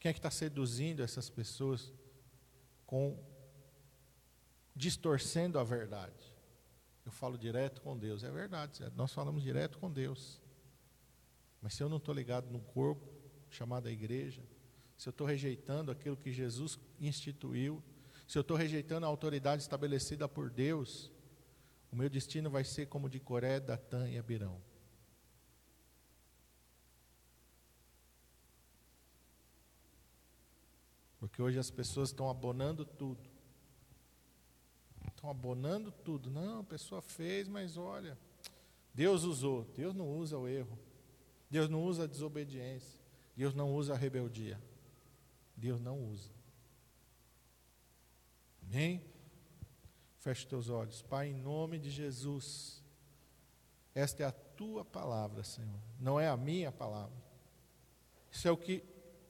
Quem 0.00 0.10
é 0.10 0.12
que 0.12 0.18
está 0.18 0.30
seduzindo 0.30 1.02
essas 1.02 1.30
pessoas 1.30 1.92
com 2.86 3.18
distorcendo 4.74 5.58
a 5.58 5.64
verdade? 5.64 6.34
Eu 7.04 7.12
falo 7.12 7.36
direto 7.36 7.80
com 7.82 7.96
Deus, 7.96 8.24
é 8.24 8.30
verdade, 8.30 8.80
nós 8.96 9.12
falamos 9.12 9.42
direto 9.42 9.78
com 9.78 9.90
Deus. 9.90 10.40
Mas 11.60 11.74
se 11.74 11.82
eu 11.82 11.88
não 11.88 11.98
estou 11.98 12.14
ligado 12.14 12.50
no 12.50 12.60
corpo, 12.60 13.06
chamado 13.50 13.88
a 13.88 13.92
igreja, 13.92 14.42
se 14.96 15.08
eu 15.08 15.10
estou 15.10 15.26
rejeitando 15.26 15.90
aquilo 15.90 16.16
que 16.16 16.32
Jesus 16.32 16.78
instituiu, 17.00 17.82
se 18.26 18.38
eu 18.38 18.42
estou 18.42 18.56
rejeitando 18.56 19.04
a 19.04 19.06
autoridade 19.06 19.62
estabelecida 19.62 20.28
por 20.28 20.50
Deus, 20.50 21.10
o 21.94 21.96
meu 21.96 22.10
destino 22.10 22.50
vai 22.50 22.64
ser 22.64 22.86
como 22.86 23.08
de 23.08 23.20
Coré, 23.20 23.60
Datã 23.60 24.10
e 24.10 24.18
Abirão. 24.18 24.60
Porque 31.20 31.40
hoje 31.40 31.56
as 31.56 31.70
pessoas 31.70 32.08
estão 32.08 32.28
abonando 32.28 32.84
tudo. 32.84 33.30
Estão 35.06 35.30
abonando 35.30 35.92
tudo. 35.92 36.28
Não, 36.30 36.58
a 36.58 36.64
pessoa 36.64 37.00
fez, 37.00 37.46
mas 37.46 37.76
olha, 37.76 38.18
Deus 38.92 39.22
usou. 39.22 39.62
Deus 39.76 39.94
não 39.94 40.18
usa 40.18 40.36
o 40.36 40.48
erro. 40.48 40.76
Deus 41.48 41.68
não 41.68 41.84
usa 41.84 42.02
a 42.02 42.08
desobediência. 42.08 43.00
Deus 43.36 43.54
não 43.54 43.72
usa 43.72 43.94
a 43.94 43.96
rebeldia. 43.96 44.60
Deus 45.56 45.80
não 45.80 46.04
usa. 46.08 46.28
Amém? 48.64 49.13
Feche 50.24 50.46
teus 50.46 50.70
olhos. 50.70 51.02
Pai, 51.02 51.28
em 51.28 51.34
nome 51.34 51.78
de 51.78 51.90
Jesus. 51.90 52.82
Esta 53.94 54.22
é 54.22 54.26
a 54.26 54.32
tua 54.32 54.82
palavra, 54.82 55.44
Senhor. 55.44 55.78
Não 56.00 56.18
é 56.18 56.26
a 56.26 56.34
minha 56.34 56.72
palavra. 56.72 57.14
Isso 58.32 58.48
é 58.48 58.50
o 58.50 58.56
que 58.56 58.82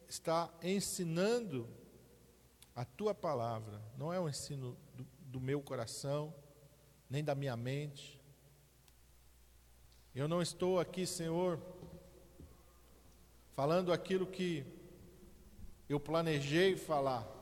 está 0.08 0.48
ensinando 0.62 1.68
a 2.76 2.84
tua 2.84 3.12
palavra. 3.12 3.82
Não 3.98 4.12
é 4.12 4.20
o 4.20 4.28
ensino 4.28 4.78
do, 4.94 5.04
do 5.18 5.40
meu 5.40 5.60
coração, 5.60 6.32
nem 7.10 7.24
da 7.24 7.34
minha 7.34 7.56
mente. 7.56 8.22
Eu 10.14 10.28
não 10.28 10.40
estou 10.40 10.78
aqui, 10.78 11.04
Senhor, 11.08 11.60
falando 13.56 13.92
aquilo 13.92 14.28
que 14.28 14.64
Eu 15.88 15.98
planejei 15.98 16.76
falar. 16.76 17.33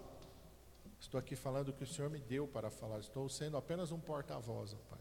Estou 1.03 1.18
aqui 1.18 1.34
falando 1.34 1.70
o 1.70 1.72
que 1.72 1.82
o 1.82 1.86
Senhor 1.86 2.09
me 2.09 2.20
deu 2.20 2.46
para 2.46 2.70
falar. 2.70 3.00
Estou 3.00 3.28
sendo 3.28 3.57
apenas 3.57 3.90
um 3.90 3.98
porta-voz, 3.98 4.72
Pai. 4.88 5.00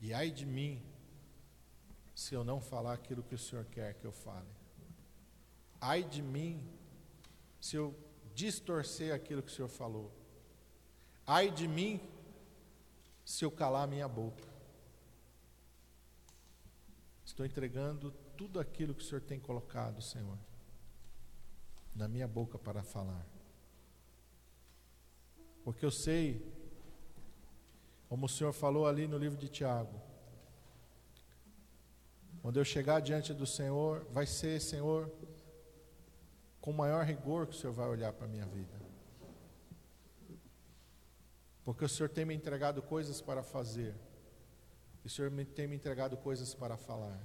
E 0.00 0.14
ai 0.14 0.30
de 0.30 0.46
mim 0.46 0.82
se 2.14 2.34
eu 2.34 2.42
não 2.42 2.62
falar 2.62 2.94
aquilo 2.94 3.22
que 3.22 3.34
o 3.34 3.38
Senhor 3.38 3.66
quer 3.66 3.92
que 3.92 4.06
eu 4.06 4.10
fale. 4.10 4.48
Ai 5.78 6.02
de 6.02 6.22
mim 6.22 6.66
se 7.60 7.76
eu 7.76 7.94
distorcer 8.34 9.14
aquilo 9.14 9.42
que 9.42 9.52
o 9.52 9.54
Senhor 9.54 9.68
falou. 9.68 10.10
Ai 11.26 11.50
de 11.50 11.68
mim 11.68 12.00
se 13.22 13.44
eu 13.44 13.50
calar 13.50 13.86
minha 13.86 14.08
boca. 14.08 14.48
Estou 17.22 17.44
entregando 17.44 18.10
tudo 18.34 18.58
aquilo 18.58 18.94
que 18.94 19.02
o 19.02 19.06
Senhor 19.06 19.20
tem 19.20 19.38
colocado, 19.38 20.00
Senhor, 20.00 20.38
na 21.94 22.08
minha 22.08 22.26
boca 22.26 22.58
para 22.58 22.82
falar. 22.82 23.33
Porque 25.64 25.84
eu 25.84 25.90
sei, 25.90 26.44
como 28.08 28.26
o 28.26 28.28
Senhor 28.28 28.52
falou 28.52 28.86
ali 28.86 29.08
no 29.08 29.16
livro 29.16 29.38
de 29.38 29.48
Tiago, 29.48 30.00
quando 32.42 32.58
eu 32.58 32.64
chegar 32.64 33.00
diante 33.00 33.32
do 33.32 33.46
Senhor, 33.46 34.04
vai 34.10 34.26
ser, 34.26 34.60
Senhor, 34.60 35.10
com 36.60 36.72
maior 36.72 37.02
rigor 37.04 37.46
que 37.46 37.56
o 37.56 37.58
Senhor 37.58 37.72
vai 37.72 37.88
olhar 37.88 38.12
para 38.12 38.26
a 38.26 38.28
minha 38.28 38.44
vida. 38.44 38.78
Porque 41.64 41.86
o 41.86 41.88
Senhor 41.88 42.10
tem 42.10 42.26
me 42.26 42.34
entregado 42.34 42.82
coisas 42.82 43.22
para 43.22 43.42
fazer. 43.42 43.94
E 45.02 45.06
o 45.06 45.10
Senhor 45.10 45.30
tem 45.54 45.66
me 45.66 45.74
entregado 45.74 46.18
coisas 46.18 46.54
para 46.54 46.76
falar. 46.76 47.18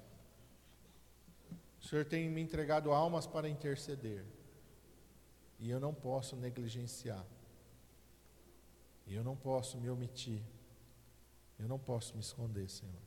O 1.81 1.85
Senhor 1.85 2.05
tem 2.05 2.29
me 2.29 2.41
entregado 2.41 2.91
almas 2.91 3.27
para 3.27 3.49
interceder. 3.49 4.25
E 5.59 5.69
eu 5.69 5.79
não 5.79 5.93
posso 5.93 6.37
negligenciar. 6.37 7.25
E 9.09 9.15
eu 9.15 9.23
não 9.23 9.35
posso 9.35 9.79
me 9.79 9.89
omitir. 9.89 10.39
Eu 11.57 11.67
não 11.67 11.79
posso 11.79 12.13
me 12.13 12.21
esconder, 12.21 12.69
Senhor. 12.69 13.01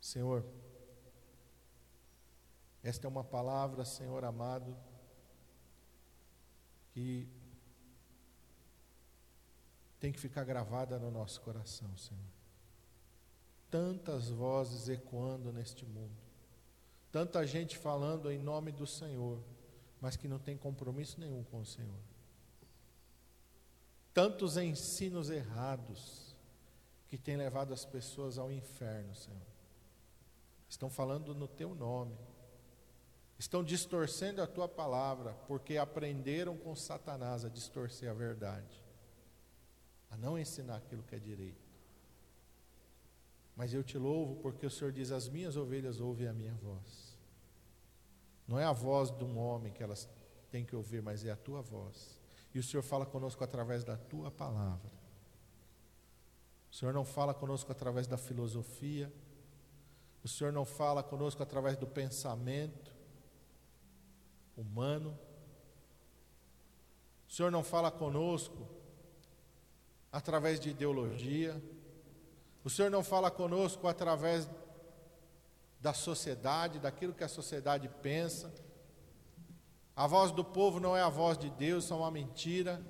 Senhor, 0.00 0.44
esta 2.84 3.06
é 3.06 3.08
uma 3.08 3.24
palavra, 3.24 3.84
Senhor 3.84 4.24
amado, 4.24 4.76
que 6.92 7.28
tem 9.98 10.12
que 10.12 10.20
ficar 10.20 10.44
gravada 10.44 10.98
no 10.98 11.10
nosso 11.10 11.40
coração, 11.40 11.96
Senhor. 11.96 12.22
Tantas 13.70 14.28
vozes 14.28 14.88
ecoando 14.88 15.52
neste 15.52 15.84
mundo, 15.84 16.16
tanta 17.10 17.44
gente 17.46 17.76
falando 17.76 18.30
em 18.30 18.38
nome 18.38 18.70
do 18.70 18.86
Senhor, 18.86 19.40
mas 20.02 20.16
que 20.16 20.28
não 20.28 20.38
tem 20.38 20.58
compromisso 20.58 21.18
nenhum 21.18 21.42
com 21.44 21.60
o 21.60 21.64
Senhor. 21.64 22.00
Tantos 24.12 24.58
ensinos 24.58 25.30
errados 25.30 26.36
que 27.08 27.16
têm 27.16 27.38
levado 27.38 27.72
as 27.72 27.86
pessoas 27.86 28.36
ao 28.36 28.52
inferno, 28.52 29.14
Senhor. 29.14 29.40
Estão 30.68 30.90
falando 30.90 31.34
no 31.34 31.48
teu 31.48 31.74
nome 31.74 32.18
estão 33.42 33.64
distorcendo 33.64 34.40
a 34.40 34.46
tua 34.46 34.68
palavra, 34.68 35.34
porque 35.48 35.76
aprenderam 35.76 36.56
com 36.56 36.76
Satanás 36.76 37.44
a 37.44 37.48
distorcer 37.48 38.08
a 38.08 38.14
verdade, 38.14 38.80
a 40.08 40.16
não 40.16 40.38
ensinar 40.38 40.76
aquilo 40.76 41.02
que 41.02 41.16
é 41.16 41.18
direito. 41.18 41.60
Mas 43.56 43.74
eu 43.74 43.82
te 43.82 43.98
louvo 43.98 44.36
porque 44.36 44.64
o 44.64 44.70
Senhor 44.70 44.92
diz: 44.92 45.10
As 45.10 45.28
minhas 45.28 45.56
ovelhas 45.56 45.98
ouvem 45.98 46.28
a 46.28 46.32
minha 46.32 46.54
voz. 46.54 47.11
Não 48.52 48.60
é 48.60 48.64
a 48.66 48.72
voz 48.72 49.10
de 49.10 49.24
um 49.24 49.38
homem 49.38 49.72
que 49.72 49.82
elas 49.82 50.06
têm 50.50 50.62
que 50.62 50.76
ouvir, 50.76 51.00
mas 51.00 51.24
é 51.24 51.30
a 51.30 51.36
tua 51.36 51.62
voz. 51.62 52.20
E 52.52 52.58
o 52.58 52.62
Senhor 52.62 52.82
fala 52.82 53.06
conosco 53.06 53.42
através 53.42 53.82
da 53.82 53.96
tua 53.96 54.30
palavra. 54.30 54.92
O 56.70 56.74
Senhor 56.74 56.92
não 56.92 57.02
fala 57.02 57.32
conosco 57.32 57.72
através 57.72 58.06
da 58.06 58.18
filosofia. 58.18 59.10
O 60.22 60.28
Senhor 60.28 60.52
não 60.52 60.66
fala 60.66 61.02
conosco 61.02 61.42
através 61.42 61.78
do 61.78 61.86
pensamento 61.86 62.94
humano. 64.54 65.18
O 67.26 67.32
Senhor 67.32 67.50
não 67.50 67.64
fala 67.64 67.90
conosco 67.90 68.68
através 70.12 70.60
de 70.60 70.68
ideologia. 70.68 71.58
O 72.62 72.68
Senhor 72.68 72.90
não 72.90 73.02
fala 73.02 73.30
conosco 73.30 73.88
através 73.88 74.46
da 75.82 75.92
sociedade, 75.92 76.78
daquilo 76.78 77.12
que 77.12 77.24
a 77.24 77.28
sociedade 77.28 77.88
pensa. 78.00 78.54
A 79.96 80.06
voz 80.06 80.30
do 80.30 80.44
povo 80.44 80.78
não 80.78 80.96
é 80.96 81.02
a 81.02 81.08
voz 81.08 81.36
de 81.36 81.50
Deus, 81.50 81.90
é 81.90 81.94
uma 81.94 82.10
mentira. 82.10 82.80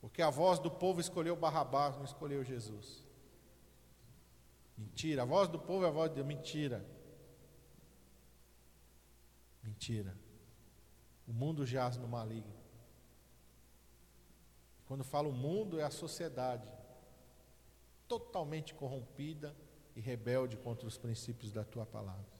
Porque 0.00 0.22
a 0.22 0.30
voz 0.30 0.58
do 0.58 0.70
povo 0.70 0.98
escolheu 0.98 1.36
Barrabás, 1.36 1.94
não 1.96 2.04
escolheu 2.04 2.42
Jesus. 2.42 3.04
Mentira. 4.78 5.22
A 5.22 5.26
voz 5.26 5.46
do 5.46 5.58
povo 5.58 5.84
é 5.84 5.88
a 5.88 5.92
voz 5.92 6.08
de 6.08 6.16
Deus. 6.16 6.26
Mentira. 6.26 6.82
Mentira. 9.62 10.16
O 11.26 11.32
mundo 11.34 11.66
jaz 11.66 11.98
no 11.98 12.08
maligno. 12.08 12.56
Quando 14.86 15.04
falo 15.04 15.30
mundo, 15.30 15.78
é 15.78 15.84
a 15.84 15.90
sociedade 15.90 16.66
totalmente 18.08 18.74
corrompida 18.74 19.54
e 19.98 20.00
rebelde 20.00 20.56
contra 20.56 20.86
os 20.86 20.96
princípios 20.96 21.50
da 21.50 21.64
tua 21.64 21.84
palavra. 21.84 22.38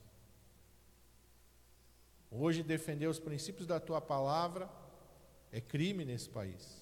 Hoje, 2.30 2.62
defender 2.62 3.09
os 3.09 3.18
princípios 3.18 3.66
da 3.66 3.80
tua 3.80 4.00
palavra 4.00 4.70
é 5.50 5.61
crime 5.61 6.04
nesse 6.04 6.28
país. 6.28 6.80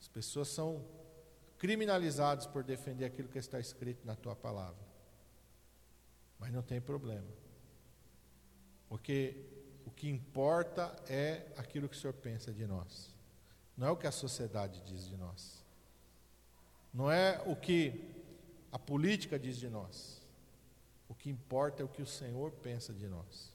As 0.00 0.08
pessoas 0.08 0.48
são 0.48 0.82
criminalizadas 1.58 2.46
por 2.46 2.64
defender 2.64 3.04
aquilo 3.04 3.28
que 3.28 3.36
está 3.36 3.60
escrito 3.60 4.06
na 4.06 4.16
tua 4.16 4.34
palavra. 4.34 4.82
Mas 6.38 6.50
não 6.50 6.62
tem 6.62 6.80
problema. 6.80 7.28
Porque 8.88 9.44
o 9.84 9.90
que 9.90 10.08
importa 10.08 10.96
é 11.06 11.52
aquilo 11.58 11.86
que 11.86 11.96
o 11.96 12.00
Senhor 12.00 12.14
pensa 12.14 12.50
de 12.50 12.66
nós. 12.66 13.12
Não 13.76 13.88
é 13.88 13.90
o 13.90 13.96
que 13.96 14.06
a 14.06 14.12
sociedade 14.12 14.80
diz 14.86 15.06
de 15.06 15.18
nós. 15.18 15.62
Não 16.94 17.10
é 17.10 17.42
o 17.44 17.54
que 17.54 18.13
a 18.74 18.78
política 18.78 19.38
diz 19.38 19.56
de 19.56 19.70
nós. 19.70 20.20
O 21.08 21.14
que 21.14 21.30
importa 21.30 21.80
é 21.80 21.84
o 21.84 21.88
que 21.88 22.02
o 22.02 22.06
Senhor 22.06 22.50
pensa 22.50 22.92
de 22.92 23.06
nós. 23.06 23.52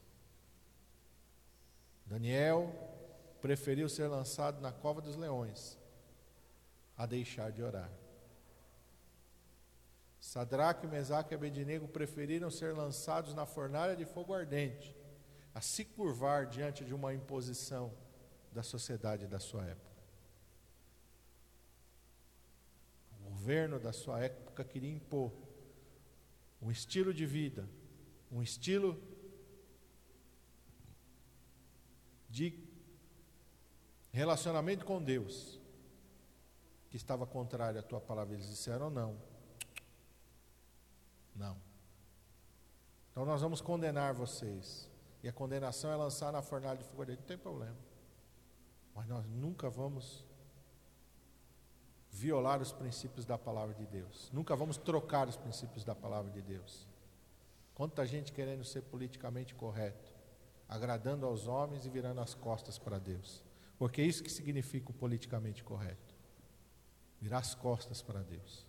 Daniel 2.06 2.72
preferiu 3.42 3.86
ser 3.86 4.08
lançado 4.08 4.62
na 4.62 4.72
cova 4.72 5.02
dos 5.02 5.16
leões 5.16 5.78
a 6.96 7.04
deixar 7.04 7.52
de 7.52 7.62
orar. 7.62 7.90
Sadraque, 10.18 10.86
Mesaque 10.86 11.34
e 11.34 11.36
Abednego 11.36 11.86
preferiram 11.86 12.50
ser 12.50 12.72
lançados 12.74 13.34
na 13.34 13.44
fornalha 13.44 13.94
de 13.94 14.06
fogo 14.06 14.32
ardente 14.32 14.96
a 15.54 15.60
se 15.60 15.84
curvar 15.84 16.46
diante 16.46 16.82
de 16.82 16.94
uma 16.94 17.12
imposição 17.12 17.92
da 18.52 18.62
sociedade 18.62 19.26
da 19.26 19.38
sua 19.38 19.66
época. 19.66 19.89
Governo 23.40 23.80
da 23.80 23.90
sua 23.90 24.22
época 24.22 24.62
queria 24.62 24.92
impor 24.92 25.32
um 26.60 26.70
estilo 26.70 27.14
de 27.14 27.24
vida, 27.24 27.66
um 28.30 28.42
estilo 28.42 29.02
de 32.28 32.62
relacionamento 34.12 34.84
com 34.84 35.02
Deus 35.02 35.58
que 36.90 36.98
estava 36.98 37.26
contrário 37.26 37.80
à 37.80 37.82
tua 37.82 37.98
palavra. 37.98 38.34
Eles 38.34 38.46
disseram 38.46 38.90
não. 38.90 39.18
Não. 41.34 41.56
Então 43.10 43.24
nós 43.24 43.40
vamos 43.40 43.62
condenar 43.62 44.12
vocês 44.12 44.86
e 45.22 45.28
a 45.28 45.32
condenação 45.32 45.90
é 45.90 45.96
lançar 45.96 46.30
na 46.30 46.42
fornalha 46.42 46.76
de 46.76 46.84
fogo 46.84 47.06
não 47.06 47.16
tem 47.16 47.38
problema. 47.38 47.78
Mas 48.94 49.06
nós 49.06 49.26
nunca 49.26 49.70
vamos 49.70 50.26
violar 52.10 52.60
os 52.60 52.72
princípios 52.72 53.24
da 53.24 53.38
palavra 53.38 53.74
de 53.74 53.86
Deus. 53.86 54.30
Nunca 54.32 54.56
vamos 54.56 54.76
trocar 54.76 55.28
os 55.28 55.36
princípios 55.36 55.84
da 55.84 55.94
palavra 55.94 56.30
de 56.30 56.42
Deus. 56.42 56.86
Quanta 57.74 58.06
gente 58.06 58.32
querendo 58.32 58.64
ser 58.64 58.82
politicamente 58.82 59.54
correto, 59.54 60.12
agradando 60.68 61.26
aos 61.26 61.46
homens 61.46 61.86
e 61.86 61.90
virando 61.90 62.20
as 62.20 62.34
costas 62.34 62.78
para 62.78 62.98
Deus. 62.98 63.42
Porque 63.78 64.02
é 64.02 64.04
isso 64.04 64.22
que 64.22 64.30
significa 64.30 64.90
o 64.90 64.94
politicamente 64.94 65.64
correto. 65.64 66.14
Virar 67.20 67.38
as 67.38 67.54
costas 67.54 68.02
para 68.02 68.22
Deus. 68.22 68.66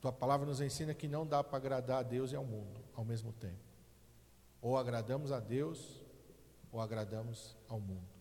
Tua 0.00 0.12
palavra 0.12 0.46
nos 0.46 0.60
ensina 0.60 0.92
que 0.92 1.08
não 1.08 1.26
dá 1.26 1.42
para 1.42 1.56
agradar 1.56 2.00
a 2.00 2.02
Deus 2.02 2.32
e 2.32 2.36
ao 2.36 2.44
mundo 2.44 2.84
ao 2.94 3.04
mesmo 3.04 3.32
tempo. 3.32 3.64
Ou 4.60 4.76
agradamos 4.78 5.32
a 5.32 5.40
Deus, 5.40 6.02
ou 6.72 6.80
agradamos 6.80 7.56
ao 7.68 7.78
mundo. 7.78 8.13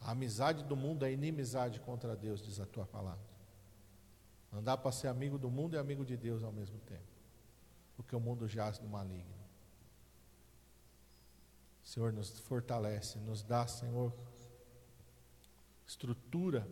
A 0.00 0.12
amizade 0.12 0.64
do 0.64 0.76
mundo 0.76 1.04
é 1.04 1.12
inimizade 1.12 1.80
contra 1.80 2.16
Deus, 2.16 2.40
diz 2.40 2.60
a 2.60 2.66
tua 2.66 2.86
palavra. 2.86 3.26
Andar 4.52 4.78
para 4.78 4.92
ser 4.92 5.08
amigo 5.08 5.38
do 5.38 5.50
mundo 5.50 5.74
e 5.74 5.78
amigo 5.78 6.04
de 6.04 6.16
Deus 6.16 6.42
ao 6.42 6.52
mesmo 6.52 6.78
tempo. 6.80 7.18
porque 7.96 8.14
o 8.14 8.20
mundo 8.20 8.46
jaz 8.46 8.78
no 8.78 8.88
maligno. 8.88 9.34
Senhor, 11.82 12.12
nos 12.12 12.38
fortalece, 12.38 13.18
nos 13.18 13.42
dá, 13.42 13.66
Senhor, 13.66 14.12
estrutura 15.84 16.64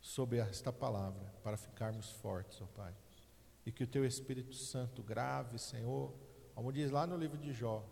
sobre 0.00 0.38
esta 0.38 0.72
palavra 0.72 1.32
para 1.44 1.56
ficarmos 1.56 2.10
fortes, 2.10 2.60
ó 2.60 2.66
Pai. 2.66 2.92
E 3.64 3.70
que 3.70 3.84
o 3.84 3.86
Teu 3.86 4.04
Espírito 4.04 4.56
Santo 4.56 5.04
grave, 5.04 5.56
Senhor, 5.56 6.12
como 6.52 6.72
diz 6.72 6.90
lá 6.90 7.06
no 7.06 7.16
livro 7.16 7.38
de 7.38 7.52
Jó, 7.52 7.84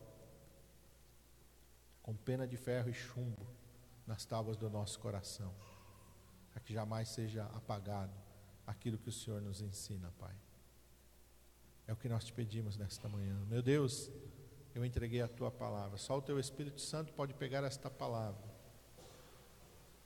com 2.07 2.15
pena 2.15 2.47
de 2.47 2.57
ferro 2.57 2.89
e 2.89 2.95
chumbo 2.95 3.45
nas 4.07 4.25
tábuas 4.25 4.57
do 4.57 4.71
nosso 4.71 5.01
coração, 5.01 5.53
para 6.53 6.61
que 6.61 6.73
jamais 6.73 7.09
seja 7.09 7.47
apagado 7.47 8.15
aquilo 8.65 8.97
que 8.97 9.09
o 9.09 9.13
Senhor 9.13 9.43
nos 9.43 9.61
ensina, 9.61 10.13
Pai. 10.17 10.35
É 11.85 11.93
o 11.93 11.97
que 11.97 12.09
nós 12.09 12.25
te 12.25 12.33
pedimos 12.33 12.77
nesta 12.77 13.09
manhã. 13.09 13.37
Meu 13.49 13.61
Deus, 13.61 14.09
eu 14.73 14.85
entreguei 14.85 15.21
a 15.21 15.27
tua 15.27 15.51
palavra. 15.51 15.99
Só 15.99 16.17
o 16.17 16.23
teu 16.23 16.39
Espírito 16.39 16.81
Santo 16.81 17.13
pode 17.13 17.35
pegar 17.35 17.65
esta 17.65 17.91
palavra 17.91 18.55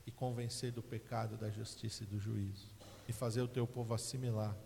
e 0.06 0.10
convencer 0.10 0.72
do 0.72 0.82
pecado, 0.82 1.36
da 1.36 1.50
justiça 1.50 2.02
e 2.02 2.06
do 2.06 2.18
juízo 2.18 2.68
e 3.06 3.12
fazer 3.12 3.42
o 3.42 3.48
teu 3.48 3.66
povo 3.66 3.92
assimilar 3.92 4.56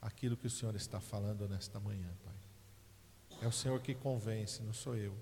aquilo 0.00 0.36
que 0.36 0.46
o 0.46 0.50
Senhor 0.50 0.74
está 0.76 0.98
falando 0.98 1.46
nesta 1.46 1.78
manhã, 1.78 2.08
Pai. 2.24 3.38
É 3.42 3.46
o 3.46 3.52
Senhor 3.52 3.78
que 3.82 3.94
convence, 3.94 4.62
não 4.62 4.72
sou 4.72 4.96
eu. 4.96 5.14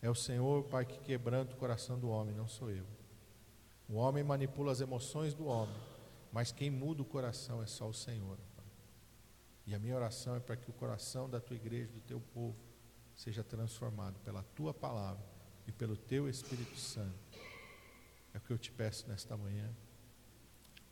É 0.00 0.10
o 0.10 0.14
Senhor, 0.14 0.64
Pai, 0.64 0.84
que 0.84 0.98
quebranta 1.00 1.54
o 1.54 1.56
coração 1.56 1.98
do 1.98 2.08
homem, 2.08 2.34
não 2.34 2.48
sou 2.48 2.70
eu. 2.70 2.86
O 3.88 3.94
homem 3.94 4.22
manipula 4.22 4.72
as 4.72 4.80
emoções 4.80 5.34
do 5.34 5.46
homem, 5.46 5.76
mas 6.32 6.52
quem 6.52 6.70
muda 6.70 7.02
o 7.02 7.04
coração 7.04 7.62
é 7.62 7.66
só 7.66 7.88
o 7.88 7.94
Senhor. 7.94 8.38
Pai. 8.56 8.64
E 9.66 9.74
a 9.74 9.78
minha 9.78 9.96
oração 9.96 10.36
é 10.36 10.40
para 10.40 10.56
que 10.56 10.70
o 10.70 10.74
coração 10.74 11.28
da 11.28 11.40
tua 11.40 11.56
igreja, 11.56 11.90
do 11.92 12.00
teu 12.00 12.20
povo, 12.20 12.56
seja 13.14 13.42
transformado 13.42 14.18
pela 14.20 14.42
tua 14.54 14.74
palavra 14.74 15.24
e 15.66 15.72
pelo 15.72 15.96
teu 15.96 16.28
Espírito 16.28 16.78
Santo. 16.78 17.38
É 18.34 18.38
o 18.38 18.40
que 18.40 18.52
eu 18.52 18.58
te 18.58 18.70
peço 18.70 19.08
nesta 19.08 19.36
manhã, 19.36 19.74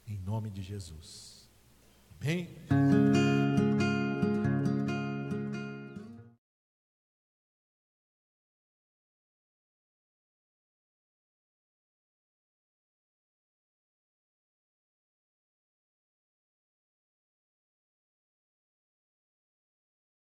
em 0.06 0.18
nome 0.18 0.50
de 0.50 0.62
Jesus. 0.62 1.48
Amém? 2.20 2.48